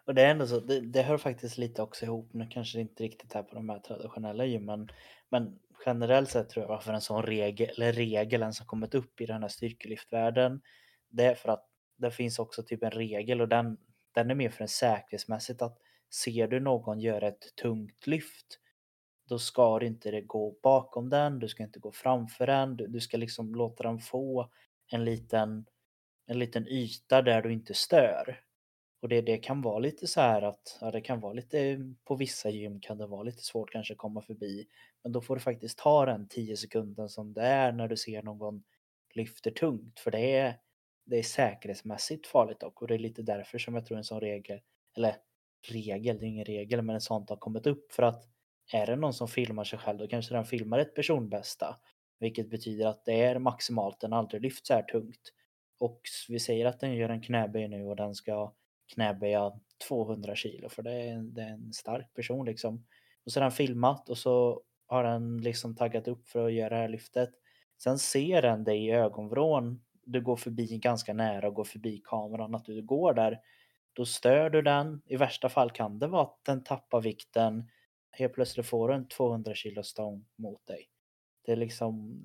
Och 0.04 0.14
det 0.14 0.22
är 0.22 0.30
ändå 0.30 0.46
så, 0.46 0.60
det, 0.60 0.80
det 0.80 1.02
hör 1.02 1.18
faktiskt 1.18 1.58
lite 1.58 1.82
också 1.82 2.04
ihop, 2.04 2.32
nu 2.32 2.46
kanske 2.50 2.78
det 2.78 2.82
inte 2.82 3.02
riktigt 3.02 3.34
är 3.34 3.42
på 3.42 3.54
de 3.54 3.68
här 3.68 3.78
traditionella 3.78 4.44
gymmen, 4.44 4.88
men 5.28 5.58
generellt 5.86 6.30
sett 6.30 6.48
tror 6.48 6.62
jag 6.62 6.68
varför 6.68 6.92
en 6.92 7.00
sån 7.00 7.22
regel, 7.22 7.70
eller 7.76 7.92
regeln 7.92 8.52
som 8.52 8.66
kommit 8.66 8.94
upp 8.94 9.20
i 9.20 9.26
den 9.26 9.42
här 9.42 9.48
styrkelyftvärlden, 9.48 10.60
det 11.08 11.24
är 11.24 11.34
för 11.34 11.48
att 11.48 11.66
det 11.96 12.10
finns 12.10 12.38
också 12.38 12.62
typ 12.62 12.82
en 12.82 12.90
regel 12.90 13.40
och 13.40 13.48
den, 13.48 13.78
den 14.14 14.30
är 14.30 14.34
mer 14.34 14.50
för 14.50 14.62
en 14.62 14.68
säkerhetsmässigt 14.68 15.62
att 15.62 15.78
ser 16.10 16.48
du 16.48 16.60
någon 16.60 17.00
göra 17.00 17.28
ett 17.28 17.56
tungt 17.62 18.06
lyft, 18.06 18.58
då 19.28 19.38
ska 19.38 19.78
du 19.78 19.86
inte 19.86 20.20
gå 20.20 20.56
bakom 20.62 21.10
den, 21.10 21.38
du 21.38 21.48
ska 21.48 21.62
inte 21.62 21.78
gå 21.78 21.92
framför 21.92 22.46
den, 22.46 22.76
du, 22.76 22.86
du 22.86 23.00
ska 23.00 23.16
liksom 23.16 23.54
låta 23.54 23.82
den 23.82 23.98
få 23.98 24.50
en 24.90 25.04
liten, 25.04 25.66
en 26.26 26.38
liten 26.38 26.68
yta 26.68 27.22
där 27.22 27.42
du 27.42 27.52
inte 27.52 27.74
stör. 27.74 28.40
Och 29.02 29.08
det, 29.08 29.20
det 29.20 29.38
kan 29.38 29.62
vara 29.62 29.78
lite 29.78 30.06
så 30.06 30.20
här 30.20 30.42
att, 30.42 30.78
ja 30.80 30.90
det 30.90 31.00
kan 31.00 31.20
vara 31.20 31.32
lite, 31.32 31.78
på 32.04 32.14
vissa 32.14 32.50
gym 32.50 32.80
kan 32.80 32.98
det 32.98 33.06
vara 33.06 33.22
lite 33.22 33.42
svårt 33.42 33.70
kanske 33.70 33.94
att 33.94 33.98
komma 33.98 34.22
förbi. 34.22 34.66
Men 35.02 35.12
då 35.12 35.20
får 35.20 35.34
du 35.34 35.40
faktiskt 35.40 35.78
ta 35.78 36.06
den 36.06 36.28
10 36.28 36.56
sekunden 36.56 37.08
som 37.08 37.32
det 37.32 37.42
är 37.42 37.72
när 37.72 37.88
du 37.88 37.96
ser 37.96 38.22
någon 38.22 38.62
lyfter 39.14 39.50
tungt. 39.50 40.00
För 40.00 40.10
det 40.10 40.36
är, 40.36 40.54
det 41.06 41.18
är 41.18 41.22
säkerhetsmässigt 41.22 42.26
farligt 42.26 42.60
dock 42.60 42.82
och 42.82 42.88
det 42.88 42.94
är 42.94 42.98
lite 42.98 43.22
därför 43.22 43.58
som 43.58 43.74
jag 43.74 43.86
tror 43.86 43.98
en 43.98 44.04
sån 44.04 44.20
regel, 44.20 44.60
eller 44.96 45.16
regel, 45.68 46.18
det 46.18 46.26
är 46.26 46.28
ingen 46.28 46.44
regel, 46.44 46.82
men 46.82 46.94
en 46.94 47.00
sånt 47.00 47.30
har 47.30 47.36
kommit 47.36 47.66
upp 47.66 47.92
för 47.92 48.02
att 48.02 48.24
är 48.72 48.86
det 48.86 48.96
någon 48.96 49.14
som 49.14 49.28
filmar 49.28 49.64
sig 49.64 49.78
själv 49.78 49.98
då 49.98 50.08
kanske 50.08 50.34
den 50.34 50.44
filmar 50.44 50.78
ett 50.78 50.94
personbästa. 50.94 51.76
Vilket 52.20 52.50
betyder 52.50 52.86
att 52.86 53.04
det 53.04 53.22
är 53.22 53.38
maximalt, 53.38 54.00
den 54.00 54.12
aldrig 54.12 54.42
lyft 54.42 54.66
så 54.66 54.74
här 54.74 54.82
tungt. 54.82 55.32
Och 55.78 56.00
vi 56.28 56.38
säger 56.38 56.66
att 56.66 56.80
den 56.80 56.94
gör 56.94 57.08
en 57.08 57.22
knäböj 57.22 57.68
nu 57.68 57.84
och 57.84 57.96
den 57.96 58.14
ska 58.14 58.52
knäböja 58.94 59.52
200 59.88 60.34
kilo 60.34 60.68
för 60.68 60.82
det 60.82 60.92
är, 60.92 61.18
det 61.22 61.42
är 61.42 61.48
en 61.48 61.72
stark 61.72 62.14
person 62.14 62.46
liksom. 62.46 62.86
Och 63.24 63.32
så 63.32 63.40
har 63.40 63.44
den 63.44 63.52
filmat 63.52 64.08
och 64.08 64.18
så 64.18 64.62
har 64.86 65.04
den 65.04 65.38
liksom 65.38 65.76
taggat 65.76 66.08
upp 66.08 66.28
för 66.28 66.46
att 66.46 66.52
göra 66.52 66.68
det 66.68 66.80
här 66.80 66.88
lyftet. 66.88 67.30
Sen 67.82 67.98
ser 67.98 68.42
den 68.42 68.64
dig 68.64 68.86
i 68.86 68.90
ögonvrån. 68.90 69.82
Du 70.02 70.20
går 70.20 70.36
förbi 70.36 70.78
ganska 70.78 71.14
nära 71.14 71.48
och 71.48 71.54
går 71.54 71.64
förbi 71.64 72.02
kameran 72.04 72.54
att 72.54 72.64
du 72.64 72.82
går 72.82 73.14
där. 73.14 73.40
Då 73.92 74.04
stör 74.04 74.50
du 74.50 74.62
den. 74.62 75.02
I 75.06 75.16
värsta 75.16 75.48
fall 75.48 75.70
kan 75.70 75.98
det 75.98 76.06
vara 76.06 76.22
att 76.22 76.44
den 76.44 76.64
tappar 76.64 77.00
vikten. 77.00 77.70
Helt 78.10 78.32
plötsligt 78.32 78.66
får 78.66 78.88
du 78.88 78.94
en 78.94 79.08
200 79.08 79.54
kilo 79.54 79.82
stång 79.82 80.26
mot 80.36 80.66
dig. 80.66 80.88
Det 81.42 81.52
är 81.52 81.56
liksom... 81.56 82.18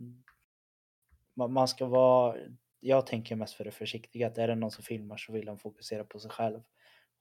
Man 1.34 1.68
ska 1.68 1.86
vara... 1.86 2.36
Jag 2.80 3.08
tänker 3.08 3.36
mest 3.36 3.54
för 3.54 3.64
det 3.64 3.72
försiktiga. 3.72 4.28
Att 4.28 4.38
är 4.38 4.48
det 4.48 4.56
någon 4.56 4.72
som 4.72 4.84
filmar 4.84 5.18
så 5.18 5.34
vill 5.34 5.46
de 5.46 5.58
fokusera 5.58 6.04
på 6.04 6.20
sig 6.20 6.32
själv. 6.32 6.62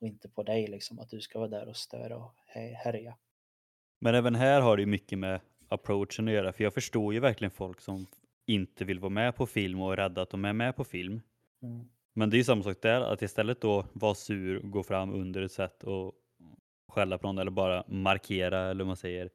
Och 0.00 0.06
inte 0.06 0.28
på 0.28 0.42
dig 0.42 0.66
liksom. 0.66 0.98
Att 0.98 1.10
du 1.10 1.20
ska 1.20 1.38
vara 1.38 1.48
där 1.48 1.68
och 1.68 1.76
störa 1.76 2.16
och 2.16 2.34
härja. 2.84 3.16
Men 3.98 4.14
även 4.14 4.34
här 4.34 4.60
har 4.60 4.76
det 4.76 4.82
ju 4.82 4.86
mycket 4.86 5.18
med 5.18 5.40
approachen 5.68 6.28
att 6.28 6.34
göra. 6.34 6.52
För 6.52 6.64
jag 6.64 6.74
förstår 6.74 7.14
ju 7.14 7.20
verkligen 7.20 7.50
folk 7.50 7.80
som 7.80 8.06
inte 8.46 8.84
vill 8.84 9.00
vara 9.00 9.10
med 9.10 9.36
på 9.36 9.46
film 9.46 9.82
och 9.82 9.92
är 9.92 9.96
rädda 9.96 10.22
att 10.22 10.30
de 10.30 10.44
är 10.44 10.52
med 10.52 10.76
på 10.76 10.84
film. 10.84 11.20
Mm. 11.62 11.88
Men 12.12 12.30
det 12.30 12.36
är 12.36 12.38
ju 12.38 12.44
samma 12.44 12.62
sak 12.62 12.76
där, 12.82 13.00
att 13.00 13.22
istället 13.22 13.60
då 13.60 13.86
vara 13.92 14.14
sur, 14.14 14.60
gå 14.60 14.82
fram 14.82 15.14
under 15.14 15.42
ett 15.42 15.52
sätt 15.52 15.84
och 15.84 16.12
skälla 16.88 17.18
på 17.18 17.26
någon 17.26 17.38
eller 17.38 17.50
bara 17.50 17.84
markera 17.88 18.70
eller 18.70 18.84
vad 18.84 18.86
man 18.86 18.96
säger. 18.96 19.30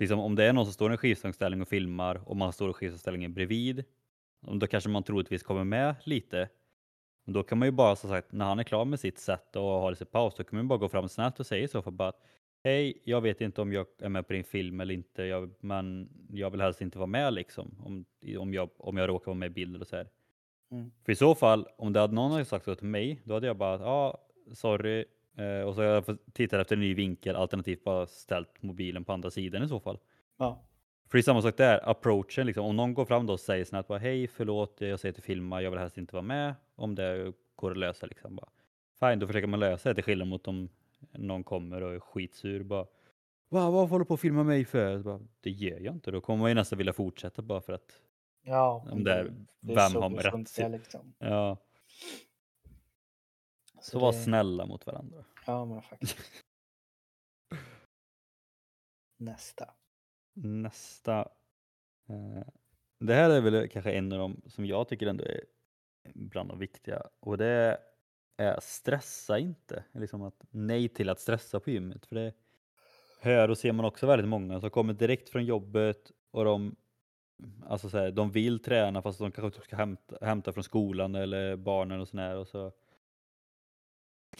Liksom, 0.00 0.20
om 0.20 0.34
det 0.34 0.44
är 0.44 0.52
någon 0.52 0.64
som 0.64 0.72
står 0.72 0.90
i 0.90 0.92
en 0.92 0.98
skivstångsställning 0.98 1.62
och 1.62 1.68
filmar 1.68 2.28
och 2.28 2.36
man 2.36 2.52
står 2.52 2.70
i 2.70 2.72
skivstångsställningen 2.72 3.34
bredvid, 3.34 3.84
då 4.40 4.66
kanske 4.66 4.90
man 4.90 5.02
troligtvis 5.02 5.42
kommer 5.42 5.64
med 5.64 5.94
lite. 6.04 6.48
Då 7.26 7.42
kan 7.42 7.58
man 7.58 7.68
ju 7.68 7.72
bara, 7.72 7.96
som 7.96 8.10
sagt, 8.10 8.32
när 8.32 8.44
han 8.44 8.58
är 8.58 8.62
klar 8.62 8.84
med 8.84 9.00
sitt 9.00 9.18
sätt 9.18 9.56
och 9.56 9.62
har 9.62 9.94
sin 9.94 10.06
paus, 10.06 10.34
då 10.34 10.44
kan 10.44 10.56
man 10.56 10.68
bara 10.68 10.78
gå 10.78 10.88
fram 10.88 11.08
snabbt 11.08 11.40
och 11.40 11.46
säga 11.46 11.68
så 11.68 11.82
för 11.82 11.90
bara 11.90 12.08
att 12.08 12.22
Hej, 12.64 13.02
jag 13.04 13.20
vet 13.20 13.40
inte 13.40 13.60
om 13.60 13.72
jag 13.72 13.86
är 13.98 14.08
med 14.08 14.26
på 14.26 14.32
din 14.32 14.44
film 14.44 14.80
eller 14.80 14.94
inte, 14.94 15.22
jag, 15.22 15.54
men 15.60 16.08
jag 16.30 16.50
vill 16.50 16.60
helst 16.60 16.80
inte 16.80 16.98
vara 16.98 17.06
med 17.06 17.32
liksom, 17.32 17.76
om, 17.84 18.04
om, 18.38 18.54
jag, 18.54 18.70
om 18.76 18.96
jag 18.96 19.08
råkar 19.08 19.26
vara 19.26 19.38
med 19.38 19.46
i 19.46 19.50
bilden 19.54 19.80
och 19.80 19.86
så 19.86 19.96
här. 19.96 20.08
Mm. 20.70 20.90
För 21.04 21.12
i 21.12 21.16
så 21.16 21.34
fall, 21.34 21.68
om 21.76 21.92
det 21.92 22.00
hade 22.00 22.14
någon 22.14 22.30
hade 22.30 22.44
sagt 22.44 22.64
så 22.64 22.74
till 22.74 22.86
mig, 22.86 23.20
då 23.24 23.34
hade 23.34 23.46
jag 23.46 23.56
bara, 23.56 23.80
ja, 23.80 23.86
ah, 23.86 24.18
sorry, 24.54 25.04
eh, 25.40 25.62
och 25.68 25.74
så 25.74 25.80
hade 25.82 25.92
jag 26.06 26.18
tittat 26.32 26.60
efter 26.60 26.76
en 26.76 26.80
ny 26.80 26.94
vinkel, 26.94 27.36
alternativt 27.36 27.84
bara 27.84 28.06
ställt 28.06 28.62
mobilen 28.62 29.04
på 29.04 29.12
andra 29.12 29.30
sidan 29.30 29.62
i 29.62 29.68
så 29.68 29.80
fall. 29.80 29.98
Ja. 30.38 30.62
För 31.08 31.18
det 31.18 31.20
är 31.20 31.22
samma 31.22 31.42
sak 31.42 31.56
där, 31.56 31.90
approachen, 31.90 32.46
liksom, 32.46 32.64
om 32.66 32.76
någon 32.76 32.94
går 32.94 33.04
fram 33.04 33.26
då 33.26 33.32
och 33.32 33.40
säger 33.40 33.64
snabbt 33.64 33.88
bara, 33.88 33.98
hej, 33.98 34.26
förlåt, 34.26 34.76
jag 34.80 35.00
säger 35.00 35.12
till 35.12 35.22
filma, 35.22 35.62
jag 35.62 35.70
vill 35.70 35.80
helst 35.80 35.98
inte 35.98 36.14
vara 36.14 36.22
med, 36.22 36.54
om 36.74 36.94
det 36.94 37.32
går 37.56 37.70
att 37.70 37.76
lösa 37.76 38.06
liksom. 38.06 38.36
Bara. 38.36 38.48
Fine, 39.00 39.18
då 39.18 39.26
försöker 39.26 39.46
man 39.48 39.60
lösa 39.60 39.88
det 39.88 39.94
till 39.94 40.04
skillnad 40.04 40.28
mot 40.28 40.48
om 40.48 40.68
någon 41.12 41.44
kommer 41.44 41.80
och 41.82 41.94
är 41.94 42.00
skitsur 42.00 42.62
bara 42.62 42.86
Wow, 43.52 43.72
vad 43.72 43.88
håller 43.88 44.04
du 44.04 44.08
på 44.08 44.14
att 44.14 44.20
filma 44.20 44.42
mig 44.44 44.64
för? 44.64 44.98
Bara, 44.98 45.20
det 45.40 45.50
gör 45.50 45.80
jag 45.80 45.94
inte. 45.94 46.10
Då 46.10 46.20
kommer 46.20 46.40
man 46.40 46.50
ju 46.50 46.54
nästan 46.54 46.78
vilja 46.78 46.92
fortsätta 46.92 47.42
bara 47.42 47.60
för 47.60 47.72
att 47.72 48.00
Ja, 48.42 48.86
om 48.90 49.04
det 49.04 49.12
är, 49.14 49.32
det 49.60 49.72
är 49.72 49.76
vem 49.76 49.90
så 49.90 50.00
har 50.00 50.08
med 50.08 50.24
rätt 50.24 50.70
liksom. 50.72 51.14
Ja, 51.18 51.56
Så 53.80 53.90
så 53.90 53.98
var 53.98 54.12
det- 54.12 54.18
snälla 54.18 54.66
mot 54.66 54.86
varandra. 54.86 55.24
Ja, 55.46 55.64
men 55.64 55.82
faktiskt. 55.82 56.16
Nästa. 59.18 59.74
Nästa. 60.34 61.18
Eh, 62.08 62.46
det 62.98 63.14
här 63.14 63.30
är 63.30 63.40
väl 63.40 63.68
kanske 63.68 63.92
en 63.92 64.12
av 64.12 64.18
de 64.18 64.42
som 64.46 64.66
jag 64.66 64.88
tycker 64.88 65.06
ändå 65.06 65.24
är 65.24 65.44
bland 66.14 66.48
de 66.48 66.58
viktiga 66.58 67.02
och 67.20 67.38
det 67.38 67.78
är 68.36 68.60
stressa 68.60 69.38
inte. 69.38 69.84
Liksom 69.92 70.22
att 70.22 70.44
nej 70.50 70.88
till 70.88 71.08
att 71.08 71.20
stressa 71.20 71.60
på 71.60 71.70
gymmet. 71.70 72.06
För 72.06 72.16
det 72.16 72.34
hör 73.20 73.48
och 73.48 73.58
ser 73.58 73.72
man 73.72 73.84
också 73.84 74.06
väldigt 74.06 74.28
många 74.28 74.60
som 74.60 74.70
kommer 74.70 74.92
direkt 74.92 75.28
från 75.28 75.44
jobbet 75.44 76.12
och 76.30 76.44
de, 76.44 76.76
alltså 77.66 77.90
så 77.90 77.98
här, 77.98 78.10
de 78.10 78.30
vill 78.30 78.62
träna 78.62 79.02
fast 79.02 79.18
de 79.18 79.32
kanske 79.32 79.62
ska 79.62 79.76
hämta, 79.76 80.26
hämta 80.26 80.52
från 80.52 80.64
skolan 80.64 81.14
eller 81.14 81.56
barnen 81.56 82.00
och 82.00 82.08
sådär 82.08 82.36
och 82.36 82.48
så 82.48 82.72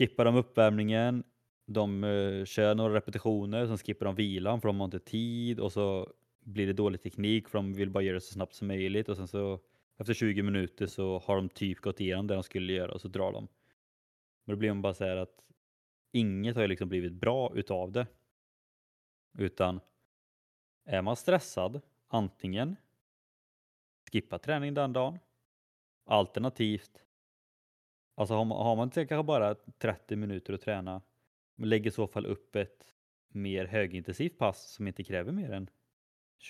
skippar 0.00 0.24
de 0.24 0.36
uppvärmningen. 0.36 1.24
De 1.66 2.04
uh, 2.04 2.44
kör 2.44 2.74
några 2.74 2.94
repetitioner, 2.94 3.66
sen 3.66 3.78
skippar 3.78 4.06
de 4.06 4.14
vilan 4.14 4.60
för 4.60 4.68
de 4.68 4.80
har 4.80 4.84
inte 4.84 4.98
tid 4.98 5.60
och 5.60 5.72
så 5.72 6.12
blir 6.40 6.66
det 6.66 6.72
dålig 6.72 7.02
teknik 7.02 7.48
för 7.48 7.58
de 7.58 7.74
vill 7.74 7.90
bara 7.90 8.02
göra 8.02 8.14
det 8.14 8.20
så 8.20 8.32
snabbt 8.32 8.54
som 8.54 8.68
möjligt 8.68 9.08
och 9.08 9.16
sen 9.16 9.28
så 9.28 9.60
efter 9.98 10.14
20 10.14 10.42
minuter 10.42 10.86
så 10.86 11.18
har 11.18 11.36
de 11.36 11.48
typ 11.48 11.80
gått 11.80 12.00
igenom 12.00 12.26
det 12.26 12.34
de 12.34 12.42
skulle 12.42 12.72
göra 12.72 12.92
och 12.92 13.00
så 13.00 13.08
drar 13.08 13.32
de. 13.32 13.48
Men 14.44 14.54
då 14.54 14.58
blir 14.58 14.68
man 14.68 14.82
bara 14.82 14.94
så 14.94 15.04
här 15.04 15.16
att 15.16 15.44
inget 16.12 16.54
har 16.54 16.62
ju 16.62 16.68
liksom 16.68 16.88
blivit 16.88 17.12
bra 17.12 17.52
utav 17.54 17.92
det. 17.92 18.06
Utan 19.38 19.80
är 20.84 21.02
man 21.02 21.16
stressad, 21.16 21.80
antingen 22.08 22.76
skippa 24.12 24.38
träning 24.38 24.74
den 24.74 24.92
dagen, 24.92 25.18
alternativt 26.04 27.02
Alltså 28.20 28.34
har 28.34 28.44
man, 28.44 28.58
har 28.58 28.76
man 28.76 28.90
till 28.90 29.08
kanske 29.08 29.26
bara 29.26 29.54
30 29.54 30.16
minuter 30.16 30.52
att 30.52 30.60
träna, 30.60 31.02
lägg 31.56 31.86
i 31.86 31.90
så 31.90 32.06
fall 32.06 32.26
upp 32.26 32.56
ett 32.56 32.94
mer 33.28 33.66
högintensivt 33.66 34.38
pass 34.38 34.72
som 34.72 34.86
inte 34.86 35.04
kräver 35.04 35.32
mer 35.32 35.52
än 35.52 35.70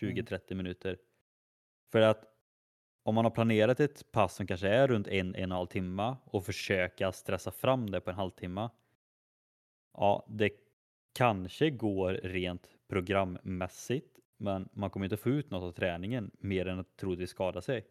20-30 0.00 0.54
minuter. 0.54 0.98
För 1.92 2.00
att 2.00 2.24
om 3.02 3.14
man 3.14 3.24
har 3.24 3.30
planerat 3.30 3.80
ett 3.80 4.12
pass 4.12 4.35
som 4.35 4.46
kanske 4.46 4.68
är 4.68 4.88
runt 4.88 5.09
en, 5.09 5.26
en 5.26 5.35
och 5.35 5.38
en 5.38 5.52
halv 5.52 5.66
timme 5.66 6.16
och 6.24 6.46
försöka 6.46 7.12
stressa 7.12 7.50
fram 7.50 7.90
det 7.90 8.00
på 8.00 8.11
en 8.11 8.16
halvtimme. 8.16 8.68
Ja, 9.92 10.26
det 10.28 10.50
kanske 11.14 11.70
går 11.70 12.12
rent 12.12 12.68
programmässigt, 12.88 14.18
men 14.37 14.68
man 14.72 14.90
kommer 14.90 15.06
inte 15.06 15.16
få 15.16 15.30
ut 15.30 15.50
något 15.50 15.62
av 15.62 15.72
träningen 15.72 16.30
mer 16.38 16.66
än 16.66 16.78
att 16.78 16.96
troligtvis 16.96 17.30
skada 17.30 17.62
sig. 17.62 17.87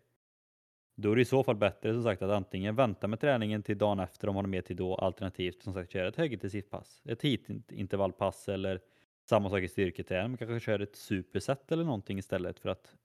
Då 1.01 1.11
är 1.11 1.15
det 1.15 1.21
i 1.21 1.25
så 1.25 1.43
fall 1.43 1.55
bättre 1.55 1.93
som 1.93 2.03
sagt 2.03 2.21
att 2.21 2.31
antingen 2.31 2.75
vänta 2.75 3.07
med 3.07 3.19
träningen 3.19 3.63
till 3.63 3.77
dagen 3.77 3.99
efter 3.99 4.27
om 4.27 4.35
man 4.35 4.45
har 4.45 4.49
mer 4.49 4.61
tid 4.61 4.77
då, 4.77 4.95
alternativt 4.95 5.63
som 5.63 5.73
sagt 5.73 5.91
köra 5.91 6.07
ett 6.07 6.15
högintensivt 6.15 6.69
pass. 6.69 7.01
Ett 7.05 7.21
hitintervallpass 7.21 8.49
eller 8.49 8.81
samma 9.29 9.49
sak 9.49 9.61
i 9.61 9.67
styrketräning, 9.67 10.31
man 10.31 10.37
kanske 10.37 10.59
kör 10.59 10.79
ett 10.79 10.95
superset 10.95 11.71
eller 11.71 11.83
någonting 11.83 12.19
istället 12.19 12.59
för 12.59 12.69
att 12.69 12.95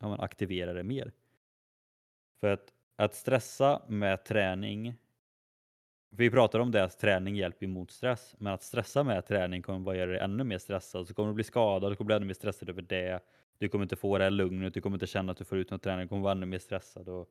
ja, 0.00 0.08
man 0.08 0.20
aktivera 0.20 0.72
det 0.72 0.82
mer. 0.82 1.12
För 2.40 2.52
att, 2.52 2.72
att 2.96 3.14
stressa 3.14 3.82
med 3.88 4.24
träning, 4.24 4.94
vi 6.10 6.30
pratar 6.30 6.58
om 6.58 6.70
det 6.70 6.84
att 6.84 6.98
träning 6.98 7.36
hjälper 7.36 7.66
mot 7.66 7.90
stress, 7.90 8.34
men 8.38 8.52
att 8.52 8.62
stressa 8.62 9.04
med 9.04 9.26
träning 9.26 9.62
kommer 9.62 9.78
bara 9.78 9.96
göra 9.96 10.10
dig 10.10 10.20
ännu 10.20 10.44
mer 10.44 10.58
stressad. 10.58 11.08
Så 11.08 11.14
kommer 11.14 11.28
du 11.28 11.34
bli 11.34 11.44
skadad, 11.44 11.92
du 11.92 11.96
kommer 11.96 12.06
bli 12.06 12.16
ännu 12.16 12.26
mer 12.26 12.34
stressad 12.34 12.68
över 12.68 12.82
det. 12.82 13.20
Du 13.58 13.68
kommer 13.68 13.82
inte 13.82 13.96
få 13.96 14.18
det 14.18 14.24
här 14.24 14.30
lugnet, 14.30 14.74
du 14.74 14.80
kommer 14.80 14.96
inte 14.96 15.06
känna 15.06 15.32
att 15.32 15.38
du 15.38 15.44
får 15.44 15.58
ut 15.58 15.70
någon 15.70 15.80
träning, 15.80 16.02
du 16.02 16.08
kommer 16.08 16.22
vara 16.22 16.32
ännu 16.32 16.46
mer 16.46 16.58
stressad 16.58 17.08
och 17.08 17.30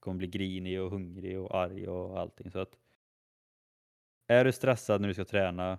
kommer 0.00 0.16
bli 0.16 0.26
grinig 0.26 0.80
och 0.80 0.90
hungrig 0.90 1.40
och 1.40 1.54
arg 1.54 1.88
och 1.88 2.20
allting. 2.20 2.50
Så 2.50 2.58
att 2.58 2.78
är 4.26 4.44
du 4.44 4.52
stressad 4.52 5.00
när 5.00 5.08
du 5.08 5.14
ska 5.14 5.24
träna, 5.24 5.78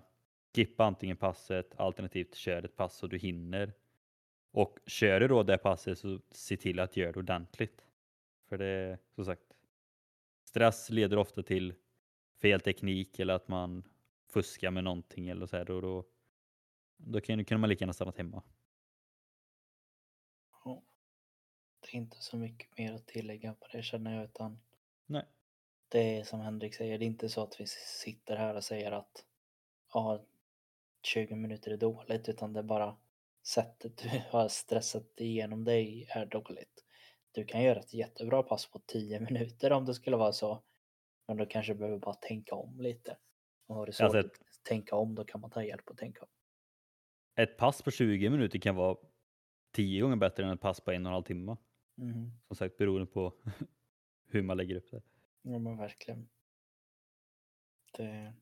skippa 0.54 0.84
antingen 0.84 1.16
passet 1.16 1.74
alternativt 1.76 2.34
kör 2.34 2.62
ett 2.62 2.76
pass 2.76 2.96
så 2.96 3.06
du 3.06 3.18
hinner. 3.18 3.72
Och 4.50 4.78
kör 4.86 5.20
du 5.20 5.28
då 5.28 5.42
det 5.42 5.58
passet 5.58 5.98
så 5.98 6.20
se 6.30 6.56
till 6.56 6.80
att 6.80 6.96
göra 6.96 7.12
det 7.12 7.18
ordentligt. 7.18 7.86
För 8.48 8.58
det 8.58 8.66
är 8.66 8.98
som 9.14 9.24
sagt, 9.24 9.56
stress 10.44 10.90
leder 10.90 11.16
ofta 11.16 11.42
till 11.42 11.74
fel 12.42 12.60
teknik 12.60 13.18
eller 13.18 13.34
att 13.34 13.48
man 13.48 13.84
fuskar 14.28 14.70
med 14.70 14.84
någonting 14.84 15.28
eller 15.28 15.46
så 15.46 15.56
här. 15.56 15.64
Då, 15.64 15.80
då, 15.80 16.04
då 16.96 17.20
kan, 17.20 17.44
kan 17.44 17.60
man 17.60 17.70
lika 17.70 17.82
gärna 17.82 17.92
stanna 17.92 18.12
hemma. 18.16 18.42
Inte 21.94 22.16
så 22.20 22.36
mycket 22.36 22.78
mer 22.78 22.92
att 22.92 23.06
tillägga 23.06 23.54
på 23.54 23.66
det 23.72 23.82
känner 23.82 24.16
jag 24.16 24.24
utan 24.24 24.60
Nej. 25.06 25.24
det 25.88 26.18
är 26.18 26.24
som 26.24 26.40
Henrik 26.40 26.74
säger, 26.74 26.98
det 26.98 27.04
är 27.04 27.06
inte 27.06 27.28
så 27.28 27.42
att 27.42 27.60
vi 27.60 27.66
sitter 27.66 28.36
här 28.36 28.54
och 28.54 28.64
säger 28.64 28.92
att 28.92 29.24
ja, 29.92 30.24
20 31.02 31.34
minuter 31.34 31.70
är 31.70 31.76
dåligt 31.76 32.28
utan 32.28 32.52
det 32.52 32.60
är 32.60 32.64
bara 32.64 32.96
sättet 33.42 33.96
du 33.96 34.08
har 34.30 34.48
stressat 34.48 35.20
igenom 35.20 35.64
dig 35.64 36.06
är 36.10 36.26
dåligt. 36.26 36.84
Du 37.32 37.44
kan 37.44 37.62
göra 37.62 37.78
ett 37.78 37.94
jättebra 37.94 38.42
pass 38.42 38.70
på 38.70 38.78
10 38.86 39.20
minuter 39.20 39.72
om 39.72 39.86
det 39.86 39.94
skulle 39.94 40.16
vara 40.16 40.32
så. 40.32 40.62
Men 41.26 41.36
du 41.36 41.46
kanske 41.46 41.74
behöver 41.74 41.98
bara 41.98 42.14
tänka 42.14 42.54
om 42.54 42.80
lite. 42.80 43.16
Och 43.66 43.74
har 43.74 43.86
du 43.86 43.92
svårt 43.92 44.04
Alltså 44.04 44.18
att 44.18 44.24
ett, 44.24 44.40
tänka 44.62 44.96
om 44.96 45.14
då 45.14 45.24
kan 45.24 45.40
man 45.40 45.50
ta 45.50 45.64
hjälp 45.64 45.90
och 45.90 45.98
tänka 45.98 46.20
om. 46.20 46.28
ett 47.36 47.56
pass 47.56 47.82
på 47.82 47.90
20 47.90 48.30
minuter 48.30 48.58
kan 48.58 48.76
vara 48.76 48.96
10 49.72 50.02
gånger 50.02 50.16
bättre 50.16 50.44
än 50.44 50.50
ett 50.50 50.60
pass 50.60 50.80
på 50.80 50.92
en 50.92 51.06
och 51.06 51.10
en 51.10 51.12
halv 51.12 51.24
timme. 51.24 51.56
Mhm. 52.02 52.32
Som 52.46 52.56
sagt 52.56 52.76
beroende 52.76 53.06
på 53.06 53.34
hur 54.26 54.42
man 54.42 54.56
lägger 54.56 54.76
upp 54.76 54.90
det. 54.90 55.02
Ja 55.42 55.58
men 55.58 55.76
verkligen. 55.76 56.28
Det, 57.92 58.34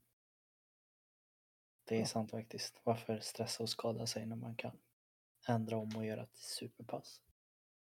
det 1.84 1.94
är 1.96 2.00
Ja. 2.00 2.06
sant 2.06 2.30
faktiskt. 2.30 2.80
Varför 2.84 3.20
stressa 3.20 3.62
och 3.62 3.68
skada 3.68 4.06
sig 4.06 4.26
när 4.26 4.36
man 4.36 4.56
kan 4.56 4.78
ändra 5.48 5.76
om 5.76 5.96
och 5.96 6.04
göra 6.04 6.22
ett 6.22 6.36
superpass? 6.36 7.22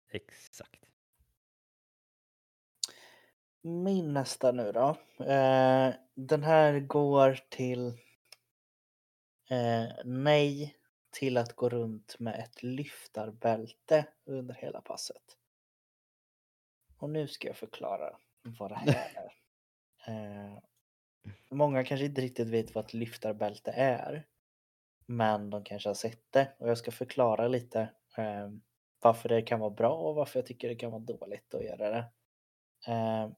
Exakt. 0.08 0.84
Min 3.60 4.12
nästa 4.12 4.52
nu 4.52 4.72
då. 4.72 4.88
Eh, 5.24 5.94
den 6.14 6.42
här 6.42 6.80
går 6.80 7.34
till 7.48 7.86
eh, 9.50 9.88
nej 10.04 10.76
till 11.10 11.36
att 11.36 11.52
gå 11.56 11.68
runt 11.68 12.18
med 12.18 12.34
ett 12.40 12.62
lyftarbälte 12.62 14.06
under 14.24 14.54
hela 14.54 14.80
passet. 14.80 15.37
Och 16.98 17.10
nu 17.10 17.28
ska 17.28 17.46
jag 17.46 17.56
förklara 17.56 18.16
vad 18.42 18.70
det 18.70 18.74
här 18.74 19.10
är. 19.14 19.32
Eh, 20.06 20.58
många 21.50 21.84
kanske 21.84 22.06
inte 22.06 22.20
riktigt 22.20 22.48
vet 22.48 22.74
vad 22.74 22.84
ett 22.84 22.94
lyftarbälte 22.94 23.70
är. 23.70 24.26
Men 25.06 25.50
de 25.50 25.64
kanske 25.64 25.88
har 25.88 25.94
sett 25.94 26.32
det 26.32 26.56
och 26.58 26.68
jag 26.68 26.78
ska 26.78 26.90
förklara 26.90 27.48
lite 27.48 27.80
eh, 28.16 28.50
varför 29.00 29.28
det 29.28 29.42
kan 29.42 29.60
vara 29.60 29.70
bra 29.70 29.92
och 29.92 30.14
varför 30.14 30.38
jag 30.38 30.46
tycker 30.46 30.68
det 30.68 30.74
kan 30.74 30.90
vara 30.90 31.02
dåligt 31.02 31.54
att 31.54 31.64
göra 31.64 31.90
det. 31.90 32.04
Eh, 32.92 33.30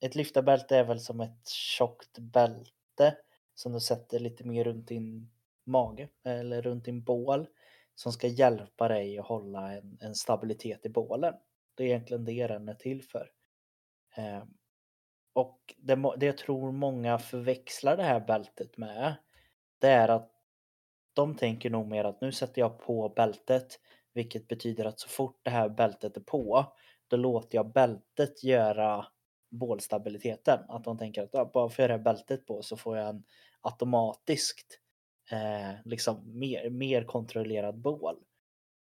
ett 0.00 0.14
lyftarbälte 0.14 0.76
är 0.76 0.84
väl 0.84 1.00
som 1.00 1.20
ett 1.20 1.48
tjockt 1.48 2.18
bälte 2.18 3.16
som 3.54 3.72
du 3.72 3.80
sätter 3.80 4.18
lite 4.18 4.44
mer 4.44 4.64
runt 4.64 4.88
din 4.88 5.30
mage 5.64 6.08
eller 6.24 6.62
runt 6.62 6.84
din 6.84 7.02
bål 7.02 7.46
som 7.94 8.12
ska 8.12 8.26
hjälpa 8.26 8.88
dig 8.88 9.18
att 9.18 9.26
hålla 9.26 9.72
en, 9.72 9.98
en 10.00 10.14
stabilitet 10.14 10.86
i 10.86 10.88
bålen. 10.88 11.34
Det 11.76 11.84
är 11.84 11.86
egentligen 11.86 12.24
det 12.24 12.46
den 12.46 12.68
är 12.68 12.74
till 12.74 13.02
för. 13.02 13.30
Eh, 14.16 14.44
och 15.32 15.74
det, 15.76 16.12
det 16.16 16.26
jag 16.26 16.38
tror 16.38 16.72
många 16.72 17.18
förväxlar 17.18 17.96
det 17.96 18.02
här 18.02 18.20
bältet 18.20 18.76
med 18.76 19.14
det 19.78 19.88
är 19.88 20.08
att 20.08 20.32
de 21.12 21.34
tänker 21.34 21.70
nog 21.70 21.86
mer 21.86 22.04
att 22.04 22.20
nu 22.20 22.32
sätter 22.32 22.60
jag 22.60 22.78
på 22.78 23.08
bältet 23.08 23.80
vilket 24.12 24.48
betyder 24.48 24.84
att 24.84 25.00
så 25.00 25.08
fort 25.08 25.40
det 25.42 25.50
här 25.50 25.68
bältet 25.68 26.16
är 26.16 26.20
på 26.20 26.72
då 27.08 27.16
låter 27.16 27.58
jag 27.58 27.72
bältet 27.72 28.44
göra 28.44 29.06
bålstabiliteten. 29.50 30.58
Att 30.68 30.84
de 30.84 30.98
tänker 30.98 31.22
att 31.22 31.52
bara 31.52 31.68
för 31.68 31.82
att 31.82 31.88
jag 31.88 31.98
har 31.98 32.04
bältet 32.04 32.46
på 32.46 32.62
så 32.62 32.76
får 32.76 32.96
jag 32.96 33.08
en 33.08 33.24
automatiskt 33.60 34.80
eh, 35.30 35.74
liksom 35.84 36.38
mer, 36.38 36.70
mer 36.70 37.04
kontrollerad 37.04 37.78
bål. 37.78 38.16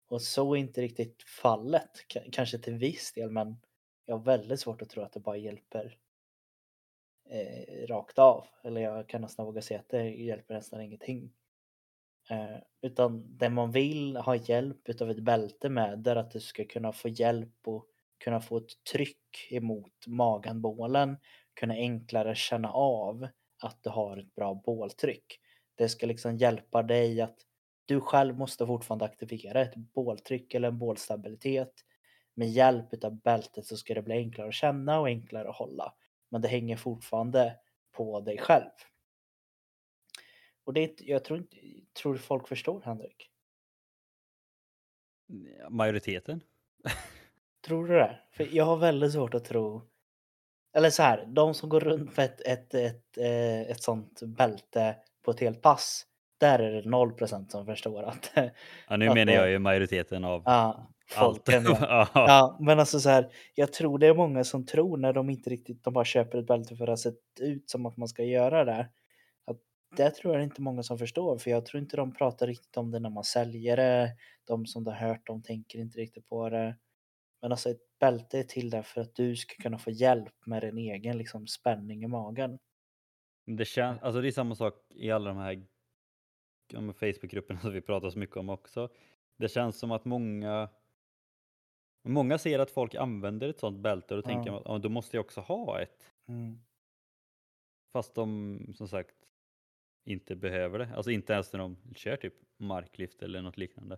Och 0.09 0.21
så 0.21 0.53
är 0.55 0.59
inte 0.59 0.81
riktigt 0.81 1.23
fallet. 1.23 1.89
K- 2.13 2.19
kanske 2.31 2.57
till 2.57 2.73
viss 2.73 3.13
del 3.13 3.31
men 3.31 3.57
jag 4.05 4.17
har 4.17 4.23
väldigt 4.23 4.59
svårt 4.59 4.81
att 4.81 4.89
tro 4.89 5.03
att 5.03 5.13
det 5.13 5.19
bara 5.19 5.37
hjälper 5.37 5.97
eh, 7.29 7.87
rakt 7.87 8.19
av. 8.19 8.47
Eller 8.63 8.81
jag 8.81 9.09
kan 9.09 9.21
nästan 9.21 9.45
våga 9.45 9.61
säga 9.61 9.79
att 9.79 9.89
det 9.89 10.09
hjälper 10.09 10.53
nästan 10.53 10.81
ingenting. 10.81 11.33
Eh, 12.29 12.57
utan 12.81 13.37
det 13.37 13.49
man 13.49 13.71
vill 13.71 14.17
ha 14.17 14.35
hjälp 14.35 14.89
utav 14.89 15.09
ett 15.09 15.23
bälte 15.23 15.69
med 15.69 15.99
det 15.99 16.11
är 16.11 16.15
att 16.15 16.31
du 16.31 16.39
ska 16.39 16.65
kunna 16.65 16.93
få 16.93 17.09
hjälp 17.09 17.67
och 17.67 17.85
kunna 18.17 18.41
få 18.41 18.57
ett 18.57 18.83
tryck 18.91 19.47
emot 19.51 20.07
maganbålen, 20.07 21.17
Kunna 21.53 21.73
enklare 21.73 22.35
känna 22.35 22.71
av 22.71 23.27
att 23.63 23.83
du 23.83 23.89
har 23.89 24.17
ett 24.17 24.35
bra 24.35 24.53
båltryck. 24.65 25.39
Det 25.75 25.89
ska 25.89 26.05
liksom 26.05 26.37
hjälpa 26.37 26.83
dig 26.83 27.21
att 27.21 27.37
du 27.89 28.01
själv 28.01 28.37
måste 28.37 28.65
fortfarande 28.65 29.05
aktivera 29.05 29.61
ett 29.61 29.75
båltryck 29.75 30.53
eller 30.53 30.67
en 30.67 30.77
bålstabilitet. 30.77 31.73
Med 32.33 32.49
hjälp 32.49 32.93
utav 32.93 33.21
bältet 33.21 33.65
så 33.65 33.77
ska 33.77 33.93
det 33.93 34.01
bli 34.01 34.13
enklare 34.13 34.47
att 34.47 34.53
känna 34.53 34.99
och 34.99 35.07
enklare 35.07 35.49
att 35.49 35.55
hålla. 35.55 35.93
Men 36.29 36.41
det 36.41 36.47
hänger 36.47 36.77
fortfarande 36.77 37.55
på 37.91 38.19
dig 38.19 38.37
själv. 38.37 38.69
Och 40.63 40.73
det, 40.73 41.01
jag 41.01 41.23
tror 41.23 41.39
inte, 41.39 41.57
tror 42.01 42.17
folk 42.17 42.47
förstår 42.47 42.81
Henrik? 42.81 43.29
Majoriteten. 45.69 46.43
Tror 47.65 47.87
du 47.87 47.93
det? 47.93 48.19
För 48.31 48.47
jag 48.51 48.65
har 48.65 48.77
väldigt 48.77 49.13
svårt 49.13 49.33
att 49.33 49.45
tro. 49.45 49.89
Eller 50.73 50.89
så 50.89 51.03
här, 51.03 51.25
de 51.25 51.53
som 51.53 51.69
går 51.69 51.79
runt 51.79 52.17
med 52.17 52.25
ett, 52.25 52.41
ett, 52.41 52.73
ett, 52.73 53.17
eh, 53.17 53.61
ett 53.61 53.83
sånt 53.83 54.21
bälte 54.21 54.95
på 55.21 55.31
ett 55.31 55.39
helt 55.39 55.61
pass. 55.61 56.05
Där 56.39 56.59
är 56.59 56.71
det 56.71 56.89
0% 56.89 57.49
som 57.49 57.65
förstår 57.65 58.03
att 58.03 58.31
Ja, 58.87 58.97
nu 58.97 59.07
Att 59.07 59.13
menar 59.13 59.33
jag 59.33 59.49
ju 59.51 59.59
majoriteten 59.59 60.23
av 60.23 60.41
ja, 60.45 60.87
allt. 61.15 61.37
folken. 61.45 61.63
Ja. 61.65 61.77
ja. 61.81 62.09
ja, 62.13 62.57
men 62.59 62.79
alltså 62.79 62.99
så 62.99 63.09
här, 63.09 63.29
jag 63.55 63.73
tror 63.73 63.99
det 63.99 64.07
är 64.07 64.13
många 64.13 64.43
som 64.43 64.65
tror 64.65 64.97
när 64.97 65.13
de 65.13 65.29
inte 65.29 65.49
riktigt, 65.49 65.83
de 65.83 65.93
bara 65.93 66.05
köper 66.05 66.37
ett 66.37 66.47
bälte 66.47 66.75
för 66.75 66.83
att 66.83 66.89
har 66.89 66.95
sett 66.95 67.39
ut 67.39 67.69
som 67.69 67.85
att 67.85 67.97
man 67.97 68.07
ska 68.07 68.23
göra 68.23 68.65
det. 68.65 68.89
Att 69.45 69.57
det 69.97 70.09
tror 70.09 70.33
jag 70.33 70.43
inte 70.43 70.61
många 70.61 70.83
som 70.83 70.97
förstår, 70.97 71.37
för 71.37 71.51
jag 71.51 71.65
tror 71.65 71.81
inte 71.81 71.97
de 71.97 72.13
pratar 72.13 72.47
riktigt 72.47 72.77
om 72.77 72.91
det 72.91 72.99
när 72.99 73.09
man 73.09 73.23
säljer 73.23 73.77
det. 73.77 74.11
De 74.47 74.65
som 74.65 74.85
har 74.85 74.93
hört, 74.93 75.27
de 75.27 75.43
tänker 75.43 75.79
inte 75.79 75.99
riktigt 75.99 76.29
på 76.29 76.49
det. 76.49 76.77
Men 77.41 77.51
alltså 77.51 77.69
ett 77.69 77.99
bälte 77.99 78.39
är 78.39 78.43
till 78.43 78.69
där 78.69 78.81
för 78.81 79.01
att 79.01 79.15
du 79.15 79.35
ska 79.35 79.63
kunna 79.63 79.77
få 79.77 79.91
hjälp 79.91 80.33
med 80.45 80.61
din 80.61 80.77
egen 80.77 81.17
liksom, 81.17 81.47
spänning 81.47 82.03
i 82.03 82.07
magen. 82.07 82.59
Det, 83.45 83.65
känns, 83.65 84.01
alltså 84.01 84.21
det 84.21 84.27
är 84.27 84.31
samma 84.31 84.55
sak 84.55 84.73
i 84.95 85.11
alla 85.11 85.29
de 85.29 85.37
här 85.37 85.65
ja, 86.73 86.81
men 86.81 86.93
Facebookgrupperna 86.93 87.59
som 87.59 87.73
vi 87.73 87.81
pratar 87.81 88.09
så 88.09 88.19
mycket 88.19 88.37
om 88.37 88.49
också. 88.49 88.89
Det 89.37 89.49
känns 89.49 89.79
som 89.79 89.91
att 89.91 90.05
många 90.05 90.69
Många 92.03 92.37
ser 92.37 92.59
att 92.59 92.71
folk 92.71 92.95
använder 92.95 93.49
ett 93.49 93.59
sånt 93.59 93.79
bälte 93.79 94.15
och 94.15 94.21
då 94.21 94.27
tänker 94.27 94.51
Ja. 94.51 94.61
man 94.65 94.75
att 94.75 94.83
då 94.83 94.89
måste 94.89 95.17
jag 95.17 95.25
också 95.25 95.41
ha 95.41 95.81
ett. 95.81 96.13
Mm. 96.27 96.59
Fast 97.93 98.15
de 98.15 98.73
som 98.77 98.87
sagt 98.87 99.15
inte 100.05 100.35
behöver 100.35 100.79
det. 100.79 100.95
Alltså 100.95 101.11
inte 101.11 101.33
ens 101.33 101.53
när 101.53 101.59
de 101.59 101.77
kör 101.95 102.15
typ 102.15 102.33
marklyft 102.57 103.21
eller 103.21 103.41
något 103.41 103.57
liknande. 103.57 103.97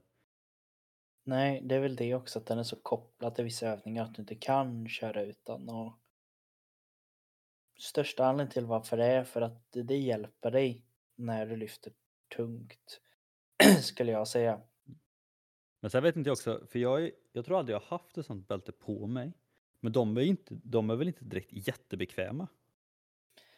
Nej, 1.23 1.61
det 1.63 1.75
är 1.75 1.79
väl 1.79 1.95
det 1.95 2.15
också 2.15 2.39
att 2.39 2.45
den 2.45 2.59
är 2.59 2.63
så 2.63 2.75
kopplad 2.75 3.35
till 3.35 3.43
vissa 3.43 3.67
övningar 3.67 4.03
att 4.03 4.15
du 4.15 4.21
inte 4.21 4.35
kan 4.35 4.89
köra 4.89 5.21
utan. 5.23 5.69
Och 5.69 5.93
största 7.79 8.25
anledningen 8.25 8.51
till 8.51 8.65
varför 8.65 8.97
det 8.97 9.05
är 9.05 9.23
för 9.23 9.41
att 9.41 9.71
det 9.71 9.97
hjälper 9.97 10.51
dig 10.51 10.85
när 11.15 11.45
du 11.45 11.55
lyfter 11.55 11.93
tungt. 12.35 12.99
Skulle 13.81 14.11
jag 14.11 14.27
säga. 14.27 14.61
Men 15.81 15.91
sen 15.91 16.03
vet 16.03 16.15
inte 16.15 16.29
jag 16.29 16.33
också, 16.33 16.67
för 16.71 16.79
jag, 16.79 17.11
jag 17.31 17.45
tror 17.45 17.59
aldrig 17.59 17.75
jag 17.75 17.79
har 17.79 17.97
haft 17.97 18.17
ett 18.17 18.25
sånt 18.25 18.47
bälte 18.47 18.71
på 18.71 19.07
mig. 19.07 19.33
Men 19.79 19.91
de 19.91 20.17
är, 20.17 20.21
inte, 20.21 20.59
de 20.63 20.89
är 20.89 20.95
väl 20.95 21.07
inte 21.07 21.25
direkt 21.25 21.67
jättebekväma? 21.67 22.47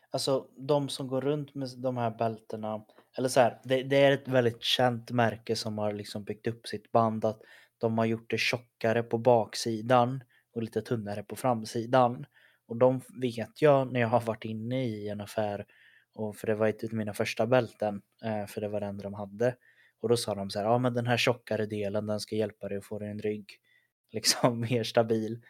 Alltså 0.09 0.47
de 0.57 0.89
som 0.89 1.07
går 1.07 1.21
runt 1.21 1.55
med 1.55 1.69
de 1.77 1.97
här 1.97 2.11
bältena. 2.11 2.85
Eller 3.17 3.29
så 3.29 3.39
här, 3.39 3.61
det, 3.63 3.83
det 3.83 3.97
är 3.97 4.11
ett 4.11 4.27
väldigt 4.27 4.63
känt 4.63 5.11
märke 5.11 5.55
som 5.55 5.77
har 5.77 5.93
liksom 5.93 6.23
byggt 6.23 6.47
upp 6.47 6.67
sitt 6.67 6.91
band. 6.91 7.25
Att 7.25 7.41
de 7.77 7.97
har 7.97 8.05
gjort 8.05 8.29
det 8.29 8.37
tjockare 8.37 9.03
på 9.03 9.17
baksidan 9.17 10.23
och 10.53 10.63
lite 10.63 10.81
tunnare 10.81 11.23
på 11.23 11.35
framsidan. 11.35 12.25
Och 12.67 12.77
de 12.77 13.01
vet 13.21 13.61
jag 13.61 13.93
när 13.93 13.99
jag 13.99 14.07
har 14.07 14.21
varit 14.21 14.45
inne 14.45 14.85
i 14.85 15.09
en 15.09 15.21
affär. 15.21 15.65
Och 16.13 16.35
för 16.35 16.47
det 16.47 16.55
var 16.55 16.67
ett 16.67 16.83
av 16.83 16.93
mina 16.93 17.13
första 17.13 17.47
bälten. 17.47 18.01
eh, 18.23 18.45
För 18.45 18.61
det 18.61 18.67
var 18.67 18.79
det 18.79 18.85
enda 18.85 19.03
de 19.03 19.13
hade. 19.13 19.55
Och 20.01 20.09
då 20.09 20.17
sa 20.17 20.35
de 20.35 20.49
så 20.49 20.59
här, 20.59 20.65
ja 20.65 20.77
men 20.77 20.93
den 20.93 21.07
här 21.07 21.17
tjockare 21.17 21.65
delen 21.65 22.07
den 22.07 22.19
ska 22.19 22.35
hjälpa 22.35 22.69
dig 22.69 22.77
att 22.77 22.85
få 22.85 22.99
din 22.99 23.19
rygg 23.19 23.45
liksom 24.11 24.59
mer 24.59 24.83
stabil. 24.83 25.41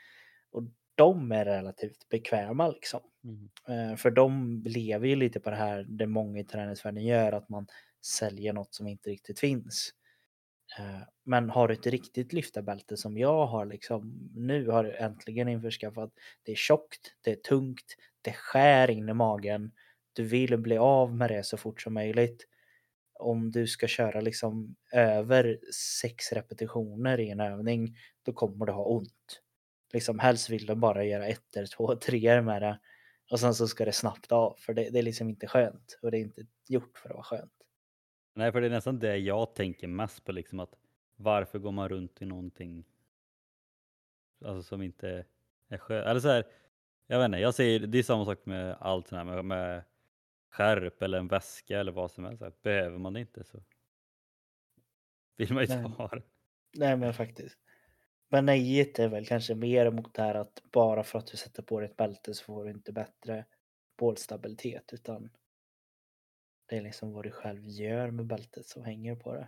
Och 0.51 0.63
de 0.95 1.31
är 1.31 1.45
relativt 1.45 2.09
bekväma 2.09 2.67
liksom. 2.69 2.99
Mm. 3.23 3.49
Eh, 3.91 3.95
För 3.97 4.11
de 4.11 4.63
lever 4.65 5.07
ju 5.07 5.15
lite 5.15 5.39
på 5.39 5.49
det 5.49 5.55
här 5.55 5.83
det 5.89 6.07
många 6.07 6.39
i 6.39 6.43
träningsvärlden 6.43 7.03
gör, 7.05 7.31
att 7.31 7.49
man 7.49 7.67
säljer 8.05 8.53
något 8.53 8.73
som 8.75 8.87
inte 8.87 9.09
riktigt 9.09 9.39
finns. 9.39 9.91
Eh, 10.79 11.01
Men 11.23 11.49
har 11.49 11.67
du 11.67 11.73
ett 11.73 11.87
riktigt 11.87 12.33
lyftarbälte 12.33 12.97
som 12.97 13.17
jag 13.17 13.45
har 13.47 13.65
liksom 13.65 14.29
nu 14.35 14.67
har 14.69 14.85
jag 14.85 15.01
äntligen 15.01 15.47
införskaffat. 15.47 16.11
Det 16.43 16.51
är 16.51 16.55
tjockt, 16.55 17.15
det 17.21 17.31
är 17.31 17.35
tungt, 17.35 17.95
det 18.21 18.33
skär 18.33 18.89
in 18.91 19.09
i 19.09 19.13
magen. 19.13 19.71
Du 20.13 20.23
vill 20.23 20.57
bli 20.57 20.77
av 20.77 21.15
med 21.15 21.29
det 21.29 21.43
så 21.43 21.57
fort 21.57 21.81
som 21.81 21.93
möjligt. 21.93 22.47
Om 23.13 23.51
du 23.51 23.67
ska 23.67 23.87
köra 23.87 24.21
liksom 24.21 24.75
över 24.91 25.59
sex 26.01 26.31
repetitioner 26.31 27.19
i 27.19 27.29
en 27.29 27.39
övning, 27.39 27.97
då 28.23 28.33
kommer 28.33 28.65
du 28.65 28.71
ha 28.71 28.85
ont. 28.85 29.41
Liksom 29.93 30.19
helst 30.19 30.49
vill 30.49 30.65
du 30.65 30.75
bara 30.75 31.03
göra 31.03 31.27
ettor, 31.27 31.65
två, 31.65 31.95
treor 31.95 32.41
med 32.41 32.61
det. 32.61 32.79
Och 33.31 33.39
sen 33.39 33.55
så 33.55 33.67
ska 33.67 33.85
det 33.85 33.91
snabbt 33.91 34.31
av, 34.31 34.55
för 34.59 34.73
det, 34.73 34.89
det 34.89 34.99
är 34.99 35.03
liksom 35.03 35.29
inte 35.29 35.47
skönt. 35.47 35.99
Och 36.01 36.11
det 36.11 36.17
är 36.17 36.21
inte 36.21 36.45
gjort 36.67 36.97
för 36.97 37.09
att 37.09 37.15
vara 37.15 37.23
skönt. 37.23 37.53
Nej, 38.35 38.51
för 38.51 38.61
det 38.61 38.67
är 38.67 38.71
nästan 38.71 38.99
det 38.99 39.17
jag 39.17 39.55
tänker 39.55 39.87
mest 39.87 40.23
på, 40.23 40.31
liksom 40.31 40.59
att 40.59 40.75
varför 41.15 41.59
går 41.59 41.71
man 41.71 41.89
runt 41.89 42.21
i 42.21 42.25
någonting 42.25 42.85
alltså, 44.45 44.63
som 44.63 44.81
inte 44.81 45.25
är 45.69 45.77
skönt? 45.77 46.07
Eller 46.07 46.19
så 46.19 46.27
här, 46.27 46.45
jag 47.07 47.19
vet 47.19 47.25
inte, 47.25 47.37
jag 47.37 47.55
säger, 47.55 47.79
det 47.79 47.99
är 47.99 48.03
samma 48.03 48.25
sak 48.25 48.45
med 48.45 48.77
allt 48.79 49.07
sånt 49.07 49.17
här 49.17 49.35
med, 49.35 49.45
med 49.45 49.83
skärp 50.53 51.01
eller 51.01 51.17
en 51.17 51.27
väska 51.27 51.79
eller 51.79 51.91
vad 51.91 52.11
som 52.11 52.25
helst. 52.25 52.61
Behöver 52.61 52.97
man 52.97 53.13
det 53.13 53.19
inte 53.19 53.43
så 53.43 53.63
vill 55.37 55.53
man 55.53 55.65
ju 55.65 55.73
inte 55.73 55.89
ha 55.89 56.07
det. 56.07 56.21
Nej 56.77 56.97
men 56.97 57.13
faktiskt. 57.13 57.57
Men 58.29 58.45
nejet 58.45 58.99
är 58.99 59.07
väl 59.07 59.25
kanske 59.25 59.55
mer 59.55 59.91
mot 59.91 60.13
det 60.13 60.21
här 60.21 60.35
att 60.35 60.63
bara 60.71 61.03
för 61.03 61.19
att 61.19 61.27
du 61.27 61.37
sätter 61.37 61.63
på 61.63 61.79
dig 61.79 61.89
ett 61.89 61.97
bälte 61.97 62.33
så 62.33 62.43
får 62.43 62.65
du 62.65 62.71
inte 62.71 62.91
bättre 62.91 63.45
bålstabilitet 63.97 64.93
utan 64.93 65.29
det 66.65 66.77
är 66.77 66.81
liksom 66.81 67.13
vad 67.13 67.23
du 67.23 67.31
själv 67.31 67.61
gör 67.65 68.11
med 68.11 68.25
bältet 68.25 68.65
som 68.65 68.83
hänger 68.83 69.15
på 69.15 69.33
det. 69.33 69.47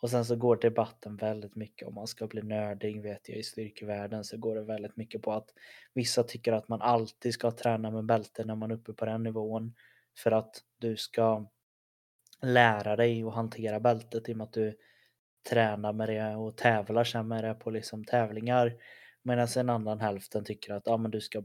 Och 0.00 0.10
sen 0.10 0.24
så 0.24 0.36
går 0.36 0.56
debatten 0.56 1.16
väldigt 1.16 1.56
mycket 1.56 1.88
om 1.88 1.94
man 1.94 2.06
ska 2.06 2.26
bli 2.26 2.42
nördig 2.42 3.02
vet 3.02 3.28
jag 3.28 3.38
i 3.38 3.42
styrkevärlden 3.42 4.24
så 4.24 4.36
går 4.36 4.54
det 4.54 4.62
väldigt 4.62 4.96
mycket 4.96 5.22
på 5.22 5.32
att 5.32 5.54
vissa 5.94 6.22
tycker 6.22 6.52
att 6.52 6.68
man 6.68 6.82
alltid 6.82 7.34
ska 7.34 7.50
träna 7.50 7.90
med 7.90 8.04
bälte 8.04 8.44
när 8.44 8.54
man 8.54 8.70
är 8.70 8.74
uppe 8.74 8.92
på 8.92 9.04
den 9.04 9.22
nivån 9.22 9.74
för 10.18 10.32
att 10.32 10.62
du 10.78 10.96
ska 10.96 11.46
lära 12.42 12.96
dig 12.96 13.22
att 13.22 13.34
hantera 13.34 13.80
bältet 13.80 14.28
i 14.28 14.32
och 14.32 14.36
med 14.36 14.44
att 14.44 14.52
du 14.52 14.76
tränar 15.50 15.92
med 15.92 16.08
det 16.08 16.36
och 16.36 16.56
tävlar 16.56 17.04
sen 17.04 17.28
med 17.28 17.44
det 17.44 17.54
på 17.54 17.70
liksom 17.70 18.04
tävlingar. 18.04 18.76
Medan 19.22 19.48
en 19.56 19.70
annan 19.70 20.00
hälften 20.00 20.44
tycker 20.44 20.74
att 20.74 20.86
ja, 20.86 20.96
men 20.96 21.10
du 21.10 21.20
ska 21.20 21.42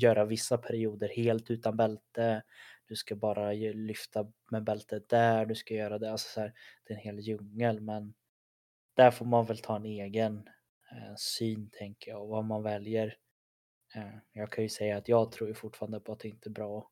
göra 0.00 0.24
vissa 0.24 0.58
perioder 0.58 1.08
helt 1.08 1.50
utan 1.50 1.76
bälte. 1.76 2.42
Du 2.86 2.96
ska 2.96 3.16
bara 3.16 3.52
lyfta 3.52 4.32
med 4.50 4.64
bältet 4.64 5.08
där, 5.08 5.46
du 5.46 5.54
ska 5.54 5.74
göra 5.74 5.98
det. 5.98 6.12
Alltså 6.12 6.28
så 6.28 6.40
här, 6.40 6.52
det 6.84 6.92
är 6.92 6.96
en 6.96 7.02
hel 7.02 7.20
djungel 7.20 7.80
men 7.80 8.14
där 8.94 9.10
får 9.10 9.26
man 9.26 9.46
väl 9.46 9.58
ta 9.58 9.76
en 9.76 9.84
egen 9.84 10.48
eh, 10.92 11.14
syn 11.16 11.70
tänker 11.72 12.10
jag 12.10 12.22
och 12.22 12.28
vad 12.28 12.44
man 12.44 12.62
väljer. 12.62 13.16
Eh, 13.94 14.18
jag 14.32 14.52
kan 14.52 14.64
ju 14.64 14.68
säga 14.68 14.96
att 14.96 15.08
jag 15.08 15.32
tror 15.32 15.48
ju 15.48 15.54
fortfarande 15.54 16.00
på 16.00 16.12
att 16.12 16.20
det 16.20 16.28
inte 16.28 16.48
är 16.48 16.52
bra 16.52 16.78
att 16.78 16.91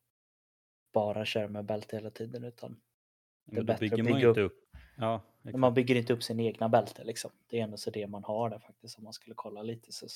bara 0.91 1.25
köra 1.25 1.47
med 1.47 1.65
bälte 1.65 1.95
hela 1.95 2.09
tiden 2.09 2.43
utan 2.43 2.81
det 3.45 3.57
är 3.57 3.63
bättre 3.63 3.85
att 3.85 4.05
bygga 4.05 4.27
upp, 4.27 4.37
upp 4.37 4.71
Ja. 4.97 5.21
Man 5.41 5.73
bygger 5.73 5.95
inte 5.95 6.13
upp 6.13 6.23
sin 6.23 6.39
egna 6.39 6.69
bälte 6.69 7.03
liksom. 7.03 7.31
Det 7.47 7.59
är 7.59 7.63
ändå 7.63 7.77
så 7.77 7.89
det 7.89 8.07
man 8.07 8.23
har 8.23 8.49
där 8.49 8.59
faktiskt. 8.59 8.97
Om 8.97 9.03
man 9.03 9.13
skulle 9.13 9.35
kolla 9.35 9.61
lite 9.61 9.91
så, 9.91 10.07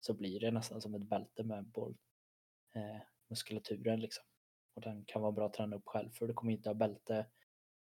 så 0.00 0.14
blir 0.14 0.40
det 0.40 0.50
nästan 0.50 0.80
som 0.80 0.94
ett 0.94 1.08
bälte 1.08 1.44
med 1.44 1.64
boll, 1.64 1.96
eh, 2.74 3.02
muskulaturen 3.28 4.00
liksom. 4.00 4.24
Och 4.74 4.82
den 4.82 5.04
kan 5.04 5.22
vara 5.22 5.32
bra 5.32 5.46
att 5.46 5.52
träna 5.52 5.76
upp 5.76 5.86
själv 5.86 6.10
för 6.10 6.26
du 6.26 6.34
kommer 6.34 6.52
inte 6.52 6.68
ha 6.68 6.74
bälte 6.74 7.26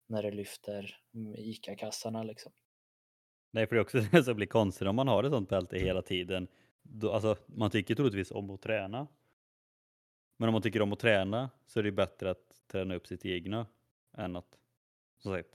när 0.06 0.22
du 0.22 0.30
lyfter 0.30 0.96
ICA-kassarna 1.36 2.22
liksom. 2.22 2.52
Nej, 3.50 3.66
för 3.66 3.76
det 3.76 3.80
är 3.80 3.82
också 3.82 3.98
det 4.12 4.24
som 4.24 4.36
blir 4.36 4.46
konstigt 4.46 4.88
om 4.88 4.96
man 4.96 5.08
har 5.08 5.24
ett 5.24 5.32
sånt 5.32 5.48
bälte 5.48 5.78
hela 5.78 6.02
tiden. 6.02 6.48
Då, 6.82 7.12
alltså, 7.12 7.36
man 7.46 7.70
tycker 7.70 7.94
troligtvis 7.94 8.30
om 8.30 8.50
att 8.50 8.62
träna. 8.62 9.06
Men 10.36 10.48
om 10.48 10.52
man 10.52 10.62
tycker 10.62 10.82
om 10.82 10.92
att 10.92 10.98
träna 10.98 11.50
så 11.66 11.78
är 11.78 11.82
det 11.82 11.92
bättre 11.92 12.30
att 12.30 12.62
träna 12.66 12.94
upp 12.94 13.06
sitt 13.06 13.26
egna 13.26 13.66
än 14.12 14.36
att, 14.36 14.58
som 15.18 15.32
sagt, 15.32 15.48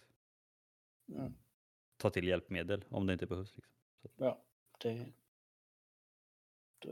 mm. 1.10 1.34
ta 1.98 2.10
till 2.10 2.28
hjälpmedel 2.28 2.86
om 2.90 3.08
det 3.08 3.14
inte 3.14 3.26
behövs. 3.26 3.56
Liksom. 3.56 3.74
Ja, 4.16 4.44
det, 4.82 5.06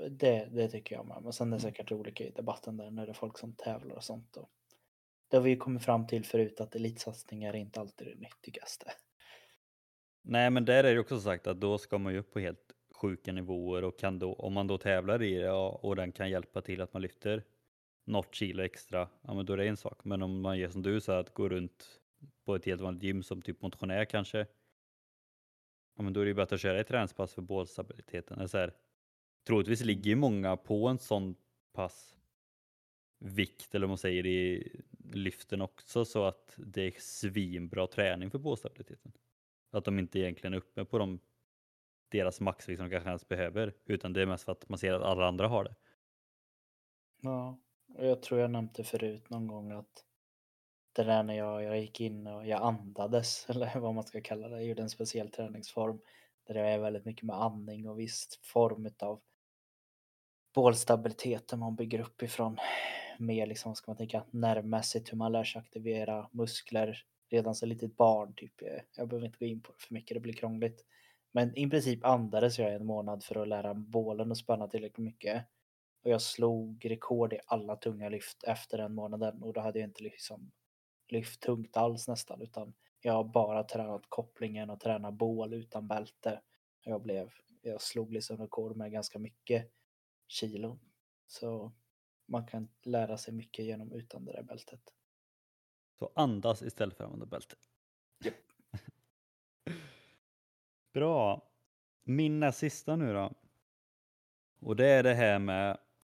det, 0.09 0.45
det 0.51 0.67
tycker 0.67 0.95
jag 0.95 1.07
med. 1.07 1.23
Men 1.23 1.33
sen 1.33 1.47
är 1.47 1.57
det 1.57 1.63
mm. 1.63 1.71
säkert 1.71 1.91
olika 1.91 2.23
i 2.23 2.29
debatten 2.29 2.77
där 2.77 2.91
när 2.91 3.05
det 3.05 3.11
är 3.11 3.13
folk 3.13 3.38
som 3.38 3.53
tävlar 3.53 3.95
och 3.95 4.03
sånt. 4.03 4.38
Och 4.38 4.49
det 5.27 5.38
har 5.38 5.43
vi 5.43 5.49
ju 5.49 5.57
kommit 5.57 5.83
fram 5.83 6.07
till 6.07 6.25
förut 6.25 6.61
att 6.61 6.75
elitsatsningar 6.75 7.53
är 7.53 7.57
inte 7.57 7.79
alltid 7.79 8.07
det 8.07 8.15
nyttigaste. 8.15 8.91
Nej, 10.21 10.49
men 10.49 10.65
där 10.65 10.83
är 10.83 10.93
det 10.93 10.99
också 10.99 11.19
sagt 11.19 11.47
att 11.47 11.61
då 11.61 11.77
ska 11.77 11.97
man 11.97 12.13
ju 12.13 12.19
upp 12.19 12.31
på 12.31 12.39
helt 12.39 12.73
sjuka 12.95 13.31
nivåer 13.31 13.83
och 13.83 13.99
kan 13.99 14.19
då, 14.19 14.33
om 14.33 14.53
man 14.53 14.67
då 14.67 14.77
tävlar 14.77 15.23
i 15.23 15.35
det 15.35 15.51
och 15.51 15.95
den 15.95 16.11
kan 16.11 16.29
hjälpa 16.29 16.61
till 16.61 16.81
att 16.81 16.93
man 16.93 17.01
lyfter 17.01 17.43
något 18.08 18.36
kilo 18.36 18.64
extra, 18.64 19.10
ja 19.22 19.34
men 19.34 19.45
då 19.45 19.53
är 19.53 19.58
det 19.58 19.68
en 19.68 19.78
sak. 19.78 20.05
Men 20.05 20.22
om 20.22 20.41
man 20.41 20.58
gör 20.58 20.70
som 20.70 20.82
du 20.82 21.01
sa, 21.01 21.20
att 21.20 21.34
gå 21.34 21.49
runt 21.49 22.01
på 22.45 22.55
ett 22.55 22.66
helt 22.66 22.82
vanligt 22.82 23.03
gym 23.03 23.24
som 23.24 23.41
typ 23.41 23.62
motionär 23.62 24.05
kanske, 24.05 24.47
ja 25.95 26.03
men 26.03 26.14
då 26.14 26.20
är 26.20 26.26
det 26.26 26.30
ju 26.30 26.36
bättre 26.36 26.55
att 26.55 26.62
köra 26.62 26.80
ett 26.80 26.88
träningspass 26.88 27.34
för 27.34 27.41
bålstabiliteten. 27.41 28.49
Så 28.49 28.58
här, 28.58 28.74
troligtvis 29.47 29.84
ligger 29.84 30.10
ju 30.10 30.16
många 30.16 30.58
på 30.58 30.88
en 30.88 30.97
sån 30.97 31.36
pass 31.74 32.18
vikt, 33.20 33.76
eller 33.76 33.86
vad 33.88 33.89
man 33.89 33.97
säger, 33.97 34.26
i 34.26 34.72
lyften 35.14 35.62
också 35.62 36.05
så 36.05 36.24
att 36.24 36.53
det 36.58 36.82
är 36.82 36.93
svinbra 36.99 37.88
träning 37.88 38.32
för 38.32 38.39
bålstabiliteten. 38.39 39.12
Att 39.72 39.86
de 39.86 39.99
inte 39.99 40.20
egentligen 40.20 40.53
är 40.53 40.58
uppe 40.58 40.86
på 40.86 40.97
de, 40.97 41.20
deras 42.10 42.41
maxvikt 42.41 42.78
som 42.78 42.89
de 42.89 42.91
kanske 42.91 43.10
ens 43.10 43.28
behöver, 43.28 43.74
utan 43.86 44.14
det 44.14 44.22
är 44.22 44.26
mest 44.26 44.43
för 44.43 44.51
att 44.51 44.70
man 44.70 44.80
ser 44.80 44.93
att 44.93 45.03
alla 45.03 45.28
andra 45.28 45.47
har 45.47 45.64
det. 45.64 45.76
Ja, 47.22 47.60
jag 47.97 48.21
tror 48.21 48.39
jag 48.39 48.51
nämnde 48.51 48.83
förut 48.83 49.29
någon 49.29 49.47
gång 49.47 49.71
att 49.71 50.03
det 50.93 51.03
där 51.03 51.23
när 51.23 51.33
jag, 51.33 51.63
jag 51.63 51.79
gick 51.79 52.01
in 52.01 52.27
och 52.27 52.47
jag 52.47 52.61
andades, 52.61 53.45
eller 53.49 53.79
vad 53.79 53.95
man 53.95 54.03
ska 54.03 54.21
kalla 54.21 54.47
det, 54.47 54.55
jag 54.55 54.65
gjorde 54.65 54.81
en 54.81 54.89
speciell 54.89 55.31
träningsform 55.31 55.99
där 56.47 56.53
det 56.53 56.61
är 56.61 56.79
väldigt 56.79 57.05
mycket 57.05 57.23
med 57.23 57.41
andning 57.41 57.89
och 57.89 57.99
viss 57.99 58.39
form 58.41 58.89
av 58.99 59.21
bålstabiliteten 60.55 61.59
man 61.59 61.75
bygger 61.75 61.99
upp 61.99 62.23
ifrån 62.23 62.57
mer 63.19 63.45
liksom, 63.45 63.75
ska 63.75 63.91
man 63.91 63.97
tänka, 63.97 64.23
nervmässigt 64.31 65.11
hur 65.11 65.17
man 65.17 65.31
lär 65.31 65.43
sig 65.43 65.59
aktivera 65.59 66.29
muskler 66.31 67.03
redan 67.29 67.55
som 67.55 67.69
litet 67.69 67.97
barn. 67.97 68.33
Typ. 68.35 68.53
Jag 68.95 69.07
behöver 69.07 69.27
inte 69.27 69.39
gå 69.39 69.45
in 69.45 69.61
på 69.61 69.71
det 69.71 69.83
för 69.83 69.93
mycket, 69.93 70.15
det 70.15 70.19
blir 70.21 70.33
krångligt. 70.33 70.85
Men 71.31 71.57
i 71.57 71.69
princip 71.69 72.05
andades 72.05 72.59
jag 72.59 72.73
en 72.73 72.85
månad 72.85 73.23
för 73.23 73.41
att 73.41 73.47
lära 73.47 73.73
bålen 73.73 74.31
att 74.31 74.38
spänna 74.38 74.67
tillräckligt 74.67 75.05
mycket. 75.05 75.45
Och 76.01 76.11
jag 76.11 76.21
slog 76.21 76.85
rekord 76.85 77.33
i 77.33 77.39
alla 77.45 77.75
tunga 77.75 78.09
lyft 78.09 78.43
efter 78.43 78.77
den 78.77 78.93
månaden 78.93 79.43
och 79.43 79.53
då 79.53 79.61
hade 79.61 79.79
jag 79.79 79.89
inte 79.89 80.03
liksom 80.03 80.51
lyft 81.07 81.41
tungt 81.41 81.77
alls 81.77 82.07
nästan 82.07 82.41
utan 82.41 82.73
jag 83.01 83.13
har 83.13 83.23
bara 83.23 83.63
tränat 83.63 84.09
kopplingen 84.09 84.69
och 84.69 84.79
tränat 84.79 85.13
bål 85.13 85.53
utan 85.53 85.87
bälte. 85.87 86.41
Jag 86.81 87.01
blev, 87.01 87.31
jag 87.61 87.81
slog 87.81 88.13
liksom 88.13 88.37
rekord 88.37 88.77
med 88.77 88.91
ganska 88.91 89.19
mycket 89.19 89.71
kilon. 90.27 90.79
Så 91.27 91.73
man 92.25 92.47
kan 92.47 92.69
lära 92.83 93.17
sig 93.17 93.33
mycket 93.33 93.65
genom 93.65 93.91
utan 93.91 94.25
det 94.25 94.31
där 94.31 94.43
bältet. 94.43 94.93
Så 95.99 96.11
andas 96.15 96.61
istället 96.61 96.97
för 96.97 97.03
att 97.03 97.07
använda 97.07 97.25
bälte. 97.25 97.55
Yep. 98.25 98.35
Bra. 100.93 101.51
Min 102.03 102.53
sista 102.53 102.95
nu 102.95 103.13
då. 103.13 103.33
Och 104.59 104.75
det 104.75 104.87
är 104.87 105.03
det 105.03 105.13
här 105.13 105.39
med 105.39 105.77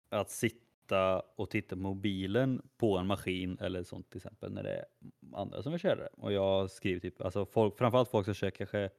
att 0.09 0.29
sitta 0.31 1.19
och 1.35 1.49
titta 1.49 1.75
på 1.75 1.81
mobilen 1.81 2.69
på 2.77 2.97
en 2.97 3.07
maskin 3.07 3.57
eller 3.61 3.83
sånt 3.83 4.09
till 4.09 4.17
exempel 4.17 4.51
när 4.51 4.63
det 4.63 4.75
är 4.75 4.85
andra 5.33 5.63
som 5.63 5.71
vill 5.71 5.81
köra 5.81 5.95
det. 5.95 6.09
Och 6.17 6.33
jag 6.33 6.71
skriver 6.71 6.99
typ, 6.99 7.21
alltså 7.21 7.45
folk, 7.45 7.77
framförallt 7.77 8.09
folk 8.09 8.25
som 8.25 8.33
kör 8.33 8.49
kanske 8.49 8.89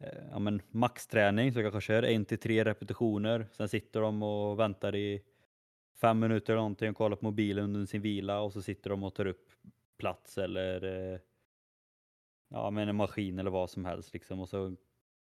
Eh, 0.00 0.22
ja, 0.30 0.38
men 0.38 0.62
maxträning, 0.70 1.52
så 1.52 1.62
kanske 1.62 1.80
kör 1.80 2.02
en 2.02 2.24
till 2.24 2.38
tre 2.38 2.64
repetitioner. 2.64 3.46
Sen 3.52 3.68
sitter 3.68 4.00
de 4.00 4.22
och 4.22 4.58
väntar 4.58 4.94
i 4.94 5.22
fem 6.00 6.18
minuter 6.18 6.52
eller 6.52 6.60
någonting 6.60 6.90
och 6.90 6.96
kollar 6.96 7.16
på 7.16 7.24
mobilen 7.24 7.64
under 7.64 7.86
sin 7.86 8.02
vila 8.02 8.40
och 8.40 8.52
så 8.52 8.62
sitter 8.62 8.90
de 8.90 9.04
och 9.04 9.14
tar 9.14 9.26
upp 9.26 9.50
plats 9.98 10.38
eller 10.38 10.84
eh, 10.84 11.20
ja, 12.48 12.70
men 12.70 12.88
en 12.88 12.96
maskin 12.96 13.38
eller 13.38 13.50
vad 13.50 13.70
som 13.70 13.84
helst. 13.84 14.12
Liksom. 14.12 14.40
Och 14.40 14.48
så 14.48 14.76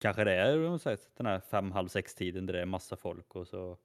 kanske 0.00 0.24
det 0.24 0.34
är 0.34 0.56
den 1.16 1.26
här 1.26 1.40
fem, 1.40 1.72
halv 1.72 1.88
sex 1.88 2.14
tiden 2.14 2.46
där 2.46 2.52
det 2.52 2.60
är 2.60 2.66
massa 2.66 2.96
folk 2.96 3.36
och 3.36 3.48
så 3.48 3.78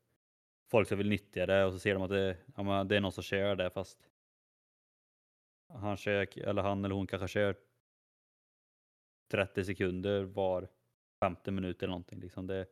folk 0.71 0.87
som 0.87 0.97
vill 0.97 1.09
nyttja 1.09 1.45
det 1.45 1.65
och 1.65 1.73
så 1.73 1.79
ser 1.79 1.93
de 1.93 2.03
att 2.03 2.09
det, 2.09 2.37
ja, 2.55 2.83
det 2.83 2.95
är 2.95 3.01
någon 3.01 3.11
som 3.11 3.23
kör 3.23 3.55
det 3.55 3.69
fast 3.69 4.09
han, 5.67 5.97
kör, 5.97 6.39
eller 6.39 6.61
han 6.61 6.85
eller 6.85 6.95
hon 6.95 7.07
kanske 7.07 7.27
kör 7.27 7.55
30 9.31 9.65
sekunder 9.65 10.23
var 10.23 10.67
50 11.19 11.51
minuter 11.51 11.85
eller 11.85 11.91
någonting. 11.91 12.19
Liksom 12.19 12.47
det, 12.47 12.67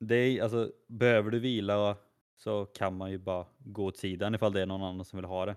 det 0.00 0.14
är, 0.14 0.42
alltså, 0.42 0.72
behöver 0.86 1.30
du 1.30 1.38
vila 1.38 1.96
så 2.36 2.66
kan 2.66 2.96
man 2.96 3.10
ju 3.10 3.18
bara 3.18 3.46
gå 3.58 3.84
åt 3.84 3.96
sidan 3.96 4.34
ifall 4.34 4.52
det 4.52 4.62
är 4.62 4.66
någon 4.66 4.82
annan 4.82 5.04
som 5.04 5.16
vill 5.16 5.24
ha 5.24 5.46
det. 5.46 5.56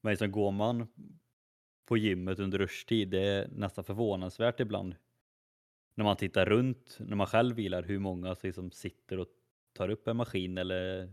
Men 0.00 0.10
liksom 0.10 0.32
går 0.32 0.50
man 0.50 0.86
på 1.84 1.96
gymmet 1.96 2.38
under 2.38 2.58
rushtid, 2.58 3.08
det 3.08 3.20
är 3.20 3.48
nästan 3.48 3.84
förvånansvärt 3.84 4.60
ibland 4.60 4.94
när 5.94 6.04
man 6.04 6.16
tittar 6.16 6.46
runt, 6.46 6.96
när 7.00 7.16
man 7.16 7.26
själv 7.26 7.56
vilar, 7.56 7.82
hur 7.82 7.98
många 7.98 8.34
som 8.34 8.46
liksom 8.46 8.70
sitter 8.70 9.18
och 9.18 9.28
tar 9.72 9.88
upp 9.88 10.08
en 10.08 10.16
maskin 10.16 10.58
eller 10.58 11.12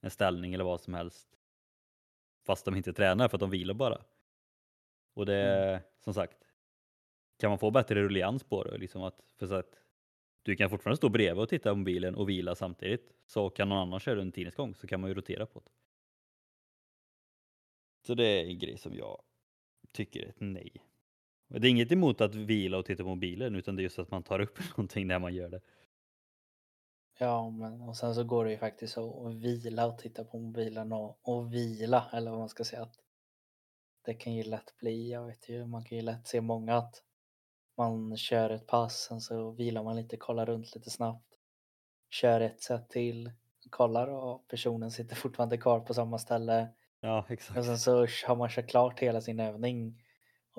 en 0.00 0.10
ställning 0.10 0.54
eller 0.54 0.64
vad 0.64 0.80
som 0.80 0.94
helst. 0.94 1.28
Fast 2.46 2.64
de 2.64 2.76
inte 2.76 2.92
tränar 2.92 3.28
för 3.28 3.36
att 3.36 3.40
de 3.40 3.50
vilar 3.50 3.74
bara. 3.74 4.04
Och 5.14 5.26
det 5.26 5.34
är 5.34 5.68
mm. 5.68 5.82
som 5.98 6.14
sagt, 6.14 6.36
kan 7.38 7.50
man 7.50 7.58
få 7.58 7.70
bättre 7.70 8.02
rullians 8.02 8.44
på 8.44 8.64
det, 8.64 8.78
liksom 8.78 9.02
att, 9.02 9.20
för 9.38 9.54
att 9.58 9.80
du 10.42 10.56
kan 10.56 10.70
fortfarande 10.70 10.96
stå 10.96 11.08
bredvid 11.08 11.42
och 11.42 11.48
titta 11.48 11.70
på 11.70 11.76
mobilen 11.76 12.14
och 12.14 12.28
vila 12.28 12.54
samtidigt. 12.54 13.12
Så 13.26 13.50
kan 13.50 13.68
någon 13.68 13.78
annan 13.78 14.00
köra 14.00 14.20
en 14.20 14.32
tidens 14.32 14.54
gång 14.54 14.74
så 14.74 14.86
kan 14.86 15.00
man 15.00 15.10
ju 15.10 15.14
rotera 15.14 15.46
på 15.46 15.60
det. 15.60 15.70
Så 18.06 18.14
det 18.14 18.24
är 18.24 18.44
en 18.44 18.58
grej 18.58 18.78
som 18.78 18.94
jag 18.94 19.22
tycker 19.92 20.22
är 20.22 20.28
ett 20.28 20.40
nej. 20.40 20.72
Det 21.50 21.66
är 21.68 21.70
inget 21.70 21.92
emot 21.92 22.20
att 22.20 22.34
vila 22.34 22.78
och 22.78 22.84
titta 22.84 23.02
på 23.02 23.08
mobilen 23.08 23.54
utan 23.54 23.76
det 23.76 23.82
är 23.82 23.84
just 23.84 23.98
att 23.98 24.10
man 24.10 24.22
tar 24.22 24.40
upp 24.40 24.58
någonting 24.76 25.06
när 25.06 25.18
man 25.18 25.34
gör 25.34 25.48
det. 25.48 25.60
Ja, 27.18 27.50
men 27.50 27.80
och 27.80 27.96
sen 27.96 28.14
så 28.14 28.24
går 28.24 28.44
det 28.44 28.50
ju 28.50 28.58
faktiskt 28.58 28.98
att 28.98 29.34
vila 29.34 29.86
och 29.86 29.98
titta 29.98 30.24
på 30.24 30.38
mobilen 30.38 30.92
och, 30.92 31.18
och 31.22 31.54
vila 31.54 32.10
eller 32.12 32.30
vad 32.30 32.40
man 32.40 32.48
ska 32.48 32.64
säga. 32.64 32.82
Att 32.82 32.94
det 34.04 34.14
kan 34.14 34.34
ju 34.34 34.42
lätt 34.42 34.76
bli, 34.76 35.10
jag 35.12 35.26
vet 35.26 35.48
ju, 35.48 35.66
man 35.66 35.84
kan 35.84 35.98
ju 35.98 36.04
lätt 36.04 36.26
se 36.26 36.40
många 36.40 36.76
att 36.76 37.02
man 37.76 38.16
kör 38.16 38.50
ett 38.50 38.66
pass, 38.66 38.98
sen 38.98 39.20
så 39.20 39.50
vilar 39.50 39.82
man 39.84 39.96
lite, 39.96 40.16
kollar 40.16 40.46
runt 40.46 40.74
lite 40.74 40.90
snabbt, 40.90 41.26
kör 42.10 42.40
ett 42.40 42.62
set 42.62 42.90
till, 42.90 43.32
kollar 43.70 44.08
och 44.08 44.48
personen 44.48 44.90
sitter 44.90 45.16
fortfarande 45.16 45.58
kvar 45.58 45.80
på 45.80 45.94
samma 45.94 46.18
ställe. 46.18 46.68
Ja, 47.00 47.26
Och 47.54 47.64
exakt. 47.64 47.64
sen 47.64 47.78
så 47.78 48.06
har 48.26 48.36
man 48.36 48.48
kört 48.48 48.70
klart 48.70 49.00
hela 49.00 49.20
sin 49.20 49.40
övning 49.40 50.02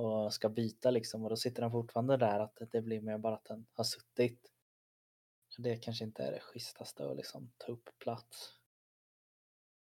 och 0.02 0.34
ska 0.34 0.50
byta 0.50 0.92
liksom 0.92 1.24
och 1.24 1.30
då 1.30 1.36
sitter 1.36 1.62
den 1.62 1.72
fortfarande 1.72 2.18
där 2.18 2.40
att 2.40 2.58
det 2.72 2.82
blir 2.82 3.02
mer 3.02 3.18
bara 3.18 3.36
att 3.36 3.46
den 3.46 3.66
har 3.74 3.84
suttit. 3.84 4.52
Det 5.58 5.78
kanske 5.78 6.06
inte 6.06 6.24
är 6.24 6.32
det 6.32 6.40
schysstaste 6.40 7.10
att 7.10 7.18
liksom 7.18 7.52
ta 7.58 7.72
upp 7.72 7.90
plats. 8.00 8.58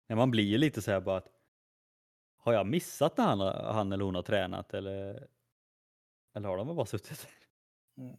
Ja, 0.07 0.15
man 0.15 0.31
blir 0.31 0.43
ju 0.43 0.57
lite 0.57 0.81
så 0.81 0.91
här 0.91 1.01
bara 1.01 1.17
att 1.17 1.27
har 2.37 2.53
jag 2.53 2.67
missat 2.67 3.17
när 3.17 3.25
han, 3.25 3.39
han 3.75 3.91
eller 3.91 4.05
hon 4.05 4.15
har 4.15 4.23
tränat 4.23 4.73
eller, 4.73 5.27
eller 6.33 6.49
har 6.49 6.57
de 6.57 6.75
bara 6.75 6.85
suttit? 6.85 7.27
Mm. 7.97 8.17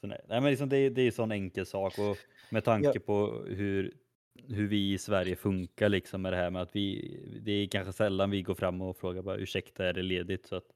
Så 0.00 0.06
nej, 0.06 0.24
nej, 0.28 0.40
men 0.40 0.50
liksom 0.50 0.68
det, 0.68 0.90
det 0.90 1.02
är 1.02 1.06
en 1.06 1.12
sån 1.12 1.32
enkel 1.32 1.66
sak 1.66 1.98
och 1.98 2.16
med 2.50 2.64
tanke 2.64 3.00
på 3.00 3.44
hur, 3.48 3.96
hur 4.34 4.68
vi 4.68 4.92
i 4.92 4.98
Sverige 4.98 5.36
funkar 5.36 5.88
liksom 5.88 6.22
med 6.22 6.32
det 6.32 6.36
här 6.36 6.50
med 6.50 6.62
att 6.62 6.76
vi, 6.76 7.40
det 7.42 7.52
är 7.52 7.68
kanske 7.68 7.92
sällan 7.92 8.30
vi 8.30 8.42
går 8.42 8.54
fram 8.54 8.82
och 8.82 8.96
frågar 8.96 9.22
bara 9.22 9.36
ursäkta 9.36 9.88
är 9.88 9.92
det 9.92 10.02
ledigt 10.02 10.46
så 10.46 10.56
att 10.56 10.72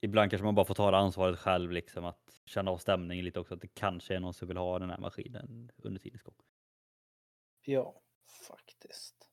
ibland 0.00 0.30
kanske 0.30 0.44
man 0.44 0.54
bara 0.54 0.66
får 0.66 0.74
ta 0.74 0.90
det 0.90 0.96
ansvaret 0.96 1.38
själv 1.38 1.72
liksom 1.72 2.04
att 2.04 2.40
känna 2.44 2.70
av 2.70 2.78
stämningen 2.78 3.24
lite 3.24 3.40
också 3.40 3.54
att 3.54 3.60
det 3.60 3.74
kanske 3.74 4.14
är 4.14 4.20
någon 4.20 4.34
som 4.34 4.48
vill 4.48 4.56
ha 4.56 4.78
den 4.78 4.90
här 4.90 4.98
maskinen 4.98 5.72
under 5.76 6.00
tidens 6.00 6.22
gång. 6.22 6.34
Ja, 7.66 8.02
faktiskt. 8.48 9.28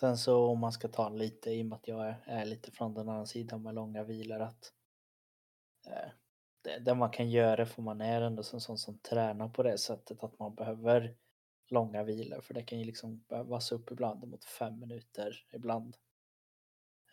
Sen 0.00 0.16
så 0.16 0.46
om 0.46 0.58
man 0.58 0.72
ska 0.72 0.88
ta 0.88 1.08
lite 1.08 1.50
i 1.50 1.62
och 1.62 1.66
med 1.66 1.76
att 1.76 1.88
jag 1.88 2.08
är, 2.08 2.22
är 2.24 2.44
lite 2.44 2.70
från 2.70 2.94
den 2.94 3.08
andra 3.08 3.26
sidan 3.26 3.62
med 3.62 3.74
långa 3.74 4.04
vilor 4.04 4.40
att 4.40 4.72
eh, 5.86 6.10
det, 6.62 6.78
det 6.78 6.94
man 6.94 7.10
kan 7.10 7.30
göra 7.30 7.66
för 7.66 7.82
man 7.82 8.00
är 8.00 8.20
ändå 8.20 8.42
en 8.52 8.60
sån 8.60 8.78
som 8.78 8.98
tränar 8.98 9.48
på 9.48 9.62
det 9.62 9.78
sättet 9.78 10.24
att 10.24 10.38
man 10.38 10.54
behöver 10.54 11.16
långa 11.68 12.02
vilor 12.02 12.40
för 12.40 12.54
det 12.54 12.62
kan 12.62 12.78
ju 12.78 12.84
liksom 12.84 13.24
behövas 13.28 13.72
upp 13.72 13.90
ibland 13.90 14.28
mot 14.28 14.44
fem 14.44 14.80
minuter 14.80 15.46
ibland. 15.52 15.96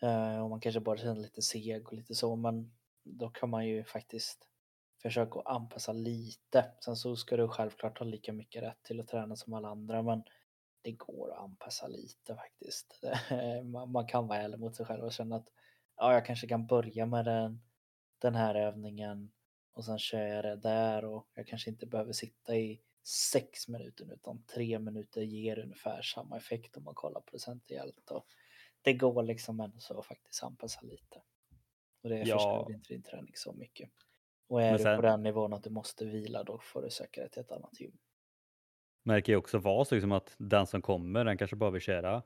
Eh, 0.02 0.42
och 0.42 0.50
man 0.50 0.60
kanske 0.60 0.80
bara 0.80 0.96
känner 0.96 1.20
lite 1.20 1.42
seg 1.42 1.86
och 1.86 1.92
lite 1.92 2.14
så 2.14 2.36
men 2.36 2.72
då 3.04 3.30
kan 3.30 3.50
man 3.50 3.66
ju 3.66 3.84
faktiskt 3.84 4.48
försöka 5.02 5.38
att 5.38 5.46
anpassa 5.46 5.92
lite. 5.92 6.70
Sen 6.84 6.96
så 6.96 7.16
ska 7.16 7.36
du 7.36 7.48
självklart 7.48 7.98
ha 7.98 8.06
lika 8.06 8.32
mycket 8.32 8.62
rätt 8.62 8.82
till 8.82 9.00
att 9.00 9.08
träna 9.08 9.36
som 9.36 9.54
alla 9.54 9.68
andra 9.68 10.02
men 10.02 10.22
det 10.82 10.92
går 10.92 11.32
att 11.32 11.38
anpassa 11.38 11.86
lite 11.88 12.34
faktiskt. 12.34 13.00
Man, 13.64 13.92
man 13.92 14.06
kan 14.06 14.26
vara 14.26 14.38
ärlig 14.38 14.58
mot 14.58 14.76
sig 14.76 14.86
själv 14.86 15.04
och 15.04 15.12
känna 15.12 15.36
att 15.36 15.48
ja, 15.96 16.12
jag 16.12 16.26
kanske 16.26 16.46
kan 16.46 16.66
börja 16.66 17.06
med 17.06 17.24
den, 17.24 17.62
den 18.18 18.34
här 18.34 18.54
övningen 18.54 19.32
och 19.72 19.84
sen 19.84 19.98
kör 19.98 20.26
jag 20.26 20.44
det 20.44 20.56
där 20.56 21.04
och 21.04 21.28
jag 21.34 21.46
kanske 21.46 21.70
inte 21.70 21.86
behöver 21.86 22.12
sitta 22.12 22.56
i 22.56 22.80
sex 23.06 23.68
minuter 23.68 24.12
utan 24.14 24.42
tre 24.44 24.78
minuter 24.78 25.22
ger 25.22 25.58
ungefär 25.58 26.02
samma 26.02 26.36
effekt 26.36 26.76
om 26.76 26.84
man 26.84 26.94
kollar 26.94 27.20
procentuellt. 27.20 28.10
Och 28.10 28.26
det 28.82 28.92
går 28.94 29.22
liksom 29.22 29.60
ändå 29.60 29.78
så 29.78 29.98
att 29.98 30.06
faktiskt 30.06 30.42
anpassa 30.42 30.80
lite. 30.82 31.22
Och 32.02 32.08
det 32.08 32.18
Ja. 32.18 32.34
förstör 32.38 32.74
inte 32.74 32.88
din 32.94 33.02
träning 33.02 33.32
så 33.34 33.52
mycket. 33.52 33.90
Och 34.46 34.62
är 34.62 34.70
Men 34.70 34.76
du 34.76 34.82
sen- 34.82 34.96
på 34.96 35.02
den 35.02 35.22
nivån 35.22 35.52
att 35.52 35.62
du 35.62 35.70
måste 35.70 36.04
vila 36.04 36.42
då 36.44 36.58
får 36.58 36.82
du 36.82 36.90
söka 36.90 37.20
dig 37.20 37.30
till 37.30 37.40
ett 37.40 37.52
annat 37.52 37.80
gym. 37.80 37.98
Märker 39.02 39.32
ju 39.32 39.36
också 39.36 39.58
vara 39.58 39.84
så 39.84 39.94
liksom 39.94 40.12
att 40.12 40.34
den 40.38 40.66
som 40.66 40.82
kommer 40.82 41.24
den 41.24 41.38
kanske 41.38 41.56
bara 41.56 41.70
vill 41.70 41.82
köra 41.82 42.22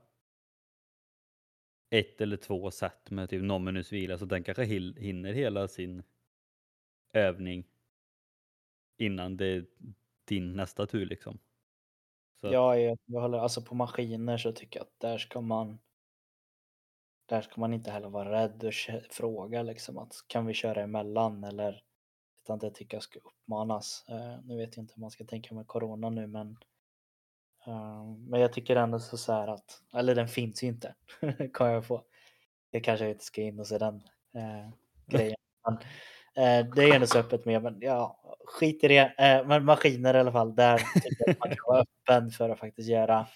ett 1.91 2.21
eller 2.21 2.37
två 2.37 2.71
set 2.71 3.11
med 3.11 3.31
typ 3.31 3.43
någon 3.43 3.65
minuts 3.65 3.93
vila 3.93 4.19
så 4.19 4.25
den 4.25 4.45
kanske 4.45 4.65
hinner 4.65 5.33
hela 5.33 5.69
sin 5.69 6.03
övning 7.13 7.65
innan 8.97 9.37
det 9.37 9.65
din 10.29 10.53
nästa 10.57 10.87
tur 10.87 11.07
liksom. 11.07 11.39
Så 12.41 12.47
att- 12.47 12.53
Ja, 12.53 12.77
jag, 12.77 12.99
jag 13.05 13.21
håller, 13.21 13.39
alltså 13.39 13.63
på 13.63 13.75
maskiner 13.75 14.37
så 14.39 14.53
tycker 14.53 14.81
jag 14.81 14.85
att 14.85 15.01
där 15.01 15.19
ska 15.19 15.41
man 15.41 15.79
där 17.27 17.41
ska 17.43 17.61
man 17.61 17.75
inte 17.75 17.91
heller 17.91 18.09
vara 18.09 18.31
rädd 18.43 18.65
och 18.65 18.73
fråga 19.11 19.63
liksom 19.63 19.99
att 19.99 20.15
kan 20.27 20.47
vi 20.47 20.55
köra 20.55 20.83
emellan 20.83 21.45
eller 21.45 21.83
utan 22.39 22.59
det 22.59 22.71
tycker 22.71 22.97
jag 22.97 23.03
ska 23.03 23.19
uppmanas. 23.19 24.05
Eh, 24.09 24.39
nu 24.45 24.57
vet 24.57 24.77
jag 24.77 24.83
inte 24.83 24.95
hur 24.97 25.01
man 25.01 25.11
ska 25.11 25.25
tänka 25.25 25.55
med 25.55 25.67
corona 25.67 26.11
nu 26.11 26.27
men 26.27 26.57
eh, 27.67 28.05
men 28.05 28.41
jag 28.41 28.53
tycker 28.53 28.77
ändå 28.77 28.99
så, 29.01 29.17
så 29.17 29.33
här 29.33 29.49
att, 29.49 29.83
eller 29.95 30.15
den 30.15 30.29
finns 30.29 30.63
ju 30.63 30.67
inte, 30.67 30.95
kan 31.55 31.71
jag 31.73 31.87
få. 31.87 32.05
Jag 32.71 32.85
kanske 32.85 33.11
inte 33.11 33.25
ska 33.25 33.43
in 33.43 33.61
och 33.61 33.67
se 33.67 33.79
den 33.79 33.95
eh, 34.35 34.71
grejen. 35.07 35.37
Men, 35.65 35.79
Eh, 36.39 36.67
det 36.75 36.85
är 36.85 36.95
ändå 36.95 37.07
så 37.07 37.19
öppet 37.19 37.45
med, 37.45 37.63
men 37.63 37.79
ja, 37.81 38.21
skit 38.45 38.85
i 38.85 38.89
det. 38.89 39.15
Eh, 39.19 39.47
men 39.47 39.65
maskiner 39.65 40.15
i 40.15 40.19
alla 40.19 40.33
fall, 40.33 40.55
där 40.55 40.79
tycker 40.79 41.37
man 41.39 41.49
kan 41.49 41.65
vara 41.67 41.81
öppen 41.81 42.31
för 42.31 42.51
att 42.51 42.59
faktiskt 42.59 42.89
göra. 42.89 43.27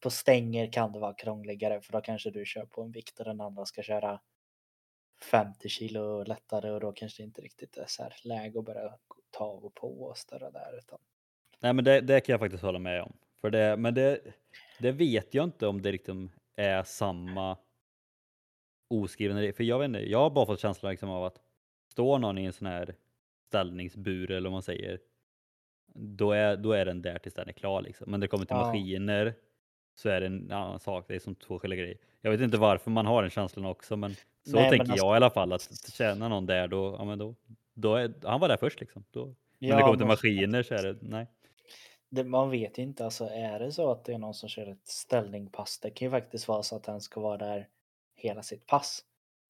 På 0.00 0.10
stänger 0.10 0.72
kan 0.72 0.92
det 0.92 0.98
vara 0.98 1.14
krångligare 1.14 1.80
för 1.80 1.92
då 1.92 2.00
kanske 2.00 2.30
du 2.30 2.44
kör 2.44 2.66
på 2.66 2.82
en 2.82 2.92
vikt 2.92 3.18
och 3.18 3.24
den 3.24 3.40
andra 3.40 3.66
ska 3.66 3.82
köra 3.82 4.20
50 5.30 5.68
kilo 5.68 6.24
lättare 6.24 6.70
och 6.70 6.80
då 6.80 6.92
kanske 6.92 7.22
det 7.22 7.26
inte 7.26 7.40
riktigt 7.40 7.76
är 7.76 7.84
så 7.88 8.02
här 8.02 8.14
läge 8.24 8.58
att 8.58 8.64
börja 8.64 8.92
ta 9.30 9.44
av 9.44 9.64
och 9.64 9.74
på 9.74 10.02
och 10.02 10.18
störa 10.18 10.50
där. 10.50 10.78
Utan, 10.78 10.98
Nej 11.60 11.72
men 11.72 11.84
det, 11.84 12.00
det 12.00 12.20
kan 12.20 12.32
jag 12.32 12.40
faktiskt 12.40 12.62
hålla 12.62 12.78
med 12.78 13.02
om. 13.02 13.12
För 13.40 13.50
det, 13.50 13.76
men 13.76 13.94
det, 13.94 14.20
det 14.78 14.92
vet 14.92 15.34
jag 15.34 15.44
inte 15.44 15.66
om 15.66 15.82
det 15.82 15.92
liksom 15.92 16.32
är 16.56 16.82
samma 16.82 17.56
oskrivna. 18.90 19.52
För 19.52 19.64
jag 19.64 19.78
vet 19.78 19.86
inte, 19.86 20.10
jag 20.10 20.18
har 20.18 20.30
bara 20.30 20.46
fått 20.46 20.60
känslan 20.60 20.90
liksom 20.90 21.10
av 21.10 21.24
att 21.24 21.38
står 21.92 22.18
någon 22.18 22.38
i 22.38 22.44
en 22.44 22.52
sån 22.52 22.66
här 22.66 22.94
ställningsbur 23.48 24.30
eller 24.30 24.48
vad 24.48 24.52
man 24.52 24.62
säger, 24.62 24.98
då 25.94 26.32
är, 26.32 26.56
då 26.56 26.72
är 26.72 26.84
den 26.84 27.02
där 27.02 27.18
tills 27.18 27.34
den 27.34 27.48
är 27.48 27.52
klar 27.52 27.82
liksom. 27.82 28.10
Men 28.10 28.20
när 28.20 28.26
det 28.26 28.28
kommer 28.28 28.44
till 28.44 28.56
Ja. 28.56 28.66
maskiner 28.66 29.34
så 29.94 30.08
är 30.08 30.20
det 30.20 30.26
en 30.26 30.52
annan 30.52 30.80
sak. 30.80 31.04
Det 31.08 31.14
är 31.14 31.18
som 31.18 31.34
två 31.34 31.58
skilda 31.58 31.76
grejer. 31.76 31.98
Jag 32.20 32.30
vet 32.30 32.40
inte 32.40 32.56
varför 32.58 32.90
man 32.90 33.06
har 33.06 33.22
den 33.22 33.30
känslan 33.30 33.64
också, 33.66 33.96
men 33.96 34.10
så 34.14 34.16
Nej, 34.44 34.62
men 34.62 34.70
tänker 34.70 34.92
alltså- 34.92 35.06
jag 35.06 35.14
i 35.14 35.16
alla 35.16 35.30
fall 35.30 35.52
att 35.52 35.92
tjänar 35.92 36.28
någon 36.28 36.46
där 36.46 36.68
då, 36.68 36.96
ja 36.98 37.04
men 37.04 37.18
då, 37.18 37.34
då 37.74 37.94
är, 37.96 38.12
han 38.22 38.40
var 38.40 38.48
där 38.48 38.56
först 38.56 38.80
liksom. 38.80 39.04
Då, 39.10 39.26
men 39.26 39.34
när 39.58 39.68
Ja, 39.68 39.76
det 39.76 39.82
kommer 39.82 39.94
till 39.96 39.98
men- 40.00 40.08
maskiner 40.08 40.62
så 40.62 40.74
är 40.74 40.82
det, 40.82 40.96
nej. 41.02 41.26
det, 42.08 42.24
man 42.24 42.50
vet 42.50 42.78
ju 42.78 42.82
inte, 42.82 43.04
alltså 43.04 43.24
är 43.24 43.58
det 43.58 43.72
så 43.72 43.90
att 43.90 44.04
det 44.04 44.12
är 44.14 44.18
någon 44.18 44.34
som 44.34 44.48
kör 44.48 44.66
ett 44.66 44.86
ställningpass, 44.86 45.78
det 45.80 45.90
kan 45.90 46.06
ju 46.06 46.10
faktiskt 46.10 46.48
vara 46.48 46.62
så 46.62 46.76
att 46.76 46.84
den 46.84 47.00
ska 47.00 47.20
vara 47.20 47.36
där 47.38 47.68
hela 48.16 48.42
sitt 48.42 48.66
pass. 48.66 49.04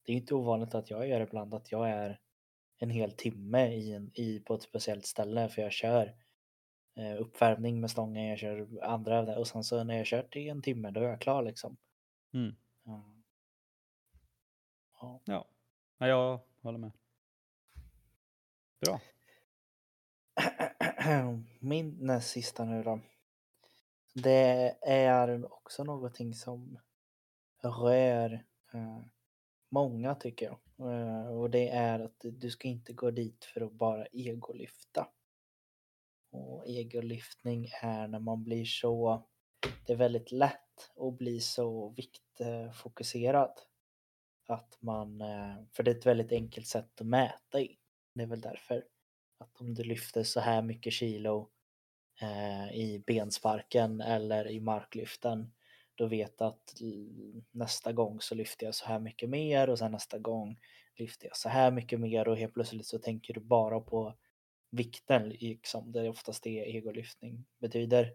Det 0.05 0.11
är 0.11 0.15
inte 0.15 0.35
ovanligt 0.35 0.75
att 0.75 0.89
jag 0.89 1.07
gör 1.07 1.21
ibland 1.21 1.53
att 1.53 1.71
jag 1.71 1.89
är 1.89 2.19
en 2.83 2.89
hel 2.89 3.11
timme 3.11 3.67
i 3.67 3.93
en, 3.93 4.11
i, 4.13 4.39
på 4.39 4.55
ett 4.55 4.61
speciellt 4.61 5.05
ställe 5.05 5.49
för 5.49 5.61
jag 5.61 5.71
kör 5.71 6.15
eh, 6.95 7.21
uppvärmning 7.21 7.81
med 7.81 7.91
stången, 7.91 8.29
jag 8.29 8.39
kör 8.39 8.83
andra 8.83 9.17
övningar 9.17 9.39
och 9.39 9.47
sen 9.47 9.63
så 9.63 9.83
när 9.83 9.97
jag 9.97 10.05
kört 10.05 10.35
i 10.35 10.49
en 10.49 10.61
timme 10.61 10.91
då 10.91 10.99
är 10.99 11.03
jag 11.03 11.21
klar 11.21 11.43
liksom. 11.43 11.77
Mm. 12.33 12.55
Ja. 12.83 13.13
Ja. 15.01 15.21
Ja, 15.25 15.47
ja 15.97 16.07
jag 16.07 16.39
håller 16.61 16.79
med. 16.79 16.91
Bra. 18.79 19.01
Min 21.59 21.97
näst 21.99 22.29
sista 22.29 22.65
nu 22.65 22.83
då. 22.83 22.99
Det 24.13 24.77
är 24.81 25.53
också 25.53 25.83
någonting 25.83 26.33
som 26.33 26.79
rör 27.61 28.33
eh, 28.73 28.99
många 29.73 30.15
tycker 30.15 30.45
jag. 30.45 30.59
Eh, 30.91 31.27
och 31.27 31.49
det 31.49 31.69
är 31.69 31.99
att 31.99 32.19
du 32.21 32.49
ska 32.49 32.67
inte 32.67 32.93
gå 32.93 33.11
dit 33.11 33.45
för 33.45 33.61
att 33.61 33.73
bara 33.73 34.05
egolyfta. 34.05 35.07
Och 36.31 36.67
egolyftning 36.67 37.69
är 37.81 38.07
när 38.07 38.19
man 38.19 38.43
blir 38.43 38.65
så, 38.65 39.25
det 39.85 39.93
är 39.93 39.97
väldigt 39.97 40.31
lätt 40.31 40.91
att 40.95 41.17
bli 41.17 41.39
så 41.39 41.89
viktfokuserad. 41.89 43.51
Att 44.47 44.77
man, 44.79 45.21
eh, 45.21 45.55
för 45.71 45.83
det 45.83 45.91
är 45.91 45.95
ett 45.95 46.05
väldigt 46.05 46.31
enkelt 46.31 46.67
sätt 46.67 47.01
att 47.01 47.07
mäta 47.07 47.61
i. 47.61 47.77
Det 48.13 48.23
är 48.23 48.27
väl 48.27 48.41
därför. 48.41 48.85
Att 49.37 49.61
om 49.61 49.73
du 49.73 49.83
lyfter 49.83 50.23
så 50.23 50.39
här 50.39 50.61
mycket 50.61 50.93
kilo 50.93 51.49
eh, 52.21 52.75
i 52.75 53.03
bensparken 53.07 54.01
eller 54.01 54.51
i 54.51 54.59
marklyften 54.59 55.51
då 55.95 56.07
vet 56.07 56.37
du 56.37 56.43
att 56.43 56.73
nästa 57.51 57.93
gång 57.93 58.21
så 58.21 58.35
lyfter 58.35 58.65
jag 58.65 58.75
så 58.75 58.85
här 58.85 58.99
mycket 58.99 59.29
mer 59.29 59.69
och 59.69 59.79
sen 59.79 59.91
nästa 59.91 60.19
gång 60.19 60.59
lyfter 60.95 61.27
jag 61.27 61.37
så 61.37 61.49
här 61.49 61.71
mycket 61.71 61.99
mer 61.99 62.27
och 62.27 62.37
helt 62.37 62.53
plötsligt 62.53 62.85
så 62.85 62.99
tänker 62.99 63.33
du 63.33 63.39
bara 63.39 63.79
på 63.79 64.15
vikten 64.71 65.29
liksom. 65.29 65.91
Det 65.91 65.99
är 65.99 66.09
oftast 66.09 66.43
det 66.43 66.75
egolyftning 66.75 67.45
betyder. 67.59 68.13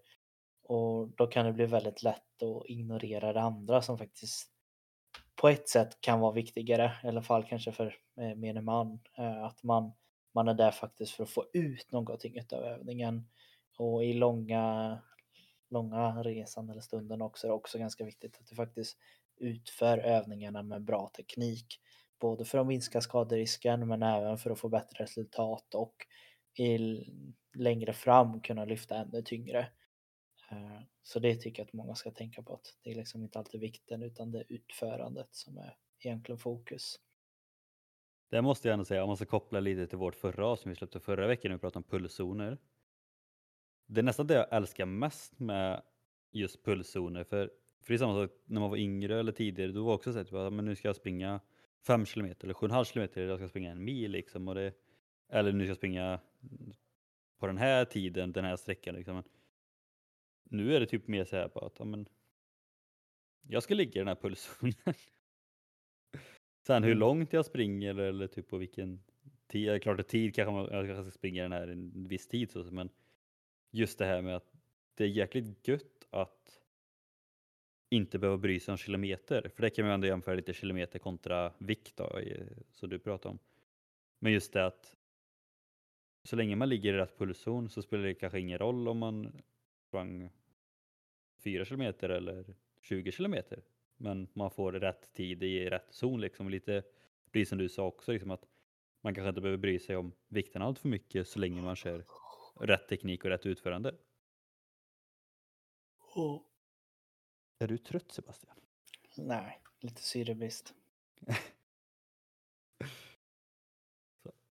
Och 0.63 1.09
då 1.09 1.27
kan 1.27 1.47
det 1.47 1.53
bli 1.53 1.67
väldigt 1.67 2.03
lätt 2.03 2.43
att 2.43 2.67
ignorera 2.67 3.33
det 3.33 3.41
andra 3.41 3.83
som 3.83 3.99
faktiskt 3.99 4.51
på 5.37 5.49
ett 5.49 5.69
sätt 5.69 6.01
kan 6.01 6.21
vara 6.21 6.33
viktigare, 6.33 6.93
i 7.05 7.09
alla 7.09 7.23
fall 7.23 7.45
kanske 7.45 7.73
för 7.73 7.97
eh, 8.17 8.35
menige 8.35 8.61
man. 8.61 9.01
Eh, 9.19 9.45
att 9.45 9.63
man, 9.63 9.93
man 10.35 10.49
är 10.49 10.55
där 10.55 10.71
faktiskt 10.71 11.13
för 11.13 11.25
att 11.25 11.31
få 11.31 11.45
ut 11.53 11.93
någonting 11.93 12.39
utav 12.39 12.65
övningen. 12.65 13.29
Och 13.79 14.05
i 14.05 14.13
långa, 14.13 14.99
långa 15.71 16.23
resan 16.23 16.71
eller 16.71 16.81
stunden 16.81 17.23
också 17.23 17.47
är 17.47 17.49
det 17.49 17.55
också 17.55 17.79
ganska 17.79 18.05
viktigt 18.05 18.39
att 18.41 18.47
du 18.47 18.55
faktiskt 18.55 18.99
utför 19.37 19.99
övningarna 19.99 20.63
med 20.63 20.83
bra 20.83 21.11
teknik. 21.17 21.67
Både 22.21 22.45
för 22.45 22.59
att 22.59 22.67
minska 22.67 23.01
skaderisken 23.01 23.89
men 23.89 24.03
även 24.03 24.39
för 24.39 24.51
att 24.51 24.59
få 24.59 24.69
bättre 24.69 25.05
resultat 25.05 25.75
och 25.75 25.95
i 26.59 26.79
längre 27.57 27.93
fram 27.93 28.41
kunna 28.41 28.65
lyfta 28.65 28.97
ännu 28.97 29.23
tyngre. 29.23 29.59
Eh, 30.51 30.81
så 31.03 31.19
det 31.19 31.35
tycker 31.37 31.63
jag 31.63 31.67
att 31.67 31.73
många 31.73 31.95
ska 31.95 32.11
tänka 32.11 32.43
på 32.43 32.55
att 32.55 32.75
det 32.83 32.91
är 32.91 32.95
liksom 32.95 33.23
inte 33.23 33.39
alltid 33.39 33.61
vikten 33.61 34.03
utan 34.03 34.33
det 34.33 34.39
är 34.39 34.47
utförandet 34.49 35.29
som 35.31 35.59
är 35.59 35.77
egentligen 36.01 36.39
fokus. 36.39 37.01
Det 38.31 38.43
måste 38.43 38.69
jag 38.69 38.73
ändå 38.73 38.85
säga, 38.85 39.03
om 39.03 39.09
man 39.09 39.17
ska 39.17 39.27
koppla 39.27 39.61
lite 39.61 39.87
till 39.87 39.99
vårt 39.99 40.15
förra 40.15 40.47
avsnitt 40.47 40.73
vi 40.73 40.77
släppte 40.77 41.01
förra 41.01 41.27
veckan 41.27 41.49
när 41.51 41.57
vi 41.57 41.61
pratade 41.61 41.85
om 41.85 41.91
pulszoner. 41.91 42.59
Det 43.89 44.01
är 44.01 44.03
nästan 44.03 44.27
det 44.27 44.35
jag 44.35 44.53
älskar 44.53 44.87
mest 44.87 45.41
med 45.41 45.83
just 46.33 46.65
pulszoner. 46.65 47.25
För, 47.25 47.47
för 47.83 47.89
det 47.89 47.95
är 47.95 47.99
samma 47.99 48.15
sak 48.15 48.31
när 48.45 48.61
man 48.61 48.71
var 48.71 48.77
yngre 48.77 49.21
eller 49.21 49.33
tidigare, 49.33 49.73
då 49.73 49.85
var 49.85 49.91
det 49.91 49.95
också 49.95 50.13
så 50.13 50.37
att 50.37 50.53
men 50.53 50.65
nu 50.65 50.77
ska 50.77 50.89
jag 50.89 50.97
springa 50.97 51.41
5 51.87 52.05
km 52.05 52.27
eller 52.41 52.55
7,5 52.55 52.93
km, 52.93 53.09
eller 53.15 53.29
jag 53.29 53.39
ska 53.39 53.49
springa 53.49 53.71
en 53.71 53.85
mil 53.85 54.11
liksom. 54.11 54.49
Och 54.49 54.55
det, 54.55 54.73
eller 55.29 55.53
nu 55.53 55.65
ska 55.65 55.71
jag 55.71 55.77
springa 55.77 56.21
på 57.39 57.47
den 57.47 57.59
här 57.59 57.85
tiden, 57.85 58.33
den 58.33 58.45
här 58.45 58.57
sträckan. 58.57 58.95
Liksom. 58.95 59.23
Nu 60.45 60.75
är 60.75 60.81
det 60.81 60.87
typ 60.87 61.09
mer 61.09 61.25
så 61.25 61.37
här 61.37 61.49
på 61.49 61.61
att 61.61 61.79
ja, 61.79 61.85
men, 61.85 62.09
jag 63.43 63.63
ska 63.63 63.75
ligga 63.75 63.93
i 63.93 63.99
den 63.99 64.09
här 64.09 64.15
pulszonen. 64.15 64.75
Sen 66.67 66.83
hur 66.83 66.91
Mm. 66.93 67.01
långt 67.01 67.33
jag 67.33 67.47
springer 67.47 67.99
eller 67.99 68.27
typ 68.27 68.49
på 68.49 68.57
vilken 68.57 69.03
tid, 69.47 69.83
klart 69.83 70.01
att 70.01 70.09
tid 70.09 70.35
kanske 70.35 70.53
man, 70.53 70.69
jag 70.71 70.87
kanske 70.87 71.11
ska 71.11 71.19
springa 71.19 71.43
den 71.43 71.53
här 71.53 71.69
en 71.69 72.09
viss 72.09 72.29
tid 72.29 72.51
så, 72.51 72.63
men 72.65 72.91
just 73.71 73.99
det 73.99 74.05
här 74.05 74.23
med 74.23 74.37
att 74.37 74.53
det 74.95 75.05
är 75.05 75.09
jäkligt 75.09 75.69
gött 75.69 76.07
att 76.11 76.61
inte 77.91 78.19
behöva 78.19 78.39
bry 78.39 78.61
sig 78.61 78.73
om 78.73 78.79
kilometer, 78.79 79.51
för 79.55 79.63
det 79.63 79.71
kan 79.71 79.85
man 79.85 79.95
ändå 79.95 80.07
jämföra 80.07 80.35
lite 80.35 80.53
kilometer 80.53 80.99
kontra 80.99 81.53
vikt 81.59 81.97
då, 81.97 82.21
som 82.73 82.89
du 82.89 82.99
pratar 82.99 83.31
om. 83.31 83.39
Men 84.19 84.33
just 84.33 84.53
det 84.53 84.67
att 84.67 84.97
så 86.25 86.37
länge 86.37 86.57
man 86.57 86.69
ligger 86.69 86.95
i 86.95 86.97
rätt 86.97 87.19
pulszon 87.19 87.69
så 87.69 87.83
spelar 87.83 88.05
det 88.05 88.15
kanske 88.15 88.41
ingen 88.41 88.59
roll 88.59 88.89
om 88.89 88.99
man 88.99 89.43
sprang 89.89 90.31
4 91.39 91.65
kilometer 91.65 92.09
eller 92.09 92.55
20 92.81 93.13
kilometer. 93.13 93.63
Men 93.97 94.29
man 94.33 94.51
får 94.51 94.73
rätt 94.73 95.13
tid 95.13 95.43
i 95.43 95.71
rätt 95.71 95.87
zon 95.91 96.21
liksom. 96.21 96.51
Lite 96.51 96.83
precis 97.33 97.49
som 97.49 97.59
du 97.59 97.69
sa 97.69 97.87
också, 97.87 98.13
liksom 98.13 98.31
att 98.31 98.47
man 99.01 99.15
kanske 99.15 99.29
inte 99.29 99.41
behöver 99.41 99.59
bry 99.59 99.79
sig 99.79 99.97
om 99.97 100.13
vikten 100.29 100.63
allt 100.63 100.79
för 100.79 100.89
mycket 100.89 101.29
så 101.29 101.39
länge 101.39 101.63
man 101.63 101.77
kör 101.77 102.03
rätt 102.61 102.89
teknik 102.89 103.25
och 103.25 103.31
rätt 103.31 103.47
utförande. 103.47 103.95
Är 107.59 107.69
du 107.69 107.79
trött 107.79 108.13
Sebastian? 108.13 108.57
Nej, 109.17 109.61
lite 109.81 110.03
syrebrist. 110.03 110.75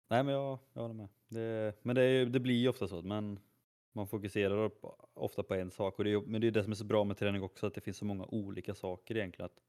Nej 0.09 0.23
men 0.23 0.27
jag, 0.27 0.59
jag 0.73 0.81
håller 0.81 0.93
med. 0.93 1.07
Det, 1.27 1.75
men 1.83 1.95
det, 1.95 2.01
är, 2.03 2.25
det 2.25 2.39
blir 2.39 2.55
ju 2.55 2.69
ofta 2.69 2.87
så 2.87 2.99
att 2.99 3.05
man, 3.05 3.39
man 3.91 4.07
fokuserar 4.07 4.69
på, 4.69 5.09
ofta 5.13 5.43
på 5.43 5.55
en 5.55 5.71
sak. 5.71 5.97
Och 5.97 6.03
det 6.03 6.11
är, 6.11 6.21
men 6.21 6.41
det 6.41 6.47
är 6.47 6.51
det 6.51 6.63
som 6.63 6.71
är 6.71 6.75
så 6.75 6.85
bra 6.85 7.03
med 7.03 7.17
träning 7.17 7.43
också, 7.43 7.67
att 7.67 7.73
det 7.73 7.81
finns 7.81 7.97
så 7.97 8.05
många 8.05 8.25
olika 8.25 8.75
saker 8.75 9.17
egentligen 9.17 9.45
att 9.45 9.59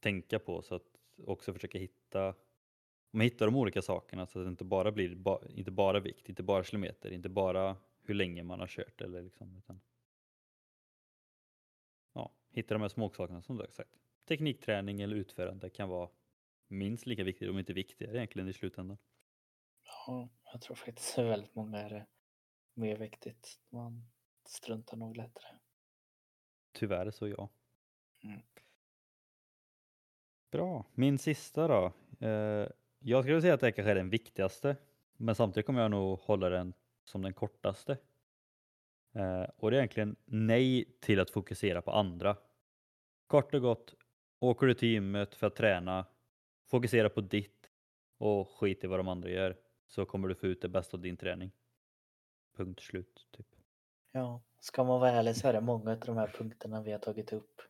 tänka 0.00 0.38
på. 0.38 0.62
Så 0.62 0.74
att 0.74 0.98
också 1.26 1.52
försöka 1.52 1.78
hitta, 1.78 2.34
man 3.12 3.24
hittar 3.24 3.46
de 3.46 3.56
olika 3.56 3.82
sakerna 3.82 4.26
så 4.26 4.38
att 4.38 4.44
det 4.44 4.50
inte 4.50 4.64
bara 4.64 4.92
blir 4.92 5.14
ba, 5.14 5.40
inte 5.48 5.70
bara 5.70 6.00
vikt, 6.00 6.28
inte 6.28 6.42
bara 6.42 6.64
kilometer, 6.64 7.10
inte 7.10 7.28
bara 7.28 7.76
hur 8.02 8.14
länge 8.14 8.42
man 8.42 8.60
har 8.60 8.66
kört 8.66 9.00
eller 9.00 9.22
liksom. 9.22 9.56
Utan, 9.56 9.80
ja, 12.12 12.32
hitta 12.50 12.74
de 12.74 12.80
här 12.80 12.88
småsakerna 12.88 13.42
som 13.42 13.56
du 13.56 13.62
har 13.62 13.70
sagt. 13.70 13.98
Teknikträning 14.24 15.00
eller 15.00 15.16
utförande 15.16 15.70
kan 15.70 15.88
vara 15.88 16.10
minst 16.68 17.06
lika 17.06 17.24
viktigt, 17.24 17.50
om 17.50 17.58
inte 17.58 17.72
viktigare 17.72 18.16
egentligen 18.16 18.48
i 18.48 18.52
slutändan. 18.52 18.98
Ja, 20.06 20.28
jag 20.52 20.60
tror 20.60 20.76
faktiskt 20.76 21.18
att 21.18 21.24
väldigt 21.24 21.54
många 21.54 21.78
är 21.78 21.90
det 21.90 22.06
mer 22.74 22.96
viktigt. 22.96 23.60
Man 23.68 24.10
struntar 24.44 24.96
nog 24.96 25.16
lättare. 25.16 25.58
Tyvärr 26.72 27.10
så 27.10 27.28
ja. 27.28 27.48
Mm. 28.24 28.42
Bra. 30.50 30.86
Min 30.94 31.18
sista 31.18 31.68
då. 31.68 31.92
Eh, 32.26 32.68
jag 33.02 33.24
skulle 33.24 33.40
säga 33.40 33.54
att 33.54 33.60
det 33.60 33.72
kanske 33.72 33.90
är 33.90 33.94
den 33.94 34.10
viktigaste. 34.10 34.76
Men 35.16 35.34
samtidigt 35.34 35.66
kommer 35.66 35.82
jag 35.82 35.90
nog 35.90 36.18
hålla 36.18 36.48
den 36.48 36.74
som 37.04 37.22
den 37.22 37.34
kortaste. 37.34 37.98
Eh, 39.12 39.46
och 39.56 39.70
det 39.70 39.76
är 39.76 39.78
egentligen 39.78 40.16
nej 40.24 40.98
till 41.00 41.20
att 41.20 41.30
fokusera 41.30 41.82
på 41.82 41.90
andra. 41.92 42.36
Kort 43.26 43.54
och 43.54 43.60
gott, 43.60 43.94
åker 44.38 44.66
du 44.66 44.74
till 44.74 44.88
gymmet 44.88 45.34
för 45.34 45.46
att 45.46 45.56
träna, 45.56 46.06
fokusera 46.66 47.08
på 47.08 47.20
ditt 47.20 47.70
och 48.18 48.48
skit 48.48 48.84
i 48.84 48.86
vad 48.86 48.98
de 48.98 49.08
andra 49.08 49.30
gör. 49.30 49.56
Så 49.86 50.04
kommer 50.04 50.28
du 50.28 50.34
få 50.34 50.46
ut 50.46 50.62
det 50.62 50.68
bästa 50.68 50.96
av 50.96 51.00
din 51.00 51.16
träning. 51.16 51.50
Punkt 52.56 52.80
slut. 52.80 53.26
Typ. 53.30 53.46
Ja, 54.12 54.42
ska 54.60 54.84
man 54.84 55.00
vara 55.00 55.10
ärlig 55.10 55.36
så 55.36 55.48
är 55.48 55.52
det 55.52 55.60
många 55.60 55.90
av 55.92 55.98
de 55.98 56.16
här 56.16 56.26
punkterna 56.26 56.82
vi 56.82 56.92
har 56.92 56.98
tagit 56.98 57.32
upp. 57.32 57.62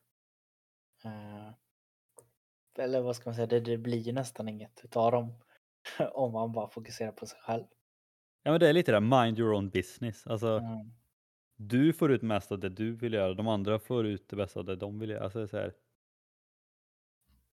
Eh, 1.04 1.50
eller 2.78 3.00
vad 3.00 3.16
ska 3.16 3.30
man 3.30 3.34
säga, 3.34 3.46
det, 3.46 3.60
det 3.60 3.78
blir 3.78 3.98
ju 3.98 4.12
nästan 4.12 4.48
inget 4.48 4.80
utav 4.84 5.12
dem. 5.12 5.34
om 6.12 6.32
man 6.32 6.52
bara 6.52 6.68
fokuserar 6.68 7.12
på 7.12 7.26
sig 7.26 7.38
själv. 7.40 7.64
Ja 8.42 8.50
men 8.50 8.60
det 8.60 8.68
är 8.68 8.72
lite 8.72 8.92
det 8.92 9.00
där 9.00 9.24
mind 9.24 9.38
your 9.38 9.54
own 9.54 9.70
business. 9.70 10.26
Alltså, 10.26 10.58
Mm. 10.58 10.92
du 11.56 11.92
får 11.92 12.12
ut 12.12 12.22
mest 12.22 12.52
av 12.52 12.58
det 12.58 12.68
du 12.68 12.92
vill 12.92 13.12
göra, 13.12 13.34
de 13.34 13.48
andra 13.48 13.78
får 13.78 14.06
ut 14.06 14.28
det 14.28 14.36
bästa 14.36 14.60
av 14.60 14.66
det 14.66 14.76
de 14.76 14.98
vill 14.98 15.10
göra. 15.10 15.24
Alltså, 15.24 15.38
det, 15.38 15.44
är 15.44 15.48
så 15.48 15.56
här, 15.56 15.74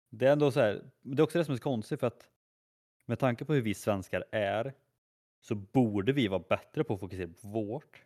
det 0.09 0.26
är 0.28 0.32
ändå 0.34 0.51
så 0.51 0.59
här, 0.59 0.91
det 1.01 1.22
är 1.22 1.24
också 1.24 1.38
det 1.38 1.45
som 1.45 1.51
är 1.53 1.57
så 1.57 1.63
konstigt 1.63 1.99
för 1.99 2.07
att 2.07 2.30
med 3.05 3.20
tanke 3.20 3.45
på 3.45 3.53
hur 3.53 3.61
vi 3.61 3.74
svenskar 3.74 4.26
är 4.32 4.74
så 5.41 5.55
borde 5.55 6.13
vi 6.13 6.28
vara 6.28 6.43
bättre 6.49 6.84
på 6.84 6.93
att 6.93 6.99
fokusera 6.99 7.28
på 7.41 7.47
vårt. 7.47 8.05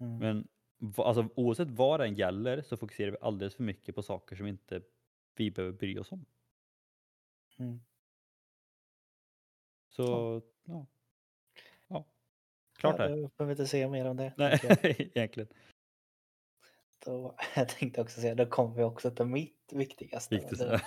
Mm. 0.00 0.18
Men 0.18 0.48
alltså, 0.96 1.28
oavsett 1.34 1.70
vad 1.70 2.00
det 2.00 2.06
än 2.06 2.14
gäller 2.14 2.62
så 2.62 2.76
fokuserar 2.76 3.10
vi 3.10 3.16
alldeles 3.20 3.54
för 3.54 3.62
mycket 3.62 3.94
på 3.94 4.02
saker 4.02 4.36
som 4.36 4.46
inte 4.46 4.82
vi 5.36 5.50
behöver 5.50 5.72
bry 5.78 5.98
oss 5.98 6.12
om. 6.12 6.24
Mm. 7.58 7.80
Så 9.88 10.42
ja, 10.64 10.86
ja. 11.88 12.04
klart 12.78 12.98
ja, 12.98 13.08
det. 13.08 13.20
Jag 13.20 13.30
behöver 13.30 13.52
inte 13.52 13.66
säga 13.66 13.88
mer 13.88 14.04
om 14.04 14.16
det. 14.16 14.34
Nej, 14.36 14.60
egentligen. 15.14 15.48
Då, 17.04 17.36
jag 17.56 17.68
tänkte 17.68 18.00
också 18.00 18.20
säga, 18.20 18.34
då 18.34 18.46
kommer 18.46 18.76
vi 18.76 18.82
också 18.82 19.10
till 19.10 19.26
mitt 19.26 19.72
viktigaste. 19.72 20.36
det- 20.36 20.80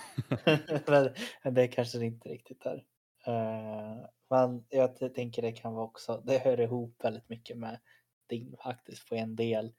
men, 1.44 1.54
det 1.54 1.68
kanske 1.68 1.98
det 1.98 2.06
inte 2.06 2.28
riktigt 2.28 2.66
är. 2.66 2.84
Eh, 3.26 4.06
men 4.30 4.66
jag 4.68 5.14
tänker 5.14 5.42
det 5.42 5.52
kan 5.52 5.74
vara 5.74 5.84
också, 5.84 6.22
det 6.26 6.38
hör 6.38 6.60
ihop 6.60 7.04
väldigt 7.04 7.28
mycket 7.28 7.58
med 7.58 7.80
din 8.26 8.56
faktiskt 8.62 9.08
på 9.08 9.14
en 9.14 9.36
del. 9.36 9.74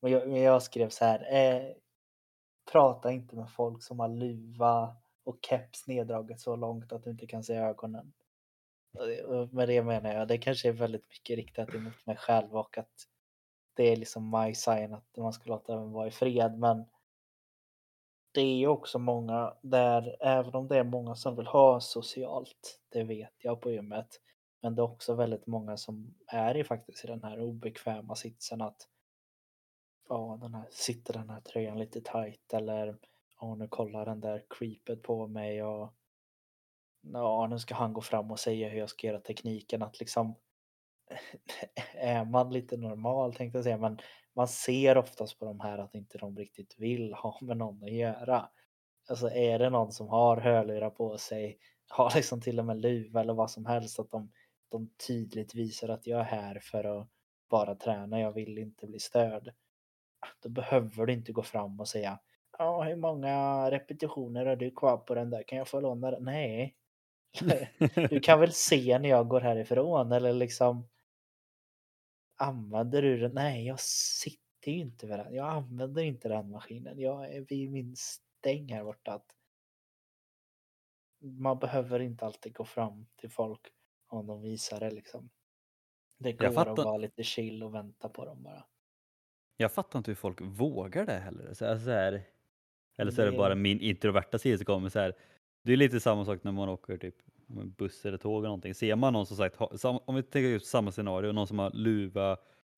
Men 0.00 0.12
jag, 0.12 0.38
jag 0.38 0.62
skrev 0.62 0.88
så 0.88 1.04
här, 1.04 1.34
eh, 1.34 1.72
prata 2.72 3.12
inte 3.12 3.36
med 3.36 3.50
folk 3.50 3.82
som 3.82 4.00
har 4.00 4.08
luva 4.08 4.96
och 5.26 5.38
keps 5.42 5.86
neddraget 5.86 6.40
så 6.40 6.56
långt 6.56 6.92
att 6.92 7.04
du 7.04 7.10
inte 7.10 7.26
kan 7.26 7.44
se 7.44 7.54
ögonen. 7.54 8.12
Och 9.26 9.54
Med 9.54 9.68
det 9.68 9.82
menar 9.82 10.14
jag, 10.14 10.28
det 10.28 10.38
kanske 10.38 10.68
är 10.68 10.72
väldigt 10.72 11.08
mycket 11.08 11.36
riktat 11.36 11.74
emot 11.74 12.06
mig 12.06 12.16
själv 12.16 12.56
och 12.56 12.78
att 12.78 13.08
det 13.74 13.84
är 13.84 13.96
liksom 13.96 14.30
my 14.30 14.54
sign 14.54 14.94
att 14.94 15.16
man 15.16 15.32
ska 15.32 15.50
låta 15.50 15.76
den 15.76 15.92
vara 15.92 16.06
i 16.06 16.10
fred. 16.10 16.58
Men 16.58 16.84
det 18.32 18.40
är 18.40 18.56
ju 18.56 18.66
också 18.66 18.98
många 18.98 19.54
där, 19.60 20.16
även 20.20 20.54
om 20.54 20.68
det 20.68 20.78
är 20.78 20.84
många 20.84 21.14
som 21.14 21.36
vill 21.36 21.46
ha 21.46 21.80
socialt, 21.80 22.80
det 22.88 23.04
vet 23.04 23.34
jag 23.38 23.60
på 23.60 23.70
gymmet. 23.70 24.20
Men 24.62 24.74
det 24.74 24.80
är 24.80 24.90
också 24.92 25.14
väldigt 25.14 25.46
många 25.46 25.76
som 25.76 26.14
är 26.26 26.56
i 26.56 26.64
faktiskt 26.64 27.04
i 27.04 27.08
den 27.08 27.24
här 27.24 27.40
obekväma 27.40 28.14
sitsen 28.14 28.60
att 28.60 28.88
ja, 30.08 30.38
den 30.40 30.54
här, 30.54 30.66
sitter 30.70 31.12
den 31.12 31.30
här 31.30 31.40
tröjan 31.40 31.78
lite 31.78 32.00
tight 32.00 32.52
eller 32.52 32.96
och 33.36 33.58
nu 33.58 33.68
kollar 33.68 34.06
den 34.06 34.20
där 34.20 34.44
creepet 34.50 35.02
på 35.02 35.26
mig 35.26 35.62
och 35.62 35.94
ja, 37.12 37.46
nu 37.50 37.58
ska 37.58 37.74
han 37.74 37.92
gå 37.92 38.00
fram 38.00 38.30
och 38.30 38.40
säga 38.40 38.68
hur 38.68 38.78
jag 38.78 38.90
ska 38.90 39.06
göra 39.06 39.20
tekniken. 39.20 39.82
Att 39.82 40.00
liksom 40.00 40.34
är 41.94 42.24
man 42.24 42.52
lite 42.52 42.76
normal 42.76 43.34
tänkte 43.34 43.58
jag 43.58 43.64
säga, 43.64 43.78
men 43.78 43.98
man 44.34 44.48
ser 44.48 44.98
oftast 44.98 45.38
på 45.38 45.44
de 45.44 45.60
här 45.60 45.78
att 45.78 45.94
inte 45.94 46.18
de 46.18 46.36
riktigt 46.36 46.74
vill 46.78 47.14
ha 47.14 47.38
med 47.40 47.56
någon 47.56 47.84
att 47.84 47.92
göra. 47.92 48.48
Alltså 49.08 49.30
är 49.30 49.58
det 49.58 49.70
någon 49.70 49.92
som 49.92 50.08
har 50.08 50.36
hörlurar 50.36 50.90
på 50.90 51.18
sig, 51.18 51.58
har 51.88 52.12
liksom 52.14 52.40
till 52.40 52.58
och 52.58 52.64
med 52.64 52.80
luva 52.80 53.20
eller 53.20 53.34
vad 53.34 53.50
som 53.50 53.66
helst, 53.66 53.98
att 53.98 54.10
de, 54.10 54.32
de 54.68 54.90
tydligt 55.06 55.54
visar 55.54 55.88
att 55.88 56.06
jag 56.06 56.20
är 56.20 56.24
här 56.24 56.60
för 56.62 56.84
att 56.84 57.08
bara 57.50 57.74
träna, 57.74 58.20
jag 58.20 58.32
vill 58.32 58.58
inte 58.58 58.86
bli 58.86 58.98
störd. 58.98 59.54
Då 60.42 60.48
behöver 60.48 61.06
du 61.06 61.12
inte 61.12 61.32
gå 61.32 61.42
fram 61.42 61.80
och 61.80 61.88
säga 61.88 62.18
Ja, 62.58 62.82
hur 62.82 62.96
många 62.96 63.70
repetitioner 63.70 64.46
har 64.46 64.56
du 64.56 64.70
kvar 64.70 64.96
på 64.96 65.14
den 65.14 65.30
där? 65.30 65.42
Kan 65.42 65.58
jag 65.58 65.68
få 65.68 65.80
låna 65.80 66.10
den? 66.10 66.24
Nej. 66.24 66.76
Du 68.10 68.20
kan 68.20 68.40
väl 68.40 68.52
se 68.52 68.98
när 68.98 69.08
jag 69.08 69.28
går 69.28 69.40
härifrån 69.40 70.12
eller 70.12 70.32
liksom 70.32 70.88
använder 72.36 73.02
du 73.02 73.18
den? 73.18 73.32
Nej, 73.34 73.66
jag 73.66 73.80
sitter 73.80 74.72
ju 74.72 74.78
inte 74.78 75.06
vid 75.06 75.18
den. 75.18 75.34
Jag 75.34 75.48
använder 75.48 76.02
inte 76.02 76.28
den 76.28 76.50
maskinen. 76.50 77.00
Jag 77.00 77.34
är 77.34 77.40
vid 77.40 77.70
min 77.70 77.96
stäng 77.96 78.72
här 78.72 78.84
borta. 78.84 79.12
Att 79.12 79.34
man 81.18 81.58
behöver 81.58 82.00
inte 82.00 82.26
alltid 82.26 82.54
gå 82.54 82.64
fram 82.64 83.06
till 83.16 83.30
folk 83.30 83.60
om 84.08 84.26
de 84.26 84.42
visar 84.42 84.80
det 84.80 84.90
liksom. 84.90 85.30
Det 86.18 86.32
går 86.32 86.44
Jag 86.44 86.50
att 86.50 86.54
fattar. 86.54 86.84
vara 86.84 86.96
lite 86.96 87.22
chill 87.22 87.62
och 87.62 87.74
vänta 87.74 88.08
på 88.08 88.24
dem 88.24 88.42
bara. 88.42 88.64
Jag 89.56 89.72
fattar 89.72 89.98
inte 89.98 90.10
hur 90.10 90.16
folk 90.16 90.40
vågar 90.40 91.06
det 91.06 91.18
heller. 91.18 91.54
Så 91.54 91.64
här, 91.64 91.78
så 91.78 91.90
här, 91.90 92.24
eller 92.96 93.12
så 93.12 93.22
är 93.22 93.26
det 93.26 93.36
bara 93.36 93.54
min 93.54 93.80
introverta 93.80 94.38
sida 94.38 94.58
som 94.58 94.64
kommer 94.64 94.88
så 94.88 94.98
här. 94.98 95.14
Det 95.64 95.72
är 95.72 95.76
lite 95.76 96.00
samma 96.00 96.24
sak 96.24 96.44
när 96.44 96.52
man 96.52 96.68
åker 96.68 96.96
typ 96.96 97.14
buss 97.76 98.06
eller 98.06 98.18
tåg 98.18 98.38
eller 98.38 98.48
någonting. 98.48 98.74
Ser 98.74 98.96
man 98.96 99.12
någon 99.12 99.26
som 99.26 99.36
sagt, 99.36 99.56
om 99.84 100.14
vi 100.14 100.22
tänker 100.22 100.48
just 100.48 100.66
samma 100.66 100.92
scenario, 100.92 101.32
någon 101.32 101.46
som 101.46 101.58
har 101.58 101.70
luva, 101.70 102.36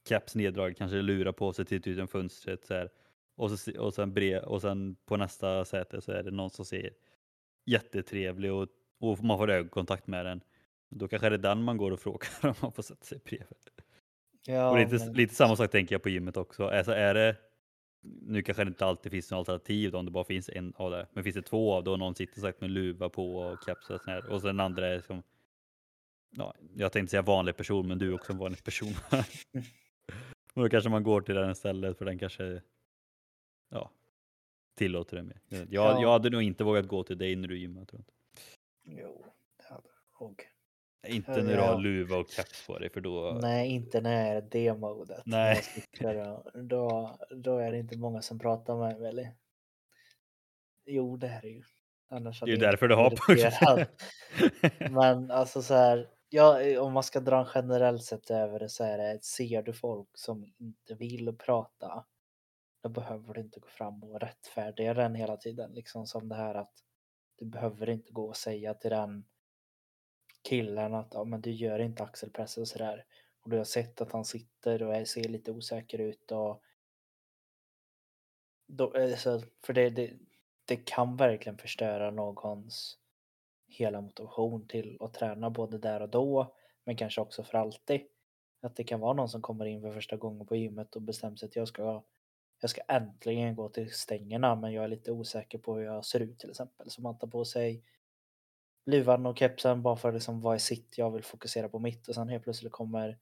caps 0.08 0.34
neddragen, 0.34 0.74
kanske 0.74 0.96
lurar 1.02 1.32
på 1.32 1.52
sig 1.52 1.64
till 1.64 1.88
utan 1.88 2.08
fönstret 2.08 2.64
så 2.64 2.74
här. 2.74 2.90
Och, 3.36 3.50
så, 3.50 3.80
och, 3.80 3.94
sen 3.94 4.14
brev, 4.14 4.42
och 4.42 4.62
sen 4.62 4.96
på 5.06 5.16
nästa 5.16 5.64
säte 5.64 6.00
så 6.00 6.12
är 6.12 6.22
det 6.22 6.30
någon 6.30 6.50
som 6.50 6.64
ser 6.64 6.90
jättetrevlig 7.66 8.52
och, 8.52 8.68
och 9.00 9.24
man 9.24 9.38
får 9.38 9.50
ögonkontakt 9.50 10.06
med 10.06 10.26
den. 10.26 10.40
Då 10.90 11.08
kanske 11.08 11.28
det 11.28 11.36
är 11.36 11.38
den 11.38 11.62
man 11.62 11.76
går 11.76 11.90
och 11.90 12.00
frågar 12.00 12.28
om 12.42 12.54
man 12.60 12.72
får 12.72 12.82
sätta 12.82 13.04
sig 13.04 13.20
bredvid. 13.24 13.48
Ja, 14.46 14.70
Och 14.70 14.78
lite, 14.78 15.04
men- 15.04 15.12
lite 15.14 15.34
samma 15.34 15.56
sak 15.56 15.70
tänker 15.70 15.94
jag 15.94 16.02
på 16.02 16.08
gymmet 16.08 16.36
också. 16.36 16.66
Alltså 16.66 16.92
är 16.92 17.14
det, 17.14 17.36
nu 18.02 18.42
kanske 18.42 18.64
det 18.64 18.68
inte 18.68 18.86
alltid 18.86 19.12
finns 19.12 19.30
något 19.30 19.38
alternativ 19.38 19.90
då, 19.90 19.98
om 19.98 20.04
det 20.04 20.10
bara 20.10 20.24
finns 20.24 20.48
en 20.48 20.72
av 20.76 20.90
det. 20.90 21.06
Men 21.12 21.24
finns 21.24 21.36
det 21.36 21.42
två 21.42 21.74
av 21.74 21.84
det 21.84 21.90
och 21.90 21.98
någon 21.98 22.14
sitter 22.14 22.40
sagt 22.40 22.60
med 22.60 22.70
luva 22.70 23.08
på 23.08 23.36
och 23.36 23.58
keps 23.66 23.90
och 23.90 24.00
sånt 24.00 24.06
här. 24.06 24.30
Och 24.32 24.40
så 24.40 24.46
den 24.46 24.60
andra 24.60 24.86
är 24.86 25.00
som, 25.00 25.22
ja, 26.30 26.54
jag 26.74 26.92
tänkte 26.92 27.10
säga 27.10 27.22
vanlig 27.22 27.56
person, 27.56 27.88
men 27.88 27.98
du 27.98 28.08
är 28.08 28.14
också 28.14 28.32
en 28.32 28.38
vanlig 28.38 28.64
person. 28.64 28.92
och 30.54 30.62
då 30.62 30.68
kanske 30.68 30.90
man 30.90 31.02
går 31.02 31.20
till 31.20 31.34
den 31.34 31.50
istället 31.50 31.98
för 31.98 32.04
den 32.04 32.18
kanske, 32.18 32.62
ja, 33.68 33.90
tillåter 34.74 35.16
det 35.16 35.22
mer. 35.22 35.40
Jag, 35.48 35.66
Ja. 35.70 36.02
jag 36.02 36.12
hade 36.12 36.30
nog 36.30 36.42
inte 36.42 36.64
vågat 36.64 36.88
gå 36.88 37.02
till 37.02 37.18
dig 37.18 37.36
när 37.36 37.48
du 37.48 37.58
gymmar 37.58 37.84
tror 37.84 38.02
jag. 38.06 38.12
inte. 38.90 39.02
Jo, 39.02 39.26
det 39.56 39.64
hade 39.74 39.88
jag 40.18 40.26
nog. 40.26 40.42
Inte 41.08 41.42
när 41.42 41.56
du 41.56 41.62
har 41.62 41.78
luva 41.78 42.16
och 42.16 42.30
keps 42.30 42.66
på 42.66 42.78
dig 42.78 42.90
för 42.90 43.00
då, 43.00 43.38
Nej, 43.42 43.68
inte 43.68 44.00
när 44.00 44.26
jag 44.26 44.36
är 44.36 44.48
det 44.50 44.74
modet. 44.74 45.22
Nej. 45.26 45.62
Då, 46.54 47.18
då 47.30 47.58
är 47.58 47.72
det 47.72 47.78
inte 47.78 47.98
många 47.98 48.22
som 48.22 48.38
pratar 48.38 48.76
med 48.76 49.00
mig. 49.00 49.08
Eller? 49.08 49.32
Jo, 50.86 51.16
det 51.16 51.28
är 51.28 51.42
det 51.42 51.48
ju. 51.48 51.62
Annars 52.10 52.40
det 52.40 52.46
är 52.46 52.50
ju 52.50 52.56
därför 52.56 52.88
du 52.88 52.94
har 52.94 53.10
push. 53.10 53.88
Men 54.90 55.30
alltså 55.30 55.62
så 55.62 55.74
här, 55.74 56.08
ja, 56.28 56.80
om 56.80 56.92
man 56.92 57.02
ska 57.02 57.20
dra 57.20 57.40
en 57.40 57.50
generellt 57.54 58.02
sett 58.02 58.30
över 58.30 58.58
det 58.58 58.68
så 58.68 58.84
är 58.84 58.98
det, 58.98 59.24
ser 59.24 59.62
du 59.62 59.72
folk 59.72 60.08
som 60.14 60.44
inte 60.58 60.94
vill 60.94 61.36
prata, 61.38 62.04
då 62.82 62.88
behöver 62.88 63.34
du 63.34 63.40
inte 63.40 63.60
gå 63.60 63.68
fram 63.68 64.02
och 64.04 64.20
rättfärdiga 64.20 64.94
den 64.94 65.14
hela 65.14 65.36
tiden. 65.36 65.72
Liksom 65.72 66.06
som 66.06 66.28
det 66.28 66.34
här 66.34 66.54
att 66.54 66.72
du 67.36 67.46
behöver 67.46 67.88
inte 67.90 68.12
gå 68.12 68.28
och 68.28 68.36
säga 68.36 68.74
till 68.74 68.90
den 68.90 69.24
killen 70.42 70.94
att 70.94 71.08
ja, 71.14 71.24
men 71.24 71.40
du 71.40 71.50
gör 71.50 71.78
inte 71.78 72.02
axelpress 72.02 72.58
och 72.58 72.68
sådär. 72.68 73.04
Och 73.40 73.50
du 73.50 73.56
har 73.56 73.64
sett 73.64 74.00
att 74.00 74.12
han 74.12 74.24
sitter 74.24 74.82
och 74.82 75.08
ser 75.08 75.28
lite 75.28 75.52
osäker 75.52 75.98
ut 75.98 76.32
och 76.32 76.62
då, 78.66 78.92
alltså, 78.96 79.42
för 79.64 79.72
det, 79.72 79.90
det, 79.90 80.12
det 80.64 80.76
kan 80.76 81.16
verkligen 81.16 81.58
förstöra 81.58 82.10
någons 82.10 82.98
hela 83.66 84.00
motivation 84.00 84.68
till 84.68 84.96
att 85.00 85.14
träna 85.14 85.50
både 85.50 85.78
där 85.78 86.00
och 86.00 86.08
då 86.08 86.54
men 86.84 86.96
kanske 86.96 87.20
också 87.20 87.42
för 87.42 87.58
alltid. 87.58 88.00
Att 88.62 88.76
det 88.76 88.84
kan 88.84 89.00
vara 89.00 89.12
någon 89.12 89.28
som 89.28 89.42
kommer 89.42 89.64
in 89.64 89.82
för 89.82 89.92
första 89.92 90.16
gången 90.16 90.46
på 90.46 90.56
gymmet 90.56 90.96
och 90.96 91.02
bestämmer 91.02 91.36
sig 91.36 91.46
att 91.46 91.56
jag 91.56 91.68
ska, 91.68 92.04
jag 92.60 92.70
ska 92.70 92.80
äntligen 92.88 93.56
gå 93.56 93.68
till 93.68 93.92
stängerna 93.92 94.54
men 94.54 94.72
jag 94.72 94.84
är 94.84 94.88
lite 94.88 95.12
osäker 95.12 95.58
på 95.58 95.76
hur 95.76 95.84
jag 95.84 96.04
ser 96.04 96.20
ut 96.20 96.38
till 96.38 96.50
exempel. 96.50 96.90
Så 96.90 97.02
man 97.02 97.18
tar 97.18 97.28
på 97.28 97.44
sig 97.44 97.82
luvan 98.88 99.26
och 99.26 99.38
kepsen 99.38 99.82
bara 99.82 99.96
för 99.96 100.08
att 100.08 100.14
liksom 100.14 100.40
vara 100.40 100.56
i 100.56 100.58
sitt, 100.60 100.98
jag 100.98 101.10
vill 101.10 101.24
fokusera 101.24 101.68
på 101.68 101.78
mitt 101.78 102.08
och 102.08 102.14
sen 102.14 102.28
helt 102.28 102.44
plötsligt 102.44 102.72
kommer 102.72 103.18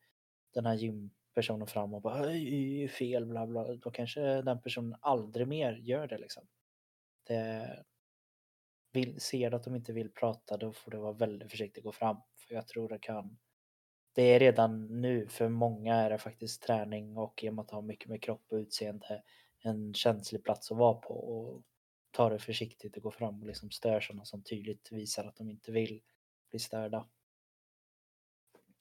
den 0.54 0.66
här 0.66 0.74
gympersonen 0.74 1.66
fram 1.66 1.94
och 1.94 2.02
bara 2.02 2.22
"Oj, 2.28 2.88
fel 2.88 3.26
bla 3.26 3.46
bla. 3.46 3.74
Då 3.74 3.90
kanske 3.90 4.20
den 4.42 4.60
personen 4.62 4.96
aldrig 5.00 5.48
mer 5.48 5.72
gör 5.72 6.08
det 6.08 6.18
liksom. 6.18 6.42
Det, 7.28 7.84
vill, 8.92 9.20
ser 9.20 9.50
du 9.50 9.56
att 9.56 9.64
de 9.64 9.74
inte 9.76 9.92
vill 9.92 10.10
prata 10.10 10.56
då 10.56 10.72
får 10.72 10.90
du 10.90 10.96
vara 10.98 11.12
väldigt 11.12 11.50
försiktig 11.50 11.80
och 11.80 11.84
gå 11.84 11.92
fram. 11.92 12.16
För 12.36 12.54
jag 12.54 12.68
tror 12.68 12.88
det 12.88 12.98
kan. 12.98 13.38
Det 14.14 14.22
är 14.22 14.40
redan 14.40 15.00
nu 15.00 15.28
för 15.28 15.48
många 15.48 15.94
är 15.96 16.10
det 16.10 16.18
faktiskt 16.18 16.62
träning 16.62 17.16
och 17.16 17.44
i 17.44 17.48
och 17.50 17.54
med 17.54 17.62
att 17.62 17.70
ha 17.70 17.80
mycket 17.80 18.08
med 18.08 18.22
kropp 18.22 18.44
och 18.50 18.56
utseende 18.56 19.22
en 19.62 19.94
känslig 19.94 20.44
plats 20.44 20.70
att 20.72 20.78
vara 20.78 20.94
på. 20.94 21.14
Och 21.14 21.62
ta 22.16 22.28
det 22.30 22.38
försiktigt 22.38 22.96
och 22.96 23.02
gå 23.02 23.10
fram 23.10 23.40
och 23.40 23.46
liksom 23.46 23.70
stör 23.70 24.00
sådana 24.00 24.24
som 24.24 24.42
tydligt 24.42 24.92
visar 24.92 25.24
att 25.24 25.36
de 25.36 25.50
inte 25.50 25.72
vill 25.72 26.02
bli 26.50 26.58
störda. 26.58 27.08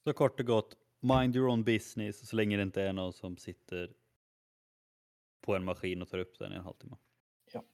Så 0.04 0.14
kort 0.14 0.40
och 0.40 0.46
gott, 0.46 0.78
mind 1.00 1.36
your 1.36 1.50
own 1.50 1.64
business 1.64 2.30
så 2.30 2.36
länge 2.36 2.58
det 2.58 2.64
inte 2.64 2.82
är 2.82 2.94
någon 2.94 3.14
som 3.14 3.38
sitter 3.38 3.96
på 5.42 5.56
en 5.56 5.66
maskin 5.66 6.02
och 6.02 6.10
tar 6.10 6.18
upp 6.18 6.40
den 6.40 6.54
i 6.54 6.56
en 6.56 6.64
halvtimme. 6.64 6.98
Ja. 7.52 7.66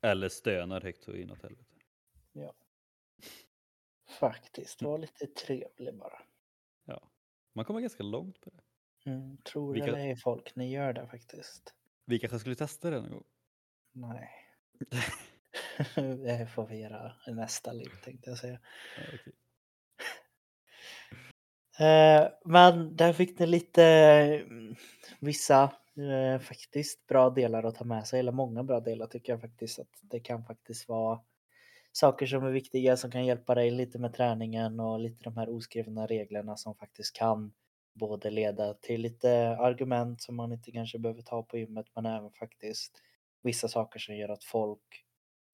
Eller 0.00 0.28
stönar 0.28 0.80
högt 0.80 1.02
så 1.02 1.14
inåt 1.14 1.42
helvete. 1.42 1.74
Faktiskt, 4.08 4.82
var 4.82 4.98
lite 4.98 5.26
trevlig 5.26 5.94
bara. 5.94 6.22
Ja. 6.84 7.10
Man 7.52 7.64
kommer 7.64 7.80
ganska 7.80 8.02
långt 8.02 8.40
på 8.40 8.50
det. 8.50 8.62
Mm, 9.10 9.36
tror 9.36 9.74
Vilka- 9.74 9.88
eller 9.88 9.98
ej 9.98 10.16
folk, 10.16 10.56
ni 10.56 10.70
gör 10.70 10.92
det 10.92 11.06
faktiskt. 11.06 11.74
Vi 12.04 12.18
kanske 12.18 12.38
skulle 12.38 12.54
testa 12.54 12.90
det 12.90 13.00
någon 13.00 13.10
gång. 13.10 13.24
Nej. 13.96 14.30
det 16.24 16.46
får 16.54 16.66
vi 16.66 16.80
göra 16.80 17.12
i 17.26 17.32
nästa 17.32 17.72
liv 17.72 17.90
tänkte 18.04 18.30
jag 18.30 18.38
säga. 18.38 18.58
Ja, 18.96 19.02
okej. 19.14 19.32
Eh, 21.78 22.28
men 22.44 22.96
där 22.96 23.12
fick 23.12 23.38
ni 23.38 23.46
lite 23.46 23.84
mm, 23.84 24.74
vissa 25.20 25.62
eh, 25.96 26.40
faktiskt 26.40 27.06
bra 27.06 27.30
delar 27.30 27.64
att 27.64 27.74
ta 27.74 27.84
med 27.84 28.06
sig, 28.06 28.20
eller 28.20 28.32
många 28.32 28.64
bra 28.64 28.80
delar 28.80 29.06
tycker 29.06 29.32
jag 29.32 29.40
faktiskt 29.40 29.78
att 29.78 29.90
det 30.02 30.20
kan 30.20 30.44
faktiskt 30.44 30.88
vara 30.88 31.20
saker 31.92 32.26
som 32.26 32.44
är 32.44 32.50
viktiga 32.50 32.96
som 32.96 33.10
kan 33.10 33.26
hjälpa 33.26 33.54
dig 33.54 33.70
lite 33.70 33.98
med 33.98 34.14
träningen 34.14 34.80
och 34.80 35.00
lite 35.00 35.24
de 35.24 35.36
här 35.36 35.48
oskrivna 35.48 36.06
reglerna 36.06 36.56
som 36.56 36.74
faktiskt 36.74 37.16
kan 37.16 37.52
både 37.94 38.30
leda 38.30 38.74
till 38.74 39.00
lite 39.00 39.56
argument 39.56 40.22
som 40.22 40.36
man 40.36 40.52
inte 40.52 40.72
kanske 40.72 40.98
behöver 40.98 41.22
ta 41.22 41.42
på 41.42 41.58
gymmet 41.58 41.86
men 41.94 42.06
även 42.06 42.30
faktiskt 42.30 43.02
vissa 43.46 43.68
saker 43.68 43.98
som 43.98 44.16
gör 44.16 44.28
att 44.28 44.44
folk 44.44 45.04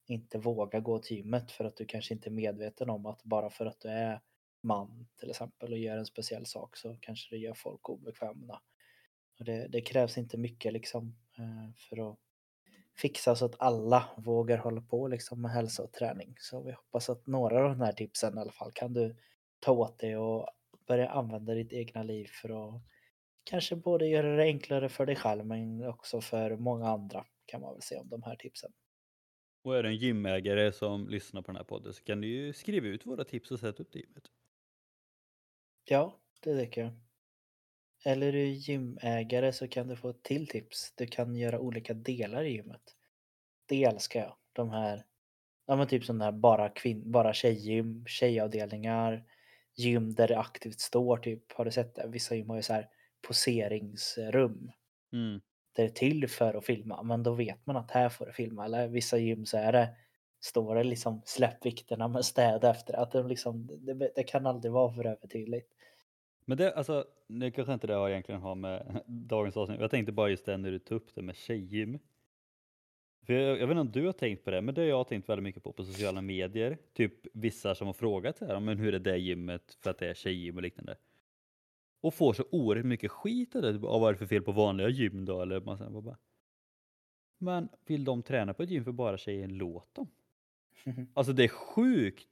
inte 0.07 0.37
vågar 0.37 0.79
gå 0.79 0.99
till 0.99 1.17
gymmet 1.17 1.51
för 1.51 1.65
att 1.65 1.77
du 1.77 1.85
kanske 1.85 2.13
inte 2.13 2.29
är 2.29 2.31
medveten 2.31 2.89
om 2.89 3.05
att 3.05 3.23
bara 3.23 3.49
för 3.49 3.65
att 3.65 3.79
du 3.79 3.89
är 3.89 4.21
man 4.63 5.07
till 5.19 5.29
exempel 5.29 5.71
och 5.71 5.77
gör 5.77 5.97
en 5.97 6.05
speciell 6.05 6.45
sak 6.45 6.77
så 6.77 6.97
kanske 7.01 7.35
det 7.35 7.39
gör 7.39 7.53
folk 7.53 7.89
obekväma. 7.89 8.61
Och 9.39 9.45
det, 9.45 9.67
det 9.67 9.81
krävs 9.81 10.17
inte 10.17 10.37
mycket 10.37 10.73
liksom 10.73 11.15
eh, 11.37 11.73
för 11.89 12.11
att 12.11 12.17
fixa 12.95 13.35
så 13.35 13.45
att 13.45 13.55
alla 13.59 14.05
vågar 14.17 14.57
hålla 14.57 14.81
på 14.81 15.07
liksom 15.07 15.41
med 15.41 15.51
hälsa 15.51 15.83
och 15.83 15.91
träning. 15.91 16.35
Så 16.39 16.61
vi 16.61 16.71
hoppas 16.71 17.09
att 17.09 17.27
några 17.27 17.63
av 17.63 17.69
de 17.69 17.81
här 17.81 17.93
tipsen 17.93 18.37
i 18.37 18.41
alla 18.41 18.51
fall 18.51 18.71
kan 18.71 18.93
du 18.93 19.15
ta 19.59 19.71
åt 19.71 19.99
dig 19.99 20.17
och 20.17 20.49
börja 20.87 21.09
använda 21.09 21.53
ditt 21.53 21.73
egna 21.73 22.03
liv 22.03 22.27
för 22.41 22.49
att 22.75 22.81
kanske 23.43 23.75
både 23.75 24.07
göra 24.07 24.35
det 24.35 24.43
enklare 24.43 24.89
för 24.89 25.05
dig 25.05 25.15
själv 25.15 25.45
men 25.45 25.87
också 25.87 26.21
för 26.21 26.57
många 26.57 26.87
andra 26.87 27.25
kan 27.45 27.61
man 27.61 27.73
väl 27.73 27.81
säga 27.81 28.01
om 28.01 28.09
de 28.09 28.23
här 28.23 28.35
tipsen. 28.35 28.71
Och 29.63 29.77
är 29.77 29.83
du 29.83 29.89
en 29.89 29.95
gymägare 29.95 30.71
som 30.71 31.09
lyssnar 31.09 31.41
på 31.41 31.47
den 31.47 31.55
här 31.55 31.63
podden 31.63 31.93
så 31.93 32.03
kan 32.03 32.21
du 32.21 32.27
ju 32.27 32.53
skriva 32.53 32.87
ut 32.87 33.05
våra 33.05 33.23
tips 33.23 33.51
och 33.51 33.59
sätta 33.59 33.83
upp 33.83 33.91
det 33.91 33.99
i 33.99 34.01
gymmet. 34.01 34.23
Ja, 35.85 36.19
det 36.39 36.59
tycker 36.59 36.81
jag. 36.81 36.93
Eller 38.05 38.27
är 38.27 38.31
du 38.31 38.45
gymägare 38.45 39.53
så 39.53 39.67
kan 39.67 39.87
du 39.87 39.95
få 39.95 40.09
ett 40.09 40.23
till 40.23 40.47
tips. 40.47 40.93
Du 40.95 41.07
kan 41.07 41.35
göra 41.35 41.59
olika 41.59 41.93
delar 41.93 42.43
i 42.43 42.51
gymmet. 42.51 42.95
Det 43.65 43.83
älskar 43.83 44.19
jag. 44.19 44.35
De 44.53 44.69
här, 44.69 45.05
ja 45.65 45.75
men 45.75 45.87
typ 45.87 46.07
det 46.07 46.23
här 46.23 46.31
bara, 46.31 46.69
kvinn, 46.69 47.11
bara 47.11 47.33
tjejgym, 47.33 48.05
tjejavdelningar, 48.05 49.23
gym 49.75 50.13
där 50.13 50.27
det 50.27 50.39
aktivt 50.39 50.79
står 50.79 51.17
typ. 51.17 51.51
Har 51.51 51.65
du 51.65 51.71
sett 51.71 51.95
det? 51.95 52.07
Vissa 52.07 52.35
gym 52.35 52.49
har 52.49 52.55
ju 52.55 52.63
så 52.63 52.73
här 52.73 52.89
poseringsrum. 53.27 54.71
Mm. 55.13 55.41
Det 55.73 55.83
är 55.83 55.89
till 55.89 56.27
för 56.27 56.53
att 56.53 56.65
filma, 56.65 57.03
men 57.03 57.23
då 57.23 57.33
vet 57.33 57.65
man 57.65 57.77
att 57.77 57.91
här 57.91 58.09
får 58.09 58.25
du 58.25 58.31
filma. 58.31 58.65
Eller 58.65 58.87
vissa 58.87 59.17
gym 59.17 59.45
så 59.45 59.57
är 59.57 59.71
det, 59.71 59.89
står 60.39 60.75
det 60.75 60.83
liksom 60.83 61.21
släpp 61.25 61.65
vikterna 61.65 62.07
men 62.07 62.23
städa 62.23 62.71
efter. 62.71 62.93
Att 62.93 63.13
liksom, 63.13 63.67
det, 63.67 63.73
liksom, 63.75 63.99
det, 63.99 64.11
det 64.15 64.23
kan 64.23 64.45
aldrig 64.45 64.71
vara 64.71 64.93
för 64.93 65.05
övertydligt. 65.05 65.73
Men 66.45 66.57
det, 66.57 66.73
alltså, 66.73 67.05
nu 67.27 67.51
kanske 67.51 67.73
inte 67.73 67.87
det 67.87 67.93
har 67.93 68.09
egentligen 68.09 68.41
har 68.41 68.55
med 68.55 69.01
dagens 69.07 69.57
avsnitt. 69.57 69.81
Jag 69.81 69.91
tänkte 69.91 70.11
bara 70.11 70.29
just 70.29 70.45
det 70.45 70.57
när 70.57 70.71
du 70.71 70.79
tog 70.79 70.95
upp 70.95 71.15
det 71.15 71.21
med 71.21 71.35
tjejgym. 71.35 71.99
För 73.25 73.33
jag, 73.33 73.59
jag 73.59 73.67
vet 73.67 73.77
inte 73.77 73.81
om 73.81 73.91
du 73.91 74.05
har 74.05 74.13
tänkt 74.13 74.43
på 74.43 74.51
det, 74.51 74.61
men 74.61 74.75
det 74.75 74.81
har 74.81 74.87
jag 74.87 75.07
tänkt 75.07 75.29
väldigt 75.29 75.43
mycket 75.43 75.63
på 75.63 75.71
på 75.71 75.83
sociala 75.83 76.21
medier. 76.21 76.77
Typ 76.93 77.13
vissa 77.33 77.75
som 77.75 77.87
har 77.87 77.93
frågat 77.93 78.39
här, 78.39 78.59
men 78.59 78.77
hur 78.77 78.93
är 78.93 78.99
det 78.99 79.17
gymmet 79.17 79.77
för 79.81 79.89
att 79.89 79.97
det 79.97 80.07
är 80.07 80.13
tjejgym 80.13 80.55
och 80.55 80.61
liknande. 80.61 80.95
Och 82.03 82.13
får 82.13 82.33
så 82.33 82.43
oerhört 82.51 82.85
mycket 82.85 83.11
skit 83.11 83.55
av 83.55 83.61
det. 83.61 83.73
Typ, 83.73 83.83
"Ah, 83.83 83.99
vad 83.99 84.09
är 84.09 84.13
det 84.13 84.17
för 84.19 84.25
fel 84.25 84.41
på 84.43 84.51
vanliga 84.51 84.89
gym 84.89 85.25
då? 85.25 85.41
Eller 85.41 85.61
man 85.61 85.77
säger 85.77 85.91
bara. 86.01 86.17
Men 87.37 87.69
vill 87.85 88.03
de 88.03 88.23
träna 88.23 88.53
på 88.53 88.63
ett 88.63 88.69
gym 88.69 88.83
för 88.83 88.91
bara 88.91 89.17
tjejer, 89.17 89.47
låt 89.47 89.93
dem. 89.95 90.07
Alltså 91.13 91.33
det 91.33 91.43
är 91.43 91.47
sjukt 91.47 92.29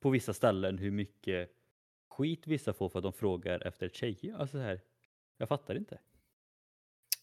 på 0.00 0.10
vissa 0.10 0.34
ställen 0.34 0.78
hur 0.78 0.90
mycket 0.90 1.50
skit 2.08 2.46
vissa 2.46 2.72
får 2.72 2.88
för 2.88 2.98
att 2.98 3.02
de 3.02 3.12
frågar 3.12 3.66
efter 3.66 3.88
tjejer. 3.88 4.34
Alltså 4.36 4.56
så 4.56 4.62
här, 4.62 4.80
jag 5.36 5.48
fattar 5.48 5.74
inte. 5.74 5.98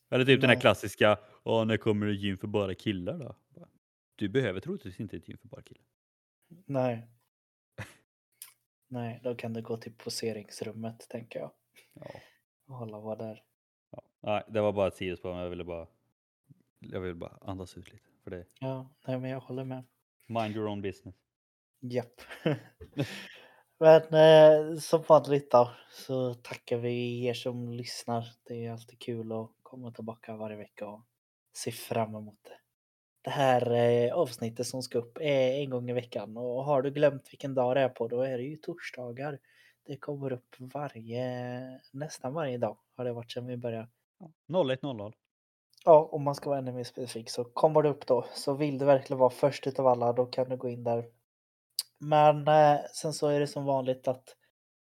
Eller 0.09 0.25
typ 0.25 0.41
den 0.41 0.49
här 0.49 0.55
Nej. 0.55 0.61
klassiska, 0.61 1.19
Åh, 1.43 1.65
när 1.65 1.77
kommer 1.77 2.05
det 2.05 2.13
gym 2.13 2.37
för 2.37 2.47
bara 2.47 2.75
killar 2.75 3.17
då? 3.19 3.35
Du 4.15 4.29
behöver 4.29 4.59
troligtvis 4.59 4.99
inte 4.99 5.17
ett 5.17 5.27
gym 5.29 5.37
för 5.37 5.47
bara 5.47 5.61
killar. 5.61 5.83
Nej. 6.65 7.07
Nej, 8.87 9.19
då 9.23 9.35
kan 9.35 9.53
du 9.53 9.61
gå 9.61 9.77
till 9.77 9.93
poseringsrummet 9.93 11.09
tänker 11.09 11.39
jag. 11.39 11.51
Ja. 11.93 12.11
Hålla 12.67 12.99
var 12.99 13.15
där. 13.15 13.43
Ja. 13.91 14.01
Nej, 14.19 14.43
det 14.47 14.61
var 14.61 14.73
bara 14.73 14.87
ett 14.87 14.95
sidospår, 14.95 15.33
men 15.33 15.41
jag 15.43 15.49
ville 15.49 15.63
bara, 15.63 15.87
jag 16.79 16.99
ville 17.01 17.15
bara 17.15 17.37
andas 17.41 17.77
ut 17.77 17.93
lite. 17.93 18.05
För 18.23 18.31
det 18.31 18.45
Ja, 18.59 18.89
nej 19.07 19.19
men 19.19 19.29
jag 19.29 19.39
håller 19.39 19.63
med. 19.63 19.83
mind 20.27 20.55
your 20.55 20.67
own 20.67 20.81
business. 20.81 21.15
Japp. 21.79 22.21
Men 23.79 24.01
eh, 24.13 24.77
som 24.79 25.01
vanligt 25.07 25.51
då 25.51 25.71
så 25.91 26.33
tackar 26.33 26.77
vi 26.77 27.25
er 27.25 27.33
som 27.33 27.69
lyssnar. 27.71 28.25
Det 28.43 28.65
är 28.65 28.71
alltid 28.71 28.99
kul 28.99 29.31
att 29.31 29.51
komma 29.63 29.91
tillbaka 29.91 30.35
varje 30.35 30.57
vecka 30.57 30.87
och 30.87 31.01
se 31.53 31.71
fram 31.71 32.15
emot 32.15 32.39
det. 32.43 32.57
Det 33.21 33.29
här 33.29 33.71
eh, 33.71 34.13
avsnittet 34.13 34.67
som 34.67 34.81
ska 34.81 34.97
upp 34.97 35.17
är 35.21 35.51
en 35.61 35.69
gång 35.69 35.89
i 35.89 35.93
veckan 35.93 36.37
och 36.37 36.63
har 36.65 36.81
du 36.81 36.91
glömt 36.91 37.33
vilken 37.33 37.53
dag 37.53 37.75
det 37.75 37.81
är 37.81 37.89
på 37.89 38.07
då 38.07 38.21
är 38.21 38.37
det 38.37 38.43
ju 38.43 38.57
torsdagar. 38.57 39.39
Det 39.85 39.97
kommer 39.97 40.31
upp 40.31 40.55
varje, 40.59 41.81
nästan 41.91 42.33
varje 42.33 42.57
dag 42.57 42.77
har 42.95 43.05
det 43.05 43.13
varit 43.13 43.31
sedan 43.31 43.47
vi 43.47 43.57
började. 43.57 43.87
Ja. 44.19 44.31
01.00. 44.47 45.13
Ja, 45.85 46.09
om 46.11 46.23
man 46.23 46.35
ska 46.35 46.49
vara 46.49 46.59
ännu 46.59 46.71
mer 46.71 46.83
specifik 46.83 47.29
så 47.29 47.43
kommer 47.43 47.83
det 47.83 47.89
upp 47.89 48.07
då. 48.07 48.25
Så 48.33 48.53
vill 48.53 48.77
du 48.77 48.85
verkligen 48.85 49.19
vara 49.19 49.29
först 49.29 49.67
utav 49.67 49.87
alla 49.87 50.13
då 50.13 50.25
kan 50.25 50.49
du 50.49 50.57
gå 50.57 50.69
in 50.69 50.83
där. 50.83 51.05
Men 51.99 52.47
eh, 52.47 52.79
sen 52.93 53.13
så 53.13 53.27
är 53.27 53.39
det 53.39 53.47
som 53.47 53.65
vanligt 53.65 54.07
att 54.07 54.35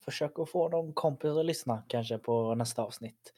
försöka 0.05 0.45
få 0.45 0.69
någon 0.69 0.93
kompis 0.93 1.31
att 1.31 1.45
lyssna 1.45 1.83
kanske 1.87 2.17
på 2.17 2.55
nästa 2.55 2.83
avsnitt. 2.83 3.33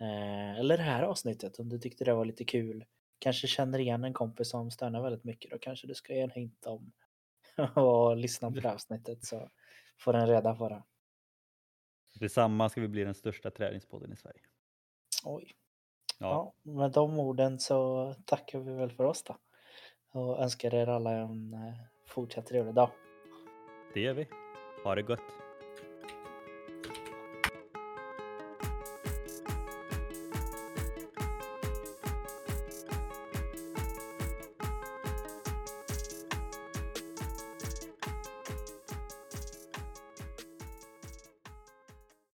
Eh, 0.00 0.58
eller 0.58 0.76
det 0.76 0.82
här 0.82 1.02
avsnittet 1.02 1.58
om 1.58 1.68
du 1.68 1.78
tyckte 1.78 2.04
det 2.04 2.14
var 2.14 2.24
lite 2.24 2.44
kul. 2.44 2.84
Kanske 3.18 3.46
känner 3.46 3.78
igen 3.78 4.04
en 4.04 4.14
kompis 4.14 4.50
som 4.50 4.70
stönar 4.70 5.02
väldigt 5.02 5.24
mycket. 5.24 5.50
Då 5.50 5.58
kanske 5.58 5.86
du 5.86 5.94
ska 5.94 6.14
ge 6.14 6.20
en 6.20 6.30
hint 6.30 6.66
om 6.66 6.92
och 7.82 8.16
lyssna 8.16 8.50
på 8.50 8.54
det 8.54 8.68
här 8.68 8.74
avsnittet 8.74 9.24
så 9.24 9.48
får 9.98 10.12
den 10.12 10.26
reda 10.26 10.54
på 10.54 10.68
det. 10.68 10.82
Tillsammans 12.18 12.72
ska 12.72 12.80
vi 12.80 12.88
bli 12.88 13.04
den 13.04 13.14
största 13.14 13.50
träningspodden 13.50 14.12
i 14.12 14.16
Sverige. 14.16 14.40
Oj. 15.24 15.54
Ja, 16.18 16.54
Ja, 16.64 16.72
med 16.72 16.90
de 16.92 17.18
orden 17.18 17.58
så 17.58 18.14
tackar 18.24 18.58
vi 18.58 18.72
väl 18.72 18.90
för 18.90 19.04
oss 19.04 19.22
då. 19.22 19.36
Och 20.12 20.42
önskar 20.42 20.74
er 20.74 20.86
alla 20.86 21.10
en 21.10 21.54
eh, 21.54 21.74
fortsatt 22.06 22.46
trevlig 22.46 22.74
dag. 22.74 22.90
det 23.94 24.00
gör 24.00 24.14
vi. 24.14 24.28
Ha 24.84 24.94
det 24.94 25.02
gott. 25.02 25.47